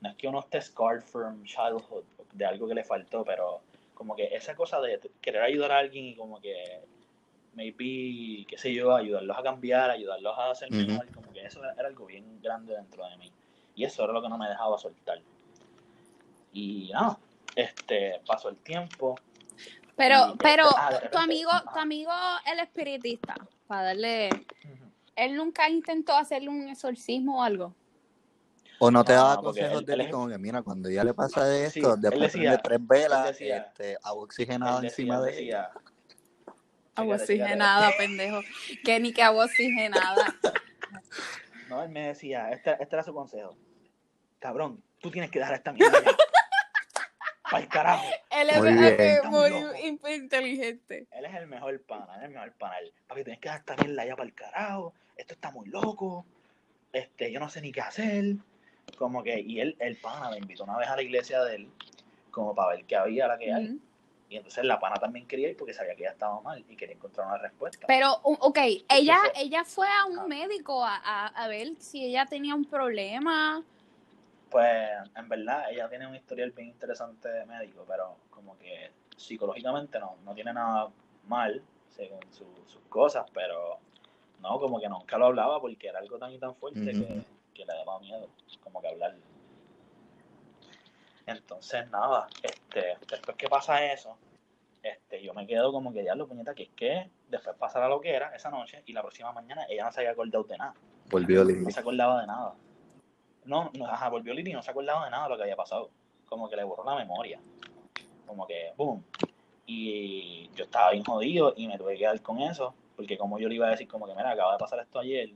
no 0.00 0.10
es 0.10 0.16
que 0.16 0.28
uno 0.28 0.40
esté 0.40 0.60
scarred 0.60 1.02
from 1.02 1.42
childhood 1.44 2.04
de 2.32 2.44
algo 2.44 2.68
que 2.68 2.74
le 2.74 2.84
faltó, 2.84 3.24
pero 3.24 3.62
como 3.94 4.14
que 4.14 4.34
esa 4.34 4.54
cosa 4.54 4.80
de 4.80 5.00
querer 5.20 5.42
ayudar 5.42 5.72
a 5.72 5.78
alguien 5.78 6.04
y 6.04 6.16
como 6.16 6.40
que 6.40 6.82
maybe, 7.54 8.46
qué 8.46 8.56
sé 8.56 8.72
yo, 8.72 8.94
ayudarlos 8.94 9.36
a 9.36 9.42
cambiar, 9.42 9.90
ayudarlos 9.90 10.38
a 10.38 10.50
hacer 10.50 10.70
mejor, 10.70 11.06
como 11.12 11.32
que 11.32 11.44
eso 11.44 11.60
era, 11.62 11.86
algo 11.86 12.06
bien 12.06 12.40
grande 12.40 12.74
dentro 12.74 13.06
de 13.08 13.16
mí. 13.16 13.32
Y 13.74 13.84
eso 13.84 14.04
era 14.04 14.12
lo 14.12 14.22
que 14.22 14.28
no 14.28 14.38
me 14.38 14.48
dejaba 14.48 14.78
soltar. 14.78 15.20
Y 16.52 16.90
no, 16.92 17.18
este, 17.56 18.20
pasó 18.26 18.48
el 18.48 18.56
tiempo. 18.56 19.16
Pero, 19.96 20.34
pero, 20.38 20.64
ah, 20.76 21.00
tu 21.10 21.18
amigo, 21.18 21.50
tu 21.72 21.78
amigo 21.78 22.12
el 22.46 22.58
espiritista, 22.58 23.34
para 23.66 23.82
darle, 23.82 24.28
él 25.16 25.36
nunca 25.36 25.68
intentó 25.68 26.14
hacerle 26.14 26.48
un 26.48 26.68
exorcismo 26.68 27.40
o 27.40 27.42
algo. 27.42 27.74
O 28.78 28.90
no 28.90 29.04
te 29.04 29.12
daba 29.12 29.40
consejos 29.40 29.86
de 29.86 29.94
él, 29.94 30.10
como 30.10 30.28
que, 30.28 30.38
mira, 30.38 30.62
cuando 30.62 30.90
ya 30.90 31.04
le 31.04 31.14
pasa 31.14 31.44
de 31.44 31.66
esto, 31.66 31.96
después 31.96 32.32
de 32.32 32.58
tres 32.58 32.86
velas, 32.86 33.40
este, 33.40 33.96
agua 34.02 34.24
oxigenada 34.24 34.80
encima 34.82 35.20
de 35.20 35.40
ella. 35.40 35.70
Agua 36.94 37.16
oxigenada, 37.16 37.90
pendejo. 37.96 38.40
Que 38.84 39.00
ni 39.00 39.12
que 39.12 39.22
agua 39.22 39.46
oxigenada. 39.46 40.34
No, 41.68 41.82
él 41.82 41.88
me 41.90 42.08
decía, 42.08 42.50
este, 42.50 42.72
este, 42.72 42.94
era 42.94 43.02
su 43.02 43.12
consejo. 43.12 43.56
Cabrón, 44.38 44.82
tú 45.00 45.10
tienes 45.10 45.30
que 45.30 45.38
dejar 45.38 45.54
esta 45.54 45.72
mierda. 45.72 45.98
Para 47.50 47.62
el 47.62 47.68
carajo. 47.68 48.04
Él 48.30 48.50
es 48.50 49.24
muy, 49.24 50.14
inteligente. 50.14 51.06
Él 51.10 51.24
es 51.24 51.34
el 51.34 51.46
mejor 51.46 51.80
pana, 51.82 52.14
él 52.16 52.20
es 52.20 52.24
el 52.24 52.30
mejor 52.30 52.52
pana. 52.52 52.76
Papi, 53.06 53.24
tienes 53.24 53.40
que 53.40 53.48
dejar 53.48 53.60
esta 53.60 53.76
mierda 53.76 54.04
ya 54.04 54.16
para 54.16 54.26
el 54.26 54.34
carajo. 54.34 54.94
Esto 55.16 55.34
está 55.34 55.50
muy 55.50 55.68
loco. 55.68 56.24
Este, 56.92 57.30
yo 57.32 57.40
no 57.40 57.48
sé 57.48 57.60
ni 57.60 57.72
qué 57.72 57.80
hacer 57.80 58.36
como 58.96 59.22
que, 59.22 59.40
y 59.40 59.60
él, 59.60 59.76
el 59.80 59.96
pana 59.96 60.30
me 60.30 60.38
invitó 60.38 60.64
una 60.64 60.78
vez 60.78 60.88
a 60.88 60.96
la 60.96 61.02
iglesia 61.02 61.42
de 61.44 61.56
él, 61.56 61.68
como 62.30 62.54
para 62.54 62.76
ver 62.76 62.84
qué 62.84 62.96
había, 62.96 63.28
la 63.28 63.38
que 63.38 63.52
hay. 63.52 63.78
Y 64.34 64.38
entonces 64.38 64.64
la 64.64 64.80
pana 64.80 64.96
también 64.96 65.28
quería 65.28 65.48
ir 65.48 65.56
porque 65.56 65.72
sabía 65.72 65.94
que 65.94 66.02
ella 66.02 66.10
estaba 66.10 66.40
mal 66.40 66.64
y 66.68 66.74
quería 66.74 66.96
encontrar 66.96 67.28
una 67.28 67.38
respuesta. 67.38 67.86
Pero, 67.86 68.14
ok, 68.24 68.58
ella, 68.88 69.18
ella 69.36 69.64
fue 69.64 69.86
a 69.86 70.06
un 70.06 70.26
médico 70.28 70.84
a, 70.84 71.28
a, 71.28 71.46
ver 71.46 71.76
si 71.78 72.04
ella 72.04 72.26
tenía 72.26 72.56
un 72.56 72.64
problema. 72.64 73.62
Pues, 74.50 74.90
en 75.14 75.28
verdad, 75.28 75.70
ella 75.70 75.88
tiene 75.88 76.08
un 76.08 76.16
historial 76.16 76.50
bien 76.50 76.70
interesante 76.70 77.28
de 77.28 77.46
médico, 77.46 77.84
pero 77.86 78.16
como 78.28 78.58
que 78.58 78.90
psicológicamente 79.16 80.00
no, 80.00 80.16
no 80.24 80.34
tiene 80.34 80.52
nada 80.52 80.90
mal, 81.28 81.62
según 81.90 82.18
sus 82.32 82.82
cosas, 82.88 83.30
pero 83.32 83.78
no, 84.40 84.58
como 84.58 84.80
que 84.80 84.88
nunca 84.88 85.16
lo 85.16 85.26
hablaba 85.26 85.60
porque 85.60 85.86
era 85.86 86.00
algo 86.00 86.18
tan 86.18 86.32
y 86.32 86.40
tan 86.40 86.56
fuerte 86.56 86.90
que 86.90 87.22
que 87.54 87.64
le 87.64 87.72
daba 87.72 88.00
miedo, 88.00 88.28
como 88.62 88.82
que 88.82 88.88
hablar. 88.88 89.14
Entonces, 91.26 91.88
nada, 91.90 92.26
este, 92.42 92.98
después 93.08 93.36
que 93.36 93.48
pasa 93.48 93.84
eso, 93.84 94.16
este, 94.82 95.22
yo 95.22 95.32
me 95.32 95.46
quedo 95.46 95.72
como 95.72 95.92
que 95.92 96.04
ya 96.04 96.14
lo 96.14 96.28
puñeta, 96.28 96.54
que 96.54 96.64
es 96.64 96.70
que 96.76 97.10
después 97.28 97.56
pasará 97.56 97.88
lo 97.88 98.00
que 98.00 98.14
era 98.14 98.34
esa 98.36 98.50
noche 98.50 98.82
y 98.84 98.92
la 98.92 99.00
próxima 99.00 99.32
mañana 99.32 99.64
ella 99.68 99.84
no 99.84 99.92
se 99.92 100.00
había 100.00 100.12
acordado 100.12 100.44
de 100.44 100.58
nada. 100.58 100.74
Volvió 101.10 101.42
Lili. 101.42 101.64
No 101.64 101.70
se 101.70 101.80
acordaba 101.80 102.20
de 102.20 102.26
nada. 102.26 102.54
No, 103.46 103.70
no 103.74 103.86
ajá, 103.86 104.10
volvió 104.10 104.34
Lili 104.34 104.50
y 104.50 104.54
no 104.54 104.62
se 104.62 104.70
acordaba 104.70 105.06
de 105.06 105.10
nada 105.10 105.24
de 105.24 105.30
lo 105.30 105.36
que 105.36 105.42
había 105.44 105.56
pasado. 105.56 105.90
Como 106.26 106.48
que 106.50 106.56
le 106.56 106.64
borró 106.64 106.84
la 106.84 106.96
memoria. 106.96 107.40
Como 108.26 108.46
que, 108.46 108.72
boom. 108.76 109.02
Y 109.66 110.50
yo 110.54 110.64
estaba 110.64 110.90
bien 110.90 111.04
jodido 111.04 111.54
y 111.56 111.66
me 111.66 111.78
tuve 111.78 111.94
que 111.94 112.00
quedar 112.00 112.20
con 112.20 112.40
eso. 112.40 112.74
Porque 112.96 113.16
como 113.16 113.38
yo 113.38 113.48
le 113.48 113.54
iba 113.54 113.66
a 113.66 113.70
decir, 113.70 113.88
como 113.88 114.06
que, 114.06 114.14
mira, 114.14 114.30
acaba 114.30 114.52
de 114.52 114.58
pasar 114.58 114.80
esto 114.80 114.98
ayer 114.98 115.30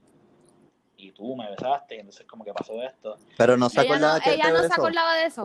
y 0.99 1.13
tú 1.13 1.37
me 1.37 1.49
besaste, 1.49 1.95
y 1.95 2.01
entonces 2.01 2.27
como 2.27 2.45
que 2.45 2.53
pasó 2.53 2.83
esto. 2.83 3.17
Pero 3.37 3.57
no 3.57 3.71
se 3.71 3.81
acordaba 3.81 4.19
no, 4.19 4.33
Ella 4.33 4.51
no 4.51 4.59
se 4.59 4.75
acordaba 4.75 5.15
de 5.15 5.27
eso. 5.27 5.45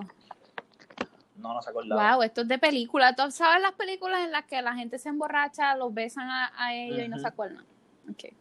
No, 1.43 1.53
no 1.53 1.61
se 1.61 1.71
acordaba. 1.71 2.15
Wow, 2.15 2.23
esto 2.23 2.41
es 2.41 2.47
de 2.47 2.57
película. 2.57 3.13
¿Tú 3.13 3.29
sabes 3.29 3.61
las 3.61 3.73
películas 3.73 4.21
en 4.23 4.31
las 4.31 4.45
que 4.45 4.61
la 4.61 4.73
gente 4.75 4.97
se 4.97 5.09
emborracha, 5.09 5.75
los 5.75 5.93
besan 5.93 6.29
a, 6.29 6.73
ellos 6.73 6.99
y 6.99 7.09
no 7.09 7.19
se 7.19 7.27
acuerdan? 7.27 7.65
Okay. 8.13 8.33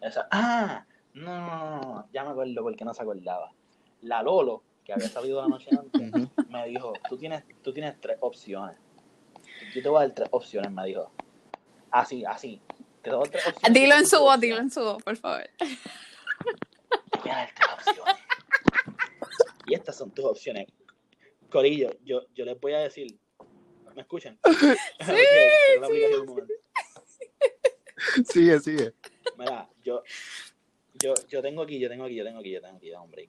Esa. 0.00 0.26
Ah, 0.32 0.84
no, 1.14 2.08
ya 2.12 2.24
me 2.24 2.30
acuerdo 2.30 2.60
porque 2.62 2.84
no 2.84 2.92
se 2.92 3.02
acordaba. 3.02 3.52
La 4.00 4.20
Lolo, 4.24 4.64
que 4.84 4.92
había 4.92 5.08
salido 5.08 5.40
la 5.40 5.46
noche 5.46 5.70
antes, 5.70 6.10
me 6.50 6.66
dijo, 6.66 6.92
tú 7.08 7.16
tienes, 7.16 7.44
tú 7.62 7.72
tienes 7.72 8.00
tres 8.00 8.16
opciones. 8.20 8.76
Yo 9.72 9.80
te 9.80 9.88
voy 9.88 9.98
a 9.98 10.06
dar 10.08 10.14
tres 10.16 10.28
opciones, 10.32 10.72
me 10.72 10.86
dijo. 10.86 11.08
Así, 11.92 12.24
así. 12.24 12.60
Te 13.00 13.10
doy 13.10 13.28
tres 13.28 13.46
opciones. 13.46 13.80
Dilo 13.80 13.94
en 13.94 14.06
su 14.08 14.18
voz, 14.18 14.40
dilo 14.40 14.58
en 14.58 14.72
su 14.72 14.80
voz, 14.80 15.00
por 15.04 15.16
favor. 15.16 15.48
Y 19.66 19.74
estas 19.74 19.96
son 19.96 20.10
tus 20.10 20.24
opciones. 20.24 20.66
Corillo, 21.50 21.90
yo, 22.04 22.26
yo 22.34 22.44
les 22.44 22.58
voy 22.58 22.72
a 22.72 22.80
decir. 22.80 23.16
¿Me 23.94 24.02
escuchan? 24.02 24.38
sigue, 28.24 28.58
sigue. 28.60 28.92
Mira, 29.36 29.68
yo, 29.82 30.02
yo, 30.94 31.14
yo 31.28 31.42
tengo 31.42 31.62
aquí, 31.62 31.78
yo 31.78 31.88
tengo 31.88 32.04
aquí, 32.04 32.14
yo 32.14 32.24
tengo 32.24 32.40
aquí, 32.40 32.50
yo 32.50 32.60
tengo 32.60 32.76
aquí, 32.76 32.92
hombre. 32.92 33.28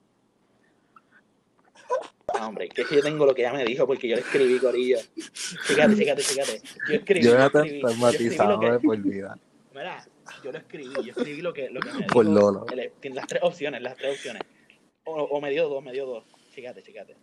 Ah, 2.34 2.46
hombre, 2.46 2.68
que 2.68 2.82
es 2.82 2.88
que 2.88 2.96
yo 2.96 3.02
tengo 3.02 3.26
lo 3.26 3.34
que 3.34 3.42
ella 3.42 3.52
me 3.52 3.64
dijo 3.64 3.86
porque 3.86 4.08
yo 4.08 4.16
le 4.16 4.22
escribí, 4.22 4.58
Corillo. 4.58 4.98
Fíjate, 5.32 5.96
fíjate, 5.96 6.22
fíjate. 6.22 6.62
Yo 6.88 6.94
escribí. 6.94 7.24
Yo, 7.24 7.36
escribí, 7.36 7.80
traumatizado 7.80 8.58
de 8.58 8.80
por 8.80 8.98
vida. 8.98 9.38
Mira, 9.74 10.06
yo 10.42 10.52
lo 10.52 10.58
escribí, 10.58 10.94
yo 10.94 11.12
escribí 11.16 11.42
lo 11.42 11.52
que, 11.52 11.70
lo 11.70 11.80
que 11.80 11.92
me 11.92 12.06
Por 12.06 12.26
dijo. 12.26 12.64
Tiene 13.00 13.16
las 13.16 13.26
tres 13.26 13.42
opciones, 13.42 13.82
las 13.82 13.96
tres 13.96 14.16
opciones. 14.16 14.42
O, 15.04 15.14
o, 15.14 15.40
me 15.40 15.50
dio 15.50 15.68
dos, 15.68 15.82
me 15.82 15.92
dio 15.92 16.06
dos. 16.06 16.24
Fíjate, 16.52 16.80
fíjate. 16.80 17.16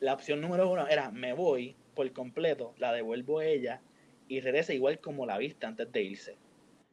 La 0.00 0.14
opción 0.14 0.40
número 0.40 0.70
uno 0.70 0.86
era 0.86 1.10
me 1.10 1.32
voy 1.32 1.76
por 1.94 2.10
completo, 2.12 2.74
la 2.78 2.92
devuelvo 2.92 3.40
a 3.40 3.46
ella 3.46 3.80
y 4.28 4.40
regresa 4.40 4.72
igual 4.72 5.00
como 5.00 5.26
la 5.26 5.38
viste 5.38 5.66
antes 5.66 5.90
de 5.90 6.02
irse. 6.02 6.36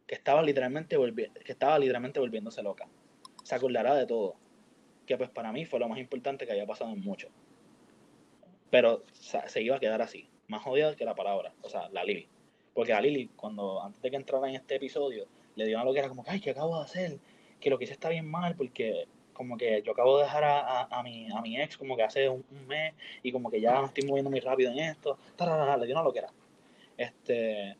Que 0.08 0.16
estaba 0.16 0.42
literalmente 0.42 0.98
que 1.44 1.52
estaba 1.52 1.78
literalmente 1.78 2.20
volviéndose 2.20 2.64
loca. 2.64 2.88
Se 3.44 3.56
acordará 3.56 3.96
de 3.96 4.08
todo. 4.08 4.36
Que 5.06 5.18
pues 5.18 5.30
para 5.30 5.52
mí 5.52 5.66
fue 5.66 5.80
lo 5.80 5.88
más 5.88 6.00
importante 6.00 6.46
que 6.46 6.52
había 6.52 6.66
pasado 6.66 6.92
en 6.92 7.02
mucho. 7.02 7.30
Pero 8.72 9.04
se 9.14 9.62
iba 9.62 9.76
a 9.76 9.80
quedar 9.80 10.02
así. 10.02 10.28
Más 10.48 10.64
jodida 10.64 10.96
que 10.96 11.06
la 11.06 11.16
palabra. 11.16 11.54
O 11.62 11.70
sea, 11.70 11.90
la 11.90 12.04
Lili. 12.04 12.28
Porque 12.74 12.94
a 12.94 13.02
Lili, 13.02 13.28
cuando 13.36 13.84
antes 13.84 14.02
de 14.02 14.10
que 14.10 14.16
entrara 14.16 14.50
en 14.50 14.56
este 14.56 14.76
episodio, 14.76 15.28
le 15.56 15.66
dio 15.66 15.80
a 15.80 15.86
lo 15.86 15.94
que 15.94 16.00
era 16.00 16.10
como, 16.10 16.24
ay, 16.28 16.40
¿qué 16.40 16.52
acabo 16.52 16.78
de 16.78 16.84
hacer? 16.84 17.20
Que 17.60 17.70
lo 17.70 17.78
que 17.78 17.86
hice 17.86 17.94
está 17.94 18.10
bien 18.10 18.30
mal 18.30 18.56
porque 18.56 19.08
como 19.36 19.58
que 19.58 19.84
yo 19.84 19.92
acabo 19.92 20.18
de 20.18 20.24
dejar 20.24 20.44
a, 20.44 20.84
a, 20.84 21.04
mi, 21.04 21.30
a 21.32 21.42
mi 21.42 21.62
ex 21.62 21.78
como 21.78 21.96
que 21.96 22.04
hace 22.04 22.28
un, 22.28 22.44
mes 22.68 22.96
y 23.22 23.32
como 23.32 23.52
que 23.52 23.62
ya 23.62 23.80
me 23.82 23.88
estoy 23.88 24.08
moviendo 24.08 24.32
muy 24.32 24.40
rápido 24.40 24.72
en 24.72 24.80
esto. 24.80 25.20
le 25.38 25.86
dio 25.86 25.96
una 25.96 26.04
loquera. 26.04 26.32
Este, 26.98 27.78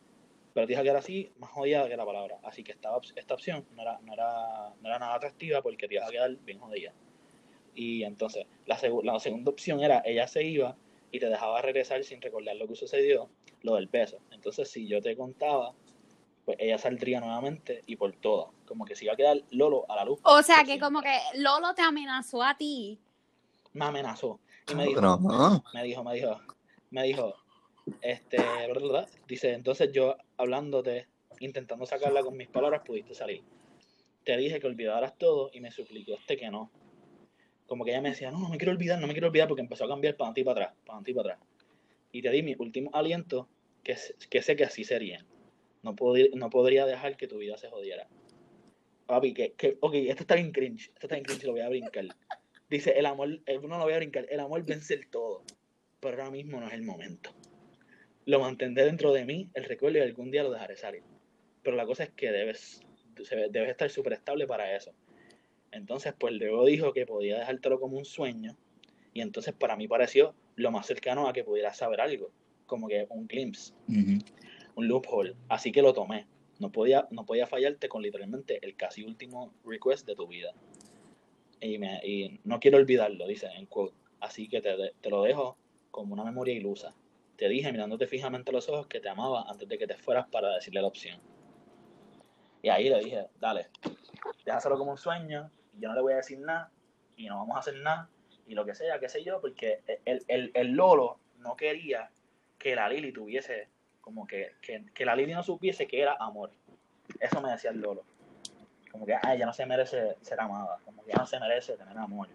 pero 0.54 0.66
dije 0.66 0.82
que 0.82 0.88
era 0.90 0.98
así, 1.00 1.32
más 1.38 1.50
jodida 1.50 1.88
que 1.88 1.96
la 1.96 2.04
palabra. 2.04 2.38
Así 2.44 2.62
que 2.62 2.72
esta, 2.72 2.90
esta 3.16 3.34
opción 3.34 3.66
no 3.74 3.82
era, 3.82 3.98
no, 4.02 4.12
era, 4.12 4.74
no 4.80 4.88
era 4.88 4.98
nada 4.98 5.14
atractiva 5.14 5.62
porque 5.62 5.88
te 5.88 5.94
iba 5.94 6.06
a 6.06 6.10
quedar 6.10 6.36
bien 6.36 6.58
jodida. 6.58 6.92
Y 7.74 8.04
entonces, 8.04 8.46
la, 8.66 8.78
la 9.02 9.18
segunda 9.18 9.50
opción 9.50 9.82
era, 9.82 10.02
ella 10.04 10.28
se 10.28 10.44
iba 10.44 10.76
y 11.10 11.18
te 11.18 11.28
dejaba 11.28 11.62
regresar 11.62 12.04
sin 12.04 12.20
recordar 12.20 12.56
lo 12.56 12.68
que 12.68 12.76
sucedió 12.76 13.28
lo 13.62 13.74
del 13.74 13.88
peso. 13.88 14.18
Entonces, 14.30 14.70
si 14.70 14.86
yo 14.86 15.00
te 15.00 15.16
contaba, 15.16 15.72
pues 16.46 16.56
ella 16.58 16.78
saldría 16.78 17.20
nuevamente 17.20 17.82
y 17.86 17.96
por 17.96 18.14
todo. 18.16 18.54
Como 18.66 18.86
que 18.86 18.96
se 18.96 19.04
iba 19.04 19.12
a 19.12 19.16
quedar 19.16 19.36
Lolo 19.50 19.84
a 19.90 19.96
la 19.96 20.04
luz. 20.04 20.20
O 20.22 20.42
sea, 20.42 20.64
que 20.64 20.78
como 20.78 21.02
que 21.02 21.14
Lolo 21.34 21.74
te 21.74 21.82
amenazó 21.82 22.42
a 22.42 22.56
ti. 22.56 22.98
Me 23.74 23.84
amenazó. 23.84 24.40
Y 24.70 24.74
me 24.74 24.86
dijo, 24.86 25.18
me 25.74 25.82
dijo, 25.82 26.02
me 26.02 26.14
dijo, 26.14 26.40
me 26.90 27.02
dijo, 27.02 27.34
este, 28.00 28.38
dice, 29.28 29.52
entonces 29.52 29.92
yo 29.92 30.16
hablándote, 30.38 31.06
intentando 31.40 31.84
sacarla 31.84 32.22
con 32.22 32.36
mis 32.36 32.48
palabras, 32.48 32.82
pudiste 32.84 33.14
salir. 33.14 33.44
Te 34.24 34.36
dije 34.38 34.58
que 34.58 34.66
olvidaras 34.66 35.18
todo 35.18 35.50
y 35.52 35.60
me 35.60 35.70
suplicó 35.70 36.14
este 36.14 36.38
que 36.38 36.50
no. 36.50 36.70
Como 37.66 37.84
que 37.84 37.90
ella 37.90 38.00
me 38.00 38.10
decía, 38.10 38.30
no, 38.30 38.38
no 38.38 38.48
me 38.48 38.56
quiero 38.56 38.72
olvidar, 38.72 38.98
no 38.98 39.06
me 39.06 39.12
quiero 39.12 39.28
olvidar 39.28 39.46
porque 39.46 39.60
empezó 39.60 39.84
a 39.84 39.88
cambiar 39.88 40.16
para 40.16 40.32
ti 40.32 40.42
para 40.42 40.66
atrás, 40.66 40.78
para 40.86 41.02
ti 41.02 41.12
para 41.12 41.34
atrás 41.34 41.48
y 42.16 42.22
te 42.22 42.30
di 42.30 42.42
mi 42.42 42.54
último 42.58 42.90
aliento, 42.94 43.46
que, 43.82 43.94
que 44.30 44.40
sé 44.40 44.56
que 44.56 44.64
así 44.64 44.84
sería. 44.84 45.22
No, 45.86 45.94
no 46.34 46.50
podría 46.50 46.84
dejar 46.84 47.16
que 47.16 47.28
tu 47.28 47.38
vida 47.38 47.56
se 47.56 47.68
jodiera. 47.68 48.08
Papi, 49.06 49.32
que, 49.32 49.52
que, 49.52 49.78
ok, 49.80 49.94
esto 49.94 50.22
está 50.24 50.34
bien 50.34 50.50
cringe, 50.50 50.88
esto 50.88 51.06
está 51.06 51.14
bien 51.14 51.24
cringe, 51.24 51.44
lo 51.44 51.52
voy 51.52 51.60
a 51.60 51.68
brincar. 51.68 52.06
Dice, 52.68 52.98
el 52.98 53.06
amor, 53.06 53.40
eh, 53.46 53.60
no 53.60 53.78
lo 53.78 53.84
voy 53.84 53.92
a 53.92 53.98
brincar, 53.98 54.26
el 54.28 54.40
amor 54.40 54.64
vence 54.66 54.94
el 54.94 55.06
todo, 55.06 55.44
pero 56.00 56.16
ahora 56.16 56.32
mismo 56.32 56.58
no 56.58 56.66
es 56.66 56.72
el 56.72 56.82
momento. 56.82 57.30
Lo 58.24 58.40
mantendré 58.40 58.84
dentro 58.84 59.12
de 59.12 59.24
mí, 59.24 59.48
el 59.54 59.64
recuerdo 59.64 59.98
y 59.98 60.00
algún 60.00 60.32
día 60.32 60.42
lo 60.42 60.50
dejaré 60.50 60.76
salir. 60.76 61.02
Pero 61.62 61.76
la 61.76 61.86
cosa 61.86 62.02
es 62.02 62.10
que 62.10 62.32
debes, 62.32 62.80
debes 63.50 63.70
estar 63.70 63.88
súper 63.90 64.14
estable 64.14 64.48
para 64.48 64.74
eso. 64.74 64.92
Entonces, 65.70 66.12
pues 66.18 66.34
luego 66.34 66.64
dijo 66.64 66.92
que 66.92 67.06
podía 67.06 67.38
dejártelo 67.38 67.78
como 67.78 67.96
un 67.96 68.04
sueño. 68.04 68.56
Y 69.12 69.20
entonces 69.20 69.54
para 69.54 69.76
mí 69.76 69.86
pareció 69.86 70.34
lo 70.56 70.70
más 70.72 70.86
cercano 70.86 71.28
a 71.28 71.32
que 71.32 71.44
pudiera 71.44 71.72
saber 71.72 72.00
algo. 72.00 72.32
Como 72.66 72.88
que 72.88 73.06
un 73.10 73.28
glimpse. 73.28 73.72
Un 74.76 74.88
loophole. 74.88 75.34
Así 75.48 75.72
que 75.72 75.82
lo 75.82 75.92
tomé. 75.92 76.26
No 76.58 76.70
podía, 76.70 77.06
no 77.10 77.26
podía 77.26 77.46
fallarte 77.46 77.88
con 77.88 78.02
literalmente 78.02 78.60
el 78.62 78.76
casi 78.76 79.02
último 79.02 79.52
request 79.64 80.06
de 80.06 80.14
tu 80.14 80.26
vida. 80.26 80.52
Y, 81.60 81.78
me, 81.78 82.00
y 82.04 82.40
no 82.44 82.60
quiero 82.60 82.78
olvidarlo, 82.78 83.26
dice 83.26 83.48
en 83.48 83.66
quote. 83.66 83.94
Así 84.20 84.48
que 84.48 84.60
te, 84.60 84.94
te 85.00 85.10
lo 85.10 85.22
dejo 85.22 85.58
como 85.90 86.14
una 86.14 86.24
memoria 86.24 86.54
ilusa. 86.54 86.94
Te 87.36 87.48
dije 87.48 87.72
mirándote 87.72 88.06
fijamente 88.06 88.50
a 88.50 88.54
los 88.54 88.68
ojos 88.68 88.86
que 88.86 89.00
te 89.00 89.08
amaba 89.08 89.44
antes 89.48 89.68
de 89.68 89.76
que 89.76 89.86
te 89.86 89.96
fueras 89.96 90.28
para 90.28 90.54
decirle 90.54 90.80
la 90.80 90.86
opción. 90.86 91.20
Y 92.62 92.68
ahí 92.68 92.88
le 92.88 92.98
dije, 93.00 93.26
dale, 93.38 93.68
déjaselo 94.44 94.78
como 94.78 94.92
un 94.92 94.98
sueño, 94.98 95.50
yo 95.78 95.88
no 95.88 95.94
le 95.94 96.00
voy 96.00 96.14
a 96.14 96.16
decir 96.16 96.38
nada, 96.38 96.72
y 97.16 97.26
no 97.26 97.36
vamos 97.36 97.56
a 97.56 97.60
hacer 97.60 97.76
nada, 97.76 98.10
y 98.46 98.54
lo 98.54 98.64
que 98.64 98.74
sea, 98.74 98.98
qué 98.98 99.08
sé 99.08 99.22
yo, 99.22 99.40
porque 99.40 99.80
el, 100.04 100.24
el, 100.28 100.50
el 100.54 100.72
Lolo 100.72 101.18
no 101.38 101.56
quería 101.56 102.10
que 102.58 102.74
la 102.74 102.88
Lili 102.88 103.12
tuviese, 103.12 103.68
como 104.06 104.24
que, 104.24 104.52
que, 104.62 104.84
que, 104.94 105.04
la 105.04 105.16
Lili 105.16 105.34
no 105.34 105.42
supiese 105.42 105.88
que 105.88 106.00
era 106.00 106.14
amor. 106.20 106.52
Eso 107.18 107.40
me 107.40 107.50
decía 107.50 107.70
el 107.70 107.80
Lolo. 107.80 108.04
Como 108.92 109.04
que, 109.04 109.16
ay, 109.20 109.34
ella 109.36 109.46
no 109.46 109.52
se 109.52 109.66
merece 109.66 110.16
ser 110.20 110.40
amada, 110.40 110.78
como 110.84 111.02
que 111.02 111.10
ella 111.10 111.22
no 111.22 111.26
se 111.26 111.40
merece 111.40 111.76
tener 111.76 111.98
amor. 111.98 112.28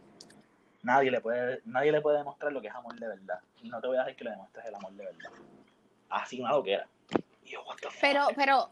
Nadie 0.83 1.09
le 1.09 1.21
puede, 1.21 1.61
nadie 1.63 1.93
le 1.93 2.01
puede 2.01 2.17
demostrar 2.17 2.51
lo 2.51 2.59
que 2.61 2.67
es 2.67 2.75
amor 2.75 2.99
de 2.99 3.07
verdad. 3.07 3.39
Y 3.63 3.69
no 3.69 3.79
te 3.79 3.87
voy 3.87 3.95
a 3.95 4.01
decir 4.01 4.17
que 4.17 4.25
le 4.25 4.31
demuestres 4.31 4.65
el 4.65 4.75
amor 4.75 4.91
de 4.91 5.05
verdad. 5.05 5.31
Así 6.09 6.41
una 6.41 6.51
loquera. 6.51 6.85
Yo, 7.45 7.63
pero, 8.01 8.27
pero, 8.35 8.69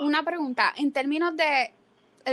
una 0.00 0.24
pregunta, 0.24 0.72
en 0.76 0.92
términos 0.92 1.36
de 1.36 1.62
eh, 1.62 1.74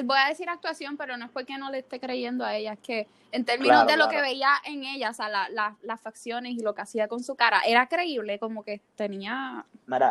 voy 0.03 0.17
a 0.17 0.29
decir 0.29 0.49
actuación, 0.49 0.97
pero 0.97 1.17
no 1.17 1.25
es 1.25 1.31
porque 1.31 1.57
no 1.57 1.71
le 1.71 1.79
esté 1.79 1.99
creyendo 1.99 2.45
a 2.45 2.55
ella, 2.55 2.73
es 2.73 2.79
que 2.79 3.07
en 3.31 3.45
términos 3.45 3.85
de 3.87 3.97
lo 3.97 4.07
que 4.07 4.21
veía 4.21 4.53
en 4.65 4.83
ella, 4.83 5.11
o 5.11 5.13
sea, 5.13 5.29
las 5.49 6.01
facciones 6.01 6.53
y 6.53 6.59
lo 6.59 6.73
que 6.73 6.81
hacía 6.81 7.07
con 7.07 7.23
su 7.23 7.35
cara, 7.35 7.61
era 7.65 7.87
creíble, 7.87 8.39
como 8.39 8.63
que 8.63 8.81
tenía 8.95 9.65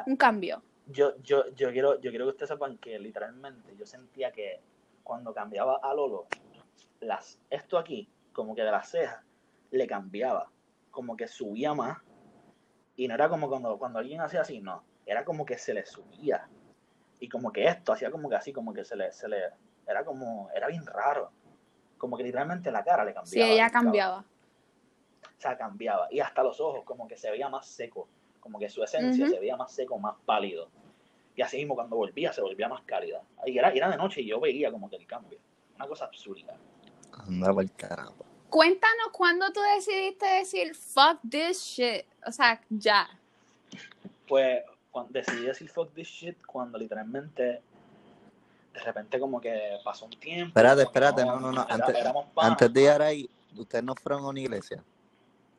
un 0.07 0.17
cambio. 0.17 0.63
Yo, 0.87 1.17
yo, 1.23 1.45
yo, 1.55 1.71
quiero, 1.71 2.01
yo 2.01 2.11
quiero 2.11 2.25
que 2.27 2.31
ustedes 2.31 2.49
sepan 2.49 2.79
que 2.79 2.99
literalmente 2.99 3.77
yo 3.77 3.85
sentía 3.85 4.33
que 4.33 4.61
cuando 5.03 5.35
cambiaba 5.35 5.81
a 5.83 5.93
Lolo, 5.95 6.27
las, 7.01 7.39
esto 7.51 7.79
aquí, 7.79 8.09
como 8.33 8.55
que 8.55 8.63
de 8.63 8.71
las 8.71 8.91
cejas, 8.91 9.23
le 9.71 9.87
cambiaba, 9.87 10.51
como 10.91 11.17
que 11.17 11.29
subía 11.29 11.75
más, 11.75 11.99
y 12.97 13.07
no 13.07 13.15
era 13.15 13.29
como 13.29 13.49
cuando, 13.49 13.79
cuando 13.79 13.99
alguien 13.99 14.21
hacía 14.21 14.41
así, 14.41 14.61
no, 14.61 14.83
era 15.07 15.25
como 15.25 15.45
que 15.45 15.59
se 15.59 15.75
le 15.75 15.85
subía, 15.85 16.49
y 17.21 17.29
como 17.29 17.53
que 17.53 17.67
esto 17.67 17.93
hacía 17.93 18.11
como 18.11 18.29
que 18.29 18.37
así, 18.37 18.53
como 18.53 18.73
que 18.73 18.85
se 18.85 18.97
le, 18.97 19.13
se 19.13 19.29
le, 19.29 19.43
era 19.89 20.05
como, 20.05 20.51
era 20.55 20.69
bien 20.69 20.85
raro. 20.87 21.31
Como 21.97 22.17
que 22.17 22.23
literalmente 22.23 22.71
la 22.71 22.85
cara 22.85 23.05
le 23.05 23.15
cambiaba. 23.15 23.47
Sí, 23.47 23.53
ella 23.53 23.71
cambiaba. 23.71 24.19
O 24.19 25.41
sea, 25.41 25.57
cambiaba. 25.57 26.09
Y 26.11 26.21
hasta 26.21 26.43
los 26.43 26.61
ojos, 26.61 26.85
como 26.85 27.09
que 27.09 27.17
se 27.17 27.31
veía 27.31 27.49
más 27.49 27.67
seco. 27.67 28.09
Como 28.41 28.59
que 28.59 28.69
su 28.69 28.83
esencia 28.83 29.29
se 29.29 29.41
veía 29.41 29.57
más 29.57 29.73
seco, 29.73 29.99
más 29.99 30.15
pálido. 30.25 30.69
Y 31.35 31.43
así 31.43 31.57
mismo 31.57 31.75
cuando 31.75 31.97
volvía, 31.97 32.33
se 32.33 32.41
volvía 32.41 32.69
más 32.69 32.83
cálida. 32.83 33.23
Y 33.47 33.59
era, 33.59 33.71
era 33.71 33.89
de 33.91 33.97
noche 33.97 34.21
y 34.21 34.27
yo 34.27 34.41
veía 34.41 34.71
como 34.71 34.89
que 34.91 34.97
el 34.97 35.07
cambio. 35.07 35.39
Una 35.77 35.87
cosa 35.87 36.05
absurda. 36.07 36.55
Andaba 37.13 37.63
el 37.63 37.73
carajo. 37.73 38.25
Cuéntanos 38.51 39.09
cuándo 39.13 39.53
tú 39.53 39.61
decidiste 39.77 40.27
decir 40.27 40.75
fuck 40.75 41.19
this 41.29 41.61
shit. 41.61 42.07
O 42.27 42.33
sea, 42.33 42.61
ya. 42.71 43.09
Pues 44.27 44.63
cuando 44.91 45.13
decidí 45.13 45.47
decir 45.47 45.69
fuck 45.69 45.93
this 45.95 46.09
shit 46.09 46.37
cuando 46.47 46.79
literalmente 46.79 47.63
de 48.79 48.85
repente 48.85 49.19
como 49.19 49.41
que 49.41 49.79
pasó 49.85 50.05
un 50.05 50.13
tiempo. 50.13 50.49
Espérate, 50.49 50.83
espérate, 50.83 51.25
no, 51.25 51.41
no, 51.41 51.53
no. 51.53 51.67
Antes, 51.69 51.97
antes 52.37 52.73
de 52.73 52.83
ir 52.83 53.03
ahí, 53.03 53.31
¿ustedes 53.57 53.85
no 53.85 53.95
fueron 53.95 54.25
a 54.25 54.29
una 54.29 54.41
iglesia? 54.41 54.83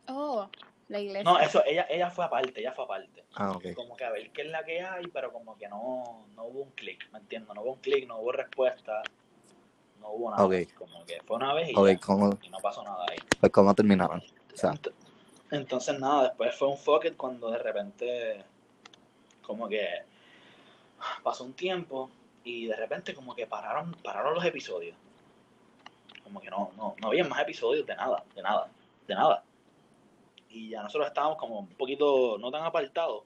Oh, 0.07 0.49
la 0.88 0.99
iglesia. 0.99 1.24
No, 1.24 1.39
eso, 1.39 1.61
ella, 1.65 1.86
ella 1.89 2.09
fue 2.09 2.26
aparte, 2.26 2.59
ella 2.59 2.72
fue 2.72 2.86
aparte. 2.86 3.24
Ah, 3.36 3.51
ok. 3.51 3.74
Como 3.76 3.95
que 3.95 4.05
a 4.05 4.11
ver 4.11 4.32
qué 4.32 4.43
es 4.43 4.47
la 4.47 4.63
que 4.63 4.82
hay, 4.82 5.05
pero 5.07 5.32
como 5.32 5.57
que 5.57 5.67
no, 5.67 6.26
no 6.36 6.43
hubo 6.45 6.61
un 6.61 6.72
clic, 6.72 7.09
¿me 7.11 7.20
entiendo? 7.20 7.53
No 7.53 7.61
hubo 7.61 7.74
un 7.74 7.80
clic, 7.80 8.07
no 8.07 8.20
hubo 8.20 8.32
respuesta, 8.32 9.03
no 9.99 10.11
hubo 10.11 10.32
nada. 10.32 10.45
Okay. 10.45 10.65
Como 10.65 11.05
que 11.05 11.22
fue 11.24 11.36
una 11.38 11.53
vez 11.53 11.70
y, 11.70 11.72
y 11.72 12.49
no 12.49 12.59
pasó 12.59 12.84
nada 12.84 13.05
ahí. 13.09 13.17
Pues 13.39 13.51
cómo 13.51 13.76
terminaron. 13.76 14.24
Entonces, 15.51 15.99
nada, 15.99 16.24
después 16.24 16.55
fue 16.55 16.67
un 16.67 16.78
fuck 16.78 17.05
it 17.05 17.17
cuando 17.17 17.49
de 17.51 17.57
repente 17.57 18.43
como 19.41 19.67
que 19.67 19.88
pasó 21.24 21.43
un 21.43 21.53
tiempo 21.53 22.09
y 22.50 22.66
de 22.66 22.76
repente 22.76 23.14
como 23.14 23.36
que 23.36 23.45
pararon, 23.45 23.91
pararon 24.04 24.34
los 24.34 24.43
episodios. 24.43 24.97
Como 26.24 26.41
que 26.41 26.50
no, 26.50 26.72
no, 26.76 26.95
no 27.00 27.08
había 27.08 27.24
más 27.26 27.41
episodios 27.41 27.86
de 27.86 27.95
nada, 27.95 28.24
de 28.36 28.41
nada, 28.41 28.68
de 29.08 29.16
nada. 29.16 29.43
Y 30.50 30.70
ya 30.70 30.82
nosotros 30.82 31.08
estábamos 31.08 31.38
como 31.38 31.60
un 31.60 31.68
poquito, 31.68 32.38
no 32.39 32.50
tan 32.50 32.64
apartados. 32.64 33.24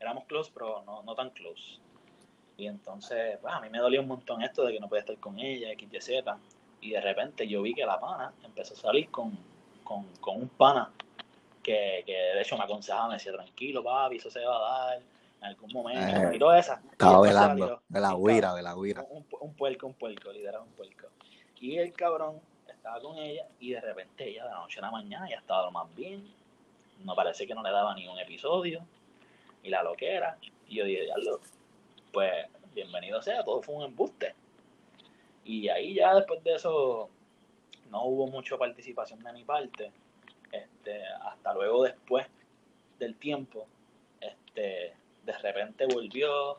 Éramos 0.00 0.24
close, 0.24 0.50
pero 0.54 0.82
no, 0.86 1.02
no 1.02 1.14
tan 1.14 1.30
close. 1.30 1.78
Y 2.56 2.66
entonces, 2.66 3.38
pues 3.40 3.52
a 3.52 3.60
mí 3.60 3.68
me 3.68 3.78
dolía 3.78 4.00
un 4.00 4.08
montón 4.08 4.42
esto 4.42 4.64
de 4.64 4.72
que 4.72 4.80
no 4.80 4.88
podía 4.88 5.00
estar 5.00 5.18
con 5.18 5.38
ella, 5.38 5.68
XYZ. 5.78 6.24
Y 6.80 6.92
de 6.92 7.00
repente 7.00 7.46
yo 7.46 7.62
vi 7.62 7.74
que 7.74 7.84
la 7.84 8.00
pana 8.00 8.32
empezó 8.42 8.72
a 8.74 8.78
salir 8.78 9.10
con, 9.10 9.38
con, 9.84 10.04
con 10.16 10.36
un 10.36 10.48
pana 10.48 10.90
que, 11.62 12.02
que 12.06 12.12
de 12.12 12.40
hecho 12.40 12.56
me 12.56 12.64
aconsejaba, 12.64 13.08
me 13.08 13.14
decía, 13.14 13.32
tranquilo, 13.32 13.84
papi, 13.84 14.16
eso 14.16 14.30
se 14.30 14.44
va 14.44 14.56
a 14.56 14.88
dar 14.88 15.02
en 15.42 15.48
algún 15.48 15.72
momento. 15.72 16.54
Eh, 16.54 16.58
esa. 16.58 16.80
Estaba 16.90 17.20
velando, 17.20 17.82
de 17.88 18.00
la 18.00 18.14
huira, 18.14 18.54
de 18.54 18.62
la 18.62 18.76
huira. 18.76 19.04
Un, 19.10 19.26
un, 19.40 19.54
puerco, 19.54 19.88
un 19.88 19.94
puerco, 19.94 20.32
literal, 20.32 20.62
un 20.62 20.72
puerco. 20.72 21.08
Y 21.60 21.78
el 21.78 21.92
cabrón 21.92 22.40
estaba 22.68 23.00
con 23.00 23.18
ella 23.18 23.46
y 23.58 23.72
de 23.72 23.80
repente 23.80 24.28
ella 24.28 24.44
de 24.44 24.50
la 24.50 24.60
noche 24.60 24.78
a 24.78 24.82
la 24.82 24.90
mañana 24.90 25.28
ya 25.28 25.36
estaba 25.36 25.66
lo 25.66 25.72
más 25.72 25.92
bien. 25.94 26.24
No 27.04 27.16
parece 27.16 27.46
que 27.46 27.54
no 27.54 27.62
le 27.62 27.70
daba 27.70 27.94
ni 27.94 28.06
un 28.06 28.18
episodio. 28.18 28.84
Y 29.64 29.70
la 29.70 29.82
loquera. 29.82 30.38
Y 30.68 30.76
yo 30.76 30.84
dije, 30.84 31.08
pues 32.12 32.46
bienvenido 32.74 33.20
sea, 33.20 33.44
todo 33.44 33.62
fue 33.62 33.74
un 33.74 33.82
embuste. 33.82 34.34
Y 35.44 35.68
ahí 35.68 35.94
ya 35.94 36.14
después 36.14 36.42
de 36.44 36.54
eso 36.54 37.10
no 37.90 38.04
hubo 38.04 38.28
mucha 38.28 38.56
participación 38.56 39.20
de 39.20 39.32
mi 39.32 39.44
parte. 39.44 39.90
Este, 40.52 41.04
hasta 41.24 41.52
luego 41.54 41.84
después 41.84 42.26
del 42.98 43.16
tiempo, 43.16 43.66
este, 44.20 44.94
de 45.24 45.32
repente 45.38 45.86
volvió 45.86 46.58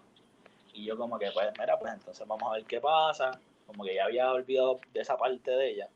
y 0.73 0.85
yo 0.85 0.97
como 0.97 1.19
que, 1.19 1.29
pues, 1.31 1.51
mira, 1.59 1.77
pues 1.77 1.93
entonces 1.93 2.27
vamos 2.27 2.49
a 2.49 2.55
ver 2.55 2.65
qué 2.65 2.79
pasa. 2.81 3.31
Como 3.67 3.83
que 3.85 3.95
ya 3.95 4.05
había 4.05 4.31
olvidado 4.31 4.79
de 4.91 5.01
esa 5.01 5.17
parte 5.17 5.51
de 5.51 5.69
ella 5.71 5.89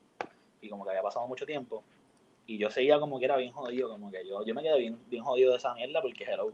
y 0.61 0.69
como 0.69 0.83
que 0.83 0.91
había 0.91 1.01
pasado 1.01 1.27
mucho 1.27 1.45
tiempo. 1.45 1.83
Y 2.45 2.57
yo 2.57 2.69
seguía 2.69 2.99
como 2.99 3.19
que 3.19 3.25
era 3.25 3.35
bien 3.35 3.51
jodido, 3.51 3.89
como 3.89 4.09
que 4.09 4.25
yo, 4.25 4.45
yo 4.45 4.55
me 4.55 4.63
quedé 4.63 4.77
bien, 4.77 4.99
bien 5.09 5.23
jodido 5.23 5.51
de 5.51 5.57
esa 5.57 5.73
mierda 5.73 6.01
porque, 6.01 6.23
hello, 6.23 6.53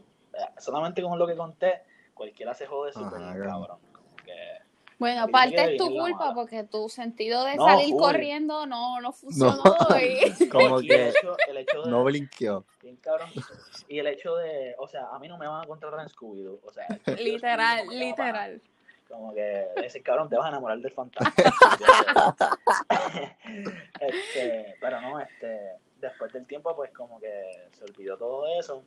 solamente 0.58 1.02
con 1.02 1.18
lo 1.18 1.26
que 1.26 1.36
conté, 1.36 1.82
cualquiera 2.14 2.54
se 2.54 2.66
jode 2.66 2.92
súper 2.92 3.20
cabrón. 3.42 3.78
Bueno, 5.04 5.24
aparte 5.24 5.74
es 5.74 5.76
tu 5.76 5.90
culpa 5.90 6.32
porque 6.32 6.64
tu 6.64 6.88
sentido 6.88 7.44
de 7.44 7.56
salir 7.56 7.94
corriendo 7.94 8.64
no, 8.64 9.02
no 9.02 9.12
funcionó. 9.12 9.62
y... 10.00 10.48
Como 10.48 10.80
que 10.80 11.12
el 11.48 11.58
hecho, 11.58 11.82
de, 11.82 11.90
no 11.90 12.04
blinqueó. 12.04 12.64
Bien 12.80 12.96
cabrón. 12.96 13.28
Y 13.86 13.98
el 13.98 14.06
hecho 14.06 14.34
de, 14.36 14.74
o 14.78 14.88
sea, 14.88 15.08
a 15.08 15.18
mí 15.18 15.28
no 15.28 15.36
me 15.36 15.46
van 15.46 15.62
a 15.62 15.66
contratar 15.66 16.00
en 16.00 16.08
Scooby-Doo. 16.08 16.58
O 16.64 16.72
sea, 16.72 16.86
literal, 17.18 17.86
literal. 17.88 18.62
Como 19.06 19.34
que 19.34 19.66
ese 19.84 20.00
cabrón 20.00 20.30
te 20.30 20.36
vas 20.38 20.46
a 20.46 20.48
enamorar 20.48 20.78
del 20.78 20.90
fantasma. 20.90 21.34
este, 24.00 24.74
pero 24.80 25.02
no, 25.02 25.20
este, 25.20 25.72
después 26.00 26.32
del 26.32 26.46
tiempo, 26.46 26.74
pues 26.74 26.90
como 26.92 27.20
que 27.20 27.68
se 27.72 27.84
olvidó 27.84 28.16
todo 28.16 28.46
eso. 28.58 28.82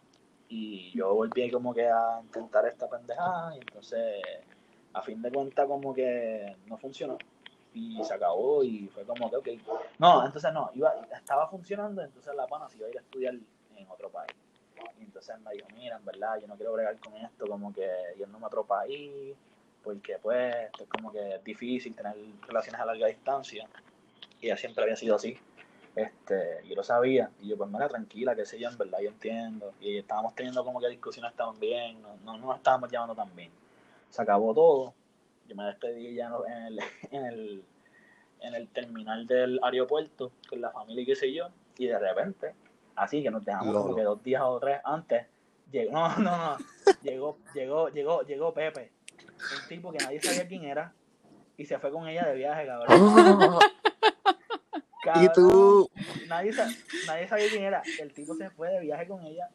Y 0.50 0.92
yo 0.98 1.14
volví 1.14 1.52
como 1.52 1.76
que 1.76 1.88
a 1.88 2.22
intentar 2.24 2.66
esta 2.66 2.90
pendejada. 2.90 3.56
Y 3.56 3.60
entonces 3.60 4.24
a 4.98 5.02
fin 5.02 5.22
de 5.22 5.32
cuentas 5.32 5.68
como 5.68 5.94
que 5.94 6.56
no 6.66 6.78
funcionó 6.78 7.18
y 7.74 8.04
se 8.04 8.14
acabó 8.14 8.64
y 8.64 8.88
fue 8.88 9.04
como 9.06 9.30
que, 9.30 9.36
ok. 9.36 9.48
No, 10.00 10.26
entonces 10.26 10.52
no, 10.52 10.72
iba, 10.74 10.94
estaba 11.16 11.48
funcionando, 11.48 12.02
entonces 12.02 12.34
la 12.36 12.48
pana 12.48 12.68
se 12.68 12.78
iba 12.78 12.88
a 12.88 12.90
ir 12.90 12.98
a 12.98 13.02
estudiar 13.02 13.36
en 13.76 13.90
otro 13.90 14.10
país. 14.10 14.34
Y 15.00 15.04
entonces 15.04 15.40
me 15.42 15.52
dijo, 15.52 15.68
mira, 15.76 15.98
en 15.98 16.06
verdad, 16.06 16.40
yo 16.40 16.48
no 16.48 16.56
quiero 16.56 16.74
bregar 16.74 16.98
con 17.00 17.16
esto, 17.18 17.46
como 17.48 17.72
que 17.72 17.88
yéndome 18.18 18.46
a 18.46 18.48
otro 18.48 18.64
país, 18.64 19.36
porque 19.84 20.18
pues 20.22 20.56
es 20.80 20.88
como 20.88 21.12
que 21.12 21.36
es 21.36 21.44
difícil 21.44 21.96
tener 21.96 22.16
relaciones 22.48 22.82
a 22.82 22.86
larga 22.86 23.08
distancia. 23.08 23.68
Y 24.42 24.48
ella 24.48 24.58
siempre 24.58 24.84
había 24.84 24.96
sido 24.96 25.16
así. 25.16 25.38
Este, 25.96 26.62
yo 26.68 26.76
lo 26.76 26.84
sabía, 26.84 27.32
y 27.42 27.50
yo 27.50 27.58
pues 27.58 27.70
mira, 27.70 27.88
tranquila, 27.88 28.36
que 28.36 28.46
sé 28.46 28.60
yo, 28.60 28.70
en 28.70 28.78
verdad 28.78 29.00
yo 29.02 29.10
entiendo. 29.10 29.74
Y 29.82 29.98
estábamos 29.98 30.34
teniendo 30.36 30.64
como 30.64 30.80
que 30.80 30.90
discusiones 30.90 31.34
también, 31.36 32.02
no, 32.02 32.16
no, 32.24 32.38
no 32.38 32.48
nos 32.48 32.58
estábamos 32.58 32.92
llevando 32.92 33.16
tan 33.16 33.36
bien 33.36 33.52
se 34.10 34.22
acabó 34.22 34.54
todo. 34.54 34.94
Yo 35.48 35.56
me 35.56 35.66
despedí 35.66 36.16
ya 36.16 36.32
en 36.48 36.64
el, 36.64 36.80
en 37.12 37.26
el, 37.26 37.64
en 38.42 38.56
el 38.56 38.68
terminal 38.70 39.28
del 39.28 39.60
aeropuerto 39.64 40.32
con 40.50 40.62
la 40.62 40.72
familia 40.72 41.04
y 41.04 41.06
qué 41.06 41.16
sé 41.16 41.34
yo, 41.34 41.50
y 41.78 41.88
de 41.88 42.00
repente, 42.00 42.54
así 42.96 43.24
que 43.24 43.32
nos 43.32 43.44
dejamos 43.46 43.86
porque 43.86 44.04
dos 44.04 44.22
días 44.24 44.42
o 44.44 44.60
tres 44.60 44.82
antes, 44.84 45.26
llegó, 45.72 45.92
no, 45.94 46.18
no, 46.18 46.38
no, 46.38 46.58
llegó, 47.02 47.38
llegó, 47.54 47.90
llegó, 47.90 48.22
llegó 48.24 48.54
Pepe, 48.54 48.92
un 49.20 49.68
tipo 49.68 49.92
que 49.92 50.00
nadie 50.00 50.22
sabía 50.22 50.48
quién 50.48 50.64
era, 50.64 50.94
y 51.58 51.66
se 51.66 51.80
fue 51.80 51.92
con 51.92 52.08
ella 52.08 52.28
de 52.28 52.36
viaje, 52.36 52.66
cabrón. 52.68 53.60
y 55.16 55.30
tú. 55.34 55.90
Nadie, 56.28 56.52
nadie 57.08 57.28
sabía 57.28 57.50
quién 57.50 57.64
era. 57.64 57.82
El 58.00 58.14
tipo 58.14 58.36
se 58.36 58.50
fue 58.52 58.70
de 58.70 58.82
viaje 58.82 59.08
con 59.08 59.26
ella. 59.26 59.50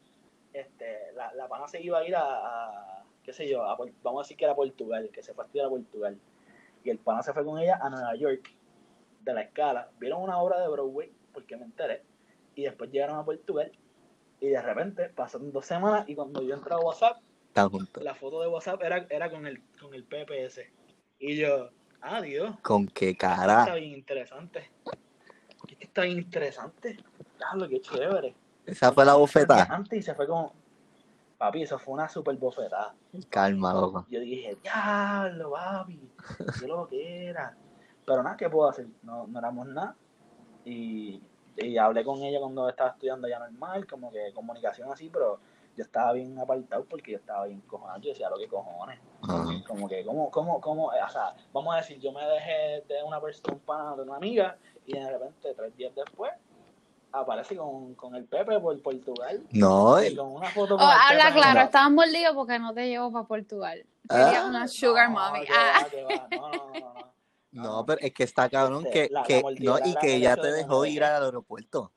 Este, 0.51 1.13
la, 1.15 1.33
la 1.33 1.47
pana 1.47 1.67
se 1.67 1.81
iba 1.81 1.99
a 1.99 2.05
ir 2.05 2.15
a, 2.15 3.02
qué 3.23 3.33
sé 3.33 3.47
yo, 3.47 3.59
vamos 4.03 4.19
a 4.19 4.23
decir 4.23 4.37
que 4.37 4.45
era 4.45 4.55
Portugal, 4.55 5.09
que 5.11 5.23
se 5.23 5.33
fue 5.33 5.43
a 5.43 5.47
estudiar 5.47 5.67
a 5.67 5.69
Portugal. 5.69 6.19
Y 6.83 6.89
el 6.89 6.99
pana 6.99 7.23
se 7.23 7.33
fue 7.33 7.45
con 7.45 7.59
ella 7.59 7.79
a 7.81 7.89
Nueva 7.89 8.15
York, 8.15 8.51
de 9.21 9.33
la 9.33 9.41
escala. 9.41 9.89
Vieron 9.99 10.21
una 10.21 10.37
obra 10.39 10.59
de 10.59 10.67
Broadway, 10.67 11.11
porque 11.33 11.55
me 11.55 11.63
enteré. 11.63 12.03
Y 12.55 12.63
después 12.63 12.91
llegaron 12.91 13.17
a 13.17 13.23
Portugal. 13.23 13.71
Y 14.39 14.47
de 14.49 14.61
repente 14.61 15.09
pasaron 15.09 15.51
dos 15.51 15.65
semanas. 15.65 16.07
Y 16.09 16.15
cuando 16.15 16.41
yo 16.41 16.53
entré 16.53 16.73
a 16.73 16.77
WhatsApp, 16.77 17.21
la 18.01 18.15
foto 18.15 18.41
de 18.41 18.47
WhatsApp 18.47 18.81
era, 18.81 19.05
era 19.09 19.29
con, 19.29 19.47
el, 19.47 19.61
con 19.79 19.93
el 19.93 20.03
PPS. 20.03 20.61
Y 21.19 21.37
yo, 21.37 21.69
ah, 22.01 22.21
Dios. 22.21 22.55
¿Con 22.61 22.87
qué 22.87 23.15
cara? 23.15 23.61
Está 23.61 23.75
bien 23.75 23.93
interesante. 23.93 24.69
Está 25.79 26.01
bien 26.01 26.17
interesante. 26.17 26.97
Déjalo, 27.39 27.69
qué 27.69 27.79
chévere. 27.79 28.35
Esa 28.65 28.91
fue 28.91 29.05
la 29.05 29.13
bofetada. 29.13 29.65
Antes 29.69 29.99
y 29.99 30.01
se 30.01 30.13
fue 30.15 30.27
como, 30.27 30.53
Papi, 31.43 31.63
eso 31.63 31.77
fue 31.77 31.95
una 31.95 32.07
super 32.07 32.37
bofetada. 32.37 32.95
Calma, 33.27 33.73
loco. 33.73 34.05
Yo 34.09 34.21
dije, 34.21 34.57
diablo, 34.63 35.51
papi, 35.51 36.09
qué 36.57 36.67
lo 36.67 36.87
que 36.87 37.25
era. 37.25 37.53
Pero 38.05 38.23
nada, 38.23 38.37
¿qué 38.37 38.49
puedo 38.49 38.69
hacer? 38.69 38.87
No, 39.01 39.27
no 39.27 39.39
éramos 39.39 39.67
nada. 39.67 39.93
Y, 40.63 41.21
y 41.57 41.77
hablé 41.77 42.05
con 42.05 42.23
ella 42.23 42.39
cuando 42.39 42.69
estaba 42.69 42.91
estudiando 42.91 43.27
ya 43.27 43.39
normal, 43.39 43.85
como 43.85 44.09
que 44.09 44.31
comunicación 44.33 44.89
así, 44.89 45.09
pero 45.09 45.41
yo 45.75 45.83
estaba 45.83 46.13
bien 46.13 46.39
apartado 46.39 46.85
porque 46.85 47.11
yo 47.11 47.17
estaba 47.17 47.45
bien 47.45 47.59
cojonado. 47.67 47.99
Yo 47.99 48.11
decía, 48.11 48.29
lo 48.29 48.37
que 48.37 48.47
cojones. 48.47 49.01
Como 49.67 49.89
que, 49.89 50.05
¿cómo, 50.05 50.31
cómo, 50.31 50.61
cómo? 50.61 50.85
O 50.85 51.09
sea, 51.09 51.35
vamos 51.51 51.73
a 51.73 51.77
decir, 51.79 51.99
yo 51.99 52.13
me 52.13 52.25
dejé 52.25 52.85
de 52.87 53.03
una 53.05 53.19
persona, 53.19 53.97
de 53.97 54.01
una 54.03 54.15
amiga, 54.15 54.57
y 54.85 54.93
de 54.93 55.11
repente, 55.11 55.53
tres 55.53 55.75
días 55.75 55.93
después, 55.93 56.31
aparece 57.13 57.55
con, 57.55 57.93
con 57.95 58.15
el 58.15 58.25
Pepe 58.25 58.59
por 58.59 58.81
Portugal. 58.81 59.45
No. 59.51 60.03
Y 60.03 60.15
con 60.15 60.33
una 60.33 60.49
foto 60.49 60.75
oh, 60.75 60.79
habla 60.79 61.31
claro, 61.31 61.61
estaban 61.61 61.93
mordidos 61.93 62.33
porque 62.33 62.59
no 62.59 62.73
te 62.73 62.87
llevo 62.87 63.11
para 63.11 63.25
Portugal. 63.25 63.85
Ah. 64.09 64.45
una 64.49 64.67
sugar 64.67 65.09
mommy. 65.09 65.45
Ah. 65.49 65.87
No, 66.31 66.51
no, 66.51 66.71
no, 66.73 67.13
no, 67.51 67.85
pero 67.85 68.01
es 68.01 68.13
que 68.13 68.23
está 68.23 68.49
cabrón 68.49 68.83
que, 68.91 69.09
que 69.27 69.43
no, 69.59 69.77
y 69.85 69.95
que 69.95 70.15
ella 70.15 70.35
te 70.35 70.51
dejó 70.51 70.85
ir 70.85 71.03
al 71.03 71.23
aeropuerto. 71.23 71.91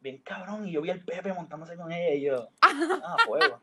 Bien 0.00 0.18
cabrón, 0.18 0.68
y 0.68 0.72
yo 0.72 0.82
vi 0.82 0.90
al 0.90 1.00
Pepe 1.00 1.32
montándose 1.32 1.76
con 1.76 1.90
ella 1.90 2.14
y 2.14 2.20
yo, 2.22 2.48
ah, 2.60 3.16
fuego. 3.26 3.58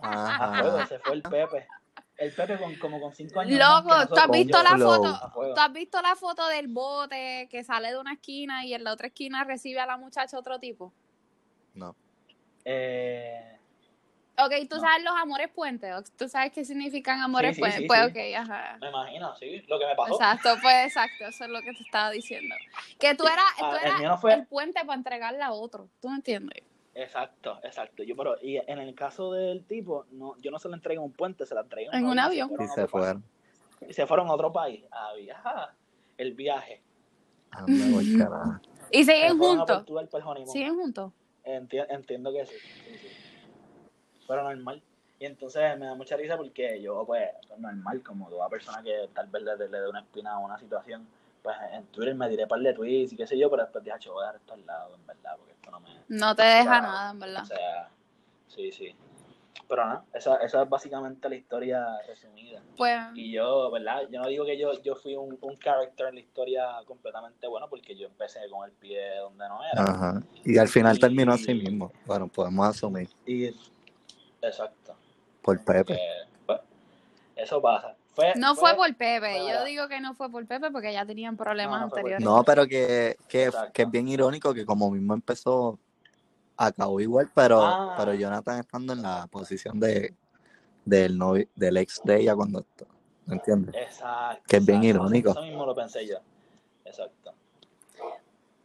A 0.00 0.58
fuego, 0.60 0.86
se 0.86 0.98
fue 0.98 1.14
el 1.14 1.22
Pepe. 1.22 1.68
El 2.16 2.32
Pepe 2.32 2.56
con, 2.56 2.74
como 2.76 3.00
con 3.00 3.14
cinco 3.14 3.40
años. 3.40 3.58
Loco, 3.58 4.06
¿tú 4.08 4.14
has 4.16 4.30
visto 4.30 4.62
la 4.62 4.78
foto? 4.78 5.32
¿Tú 5.54 5.60
has 5.60 5.72
visto 5.72 6.00
la 6.00 6.16
foto 6.16 6.48
del 6.48 6.68
bote 6.68 7.46
que 7.50 7.62
sale 7.62 7.90
de 7.90 7.98
una 7.98 8.14
esquina 8.14 8.64
y 8.64 8.72
en 8.72 8.84
la 8.84 8.92
otra 8.92 9.08
esquina 9.08 9.44
recibe 9.44 9.80
a 9.80 9.86
la 9.86 9.98
muchacha 9.98 10.38
otro 10.38 10.58
tipo? 10.58 10.92
No. 11.74 11.94
Eh. 12.64 13.56
Ok, 14.38 14.52
¿tú 14.68 14.78
sabes 14.78 15.02
los 15.02 15.14
amores 15.16 15.48
puentes? 15.48 15.90
¿Tú 16.16 16.28
sabes 16.28 16.52
qué 16.52 16.64
significan 16.64 17.22
amores 17.22 17.58
puentes? 17.58 17.84
pues 17.86 18.06
ok, 18.06 18.16
ajá. 18.36 18.76
Me 18.80 18.88
imagino, 18.88 19.34
sí, 19.36 19.62
lo 19.66 19.78
que 19.78 19.86
me 19.86 19.94
pasó. 19.94 20.14
Exacto, 20.14 20.56
pues 20.60 20.86
exacto, 20.86 21.24
eso 21.26 21.44
es 21.44 21.50
lo 21.50 21.62
que 21.62 21.72
te 21.72 21.82
estaba 21.82 22.10
diciendo. 22.10 22.54
Que 22.98 23.14
tú 23.14 23.26
eras, 23.26 23.44
ah, 23.62 24.18
el, 24.30 24.46
puente 24.46 24.84
para 24.84 24.94
entregarle 24.94 25.42
a 25.42 25.52
otro, 25.52 25.88
¿tú 26.00 26.10
me 26.10 26.16
entiendes? 26.16 26.62
Exacto, 26.96 27.60
exacto. 27.62 28.02
Yo, 28.02 28.16
pero, 28.16 28.36
y 28.40 28.56
en 28.56 28.78
el 28.78 28.94
caso 28.94 29.32
del 29.32 29.64
tipo, 29.64 30.06
no, 30.12 30.34
yo 30.40 30.50
no 30.50 30.58
se 30.58 30.68
lo 30.70 30.74
entregué 30.74 30.96
en 30.96 31.04
un 31.04 31.12
puente, 31.12 31.44
se 31.44 31.54
lo 31.54 31.60
entregué 31.60 31.90
en 31.92 32.06
un, 32.06 32.18
avión. 32.18 32.50
Y 32.58 32.66
se 32.68 32.88
fueron. 32.88 33.22
Y 33.86 33.92
se 33.92 34.06
fueron 34.06 34.28
a 34.28 34.32
otro 34.32 34.50
país 34.50 34.82
a 34.90 35.12
viajar. 35.12 35.72
El 36.16 36.32
viaje. 36.32 36.80
Ah, 37.52 37.66
y 38.90 39.04
siguen 39.04 39.38
juntos. 39.38 39.84
¿Siguen 40.46 40.74
juntos? 40.74 41.12
entiendo 41.44 42.32
que 42.32 42.46
sí, 42.46 42.56
Pero 44.26 44.42
normal. 44.44 44.82
Y 45.18 45.26
entonces 45.26 45.78
me 45.78 45.86
da 45.86 45.94
mucha 45.94 46.16
risa 46.16 46.38
porque 46.38 46.80
yo, 46.80 47.04
pues, 47.04 47.28
normal, 47.58 48.02
como 48.02 48.30
toda 48.30 48.48
persona 48.48 48.82
que 48.82 49.10
tal 49.14 49.26
vez 49.28 49.42
le, 49.42 49.56
le 49.56 49.80
dé 49.80 49.88
una 49.88 50.00
espina 50.00 50.32
a 50.32 50.38
una 50.38 50.58
situación, 50.58 51.06
pues 51.46 51.58
en 51.70 51.86
Twitter 51.92 52.12
me 52.16 52.28
diré 52.28 52.44
par 52.48 52.58
de 52.58 52.72
tweets 52.72 53.12
y 53.12 53.16
qué 53.16 53.24
sé 53.24 53.38
yo, 53.38 53.48
pero 53.48 53.62
después 53.62 53.84
dije, 53.84 54.10
voy 54.10 54.24
a 54.24 54.26
dejar 54.26 54.40
esto 54.40 54.54
al 54.54 54.66
lado, 54.66 54.96
en 54.96 55.06
verdad, 55.06 55.36
porque 55.36 55.52
esto 55.52 55.70
no 55.70 55.78
me... 55.78 55.90
No 56.08 56.34
te 56.34 56.42
deja 56.42 56.80
nada, 56.80 57.12
en 57.12 57.20
verdad. 57.20 57.42
O 57.44 57.46
sea, 57.46 57.88
sí, 58.48 58.72
sí. 58.72 58.96
Pero 59.68 59.86
nada, 59.86 60.04
esa, 60.12 60.38
esa 60.38 60.62
es 60.62 60.68
básicamente 60.68 61.28
la 61.28 61.36
historia 61.36 61.86
resumida. 62.08 62.60
Pues... 62.76 62.98
Y 63.14 63.30
yo, 63.30 63.70
¿verdad? 63.70 64.08
Yo 64.10 64.20
no 64.20 64.26
digo 64.26 64.44
que 64.44 64.58
yo, 64.58 64.72
yo 64.82 64.96
fui 64.96 65.14
un, 65.14 65.38
un 65.40 65.56
character 65.56 66.08
en 66.08 66.16
la 66.16 66.20
historia 66.20 66.66
completamente 66.84 67.46
bueno, 67.46 67.68
porque 67.68 67.94
yo 67.94 68.08
empecé 68.08 68.40
con 68.50 68.68
el 68.68 68.72
pie 68.72 69.18
donde 69.18 69.48
no 69.48 69.60
era. 69.72 69.84
Ajá. 69.84 70.22
Y 70.44 70.58
al 70.58 70.66
final 70.66 70.98
terminó 70.98 71.32
así 71.34 71.54
mismo. 71.54 71.92
Bueno, 72.06 72.26
podemos 72.26 72.66
asumir. 72.66 73.08
Y, 73.24 73.54
exacto. 74.42 74.96
Por 75.42 75.64
Pepe. 75.64 75.96
pues, 76.44 76.58
eso 77.36 77.62
pasa 77.62 77.94
no 78.36 78.54
fue, 78.54 78.74
por 78.74 78.94
Pepe, 78.96 79.46
yo 79.48 79.64
digo 79.64 79.88
que 79.88 80.00
no 80.00 80.14
fue 80.14 80.30
por 80.30 80.46
Pepe 80.46 80.70
porque 80.70 80.92
ya 80.92 81.04
tenían 81.04 81.36
problemas 81.36 81.82
anteriores. 81.82 82.24
No, 82.24 82.42
pero 82.44 82.66
que, 82.66 83.16
que, 83.28 83.50
que, 83.72 83.82
es 83.82 83.90
bien 83.90 84.08
irónico 84.08 84.54
que 84.54 84.64
como 84.64 84.90
mismo 84.90 85.14
empezó, 85.14 85.78
acabó 86.56 87.00
igual, 87.00 87.30
pero, 87.34 87.62
ah. 87.62 87.94
pero 87.98 88.14
Jonathan 88.14 88.60
estando 88.60 88.92
en 88.92 89.02
la 89.02 89.26
posición 89.26 89.78
de 89.78 90.14
del, 90.86 91.18
del 91.54 91.76
ex 91.76 92.00
de 92.04 92.20
ella 92.20 92.34
cuando 92.34 92.64
¿me 93.26 93.34
entiendes? 93.34 93.74
Exacto. 93.74 94.42
Que 94.46 94.56
es 94.56 94.66
bien 94.66 94.84
irónico. 94.84 95.30
Eso 95.30 95.42
mismo 95.42 95.66
lo 95.66 95.74
pensé 95.74 96.06
yo. 96.06 96.18
Exacto. 96.84 97.34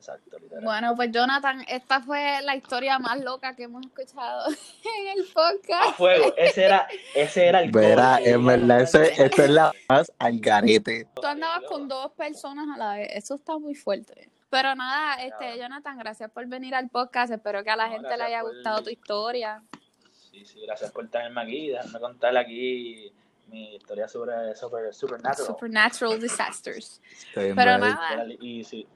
Exacto, 0.02 0.38
Bueno, 0.64 0.96
pues 0.96 1.12
Jonathan, 1.12 1.64
esta 1.68 2.02
fue 2.02 2.42
la 2.42 2.56
historia 2.56 2.98
más 2.98 3.22
loca 3.22 3.56
que 3.56 3.64
hemos 3.64 3.86
escuchado 3.86 4.48
en 4.50 5.20
el 5.20 5.26
podcast. 5.32 5.90
A 5.90 5.94
fuego, 5.94 6.34
ese 6.38 6.66
era, 6.66 6.88
ese 7.14 7.46
era 7.46 7.62
el 7.62 7.70
Verá, 7.70 8.18
en 8.20 8.44
verdad, 8.44 8.82
ese, 8.82 9.14
es 9.24 9.50
la 9.50 9.72
más 9.88 10.12
al 10.18 10.40
garete. 10.40 11.08
Tú 11.14 11.24
andabas 11.24 11.66
con 11.70 11.88
dos 11.88 12.12
personas 12.14 12.68
a 12.74 12.80
la 12.80 12.96
vez, 12.96 13.10
eso 13.14 13.36
está 13.36 13.60
muy 13.60 13.76
fuerte. 13.76 14.32
Pero 14.50 14.74
nada, 14.74 15.22
este, 15.24 15.60
Jonathan, 15.60 16.00
gracias 16.00 16.32
por 16.32 16.48
venir 16.48 16.74
al 16.74 16.90
podcast. 16.90 17.32
Espero 17.32 17.64
que 17.64 17.70
a 17.70 17.76
la 17.76 17.88
gente 17.90 18.18
le 18.18 18.24
haya 18.24 18.42
gustado 18.42 18.82
tu 18.82 18.90
historia. 18.90 19.62
Sí, 20.32 20.44
sí, 20.46 20.62
gracias 20.66 20.92
por 20.92 21.08
tenerme 21.10 21.42
aquí. 21.42 21.70
Déjame 21.70 22.00
contarle 22.00 22.40
aquí 22.40 23.14
mi 23.50 23.76
historia 23.76 24.08
sobre, 24.08 24.56
sobre 24.56 24.92
Supernatural. 24.92 25.46
Supernatural 25.46 26.20
Disasters. 26.20 27.02
Pero 27.36 27.78
nada. 27.78 28.26
Y, 28.40 28.64
sí, 28.64 28.88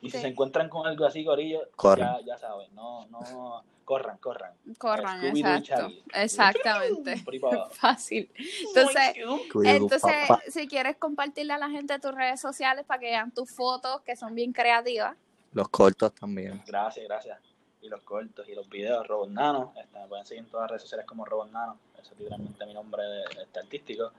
y 0.00 0.10
si 0.10 0.18
se 0.18 0.28
encuentran 0.28 0.68
con 0.68 0.86
algo 0.86 1.04
así, 1.04 1.24
Corillo, 1.24 1.62
ya, 1.96 2.18
ya 2.24 2.38
saben, 2.38 2.74
no, 2.74 3.06
no, 3.06 3.64
corran, 3.90 4.18
corran. 4.18 4.52
Corran, 4.78 5.24
exacto. 5.24 5.88
Exactamente. 6.14 7.16
Fácil. 7.72 8.30
Entonces, 8.68 9.16
entonces 9.64 10.12
si 10.48 10.68
quieres 10.68 10.96
compartirle 10.96 11.54
a 11.54 11.58
la 11.58 11.68
gente 11.70 11.98
tus 11.98 12.14
redes 12.14 12.40
sociales 12.40 12.84
para 12.86 13.00
que 13.00 13.06
vean 13.06 13.32
tus 13.32 13.50
fotos, 13.50 14.00
que 14.02 14.14
son 14.14 14.34
bien 14.34 14.52
creativas. 14.52 15.16
Los 15.52 15.68
cortos 15.70 16.14
también. 16.14 16.62
Gracias, 16.66 17.04
gracias. 17.04 17.40
Y 17.82 17.88
los 17.88 18.02
cortos 18.02 18.48
y 18.48 18.54
los 18.54 18.68
videos, 18.68 19.06
Robot 19.08 19.30
Nano. 19.30 19.72
Este, 19.76 19.98
me 19.98 20.06
pueden 20.06 20.24
seguir 20.24 20.44
en 20.44 20.50
todas 20.50 20.64
las 20.64 20.70
redes 20.70 20.82
sociales 20.82 21.06
como 21.06 21.24
Robot 21.24 21.50
Nano. 21.50 21.78
Ese 22.00 22.12
es 22.12 22.18
literalmente 22.20 22.66
mi 22.66 22.74
nombre 22.74 23.02
de, 23.02 23.22
este 23.42 23.58
artístico. 23.58 24.12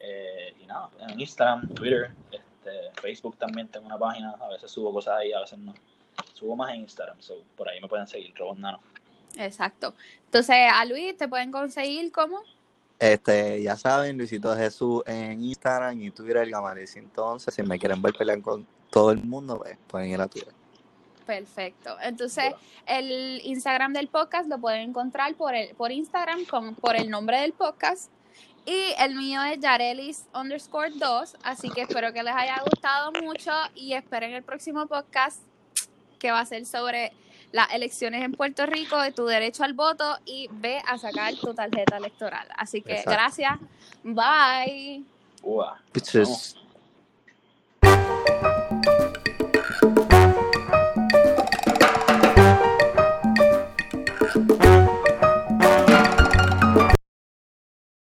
Eh, 0.00 0.54
y 0.60 0.66
nada, 0.66 0.90
en 1.00 1.18
Instagram, 1.18 1.68
Twitter, 1.68 2.10
este, 2.30 2.53
Facebook 3.00 3.36
también 3.36 3.68
tengo 3.68 3.86
una 3.86 3.98
página, 3.98 4.30
a 4.32 4.48
veces 4.48 4.70
subo 4.70 4.92
cosas 4.92 5.18
ahí, 5.18 5.32
a 5.32 5.40
veces 5.40 5.58
no. 5.58 5.74
Subo 6.32 6.54
más 6.54 6.72
en 6.72 6.80
Instagram, 6.82 7.16
por 7.56 7.68
ahí 7.68 7.80
me 7.80 7.88
pueden 7.88 8.06
seguir, 8.06 8.32
Robot 8.36 8.58
Nano. 8.58 8.80
Exacto. 9.36 9.94
Entonces, 10.26 10.56
a 10.72 10.84
Luis, 10.84 11.16
¿te 11.16 11.28
pueden 11.28 11.50
conseguir 11.50 12.12
cómo? 12.12 12.40
Este, 12.98 13.62
ya 13.62 13.76
saben, 13.76 14.16
Luisito 14.16 14.54
Jesús 14.56 15.02
en 15.06 15.42
Instagram 15.42 16.00
y 16.00 16.10
Twitter, 16.10 16.48
Gamaliel 16.48 16.86
111. 16.86 17.50
Si 17.50 17.62
me 17.62 17.78
quieren 17.78 18.00
ver 18.00 18.14
pelear 18.14 18.40
con 18.40 18.66
todo 18.90 19.10
el 19.10 19.22
mundo, 19.22 19.58
pues, 19.58 19.76
pueden 19.88 20.10
ir 20.10 20.20
a 20.20 20.28
Twitter. 20.28 20.52
Perfecto. 21.26 21.96
Entonces, 22.02 22.52
el 22.86 23.40
Instagram 23.44 23.92
del 23.92 24.08
podcast 24.08 24.48
lo 24.48 24.58
pueden 24.58 24.90
encontrar 24.90 25.34
por, 25.34 25.54
el, 25.54 25.74
por 25.74 25.90
Instagram 25.90 26.44
con, 26.44 26.74
por 26.76 26.96
el 26.96 27.10
nombre 27.10 27.40
del 27.40 27.52
podcast 27.52 28.10
y 28.66 28.94
el 28.98 29.14
mío 29.14 29.42
es 29.42 29.60
Yarelis 29.60 30.24
underscore 30.34 30.90
2. 30.90 31.36
Así 31.42 31.70
que 31.70 31.82
espero 31.82 32.12
que 32.12 32.22
les 32.22 32.34
haya 32.34 32.62
gustado 32.64 33.12
mucho 33.22 33.50
y 33.74 33.92
esperen 33.92 34.32
el 34.32 34.42
próximo 34.42 34.86
podcast 34.86 35.40
que 36.18 36.30
va 36.30 36.40
a 36.40 36.46
ser 36.46 36.64
sobre 36.64 37.12
las 37.52 37.72
elecciones 37.72 38.24
en 38.24 38.32
Puerto 38.32 38.66
Rico, 38.66 39.00
de 39.00 39.12
tu 39.12 39.26
derecho 39.26 39.62
al 39.62 39.74
voto 39.74 40.18
y 40.24 40.48
ve 40.50 40.82
a 40.86 40.98
sacar 40.98 41.34
tu 41.36 41.54
tarjeta 41.54 41.98
electoral. 41.98 42.48
Así 42.56 42.82
que 42.82 43.02
gracias. 43.06 43.58
Bye. 44.02 45.04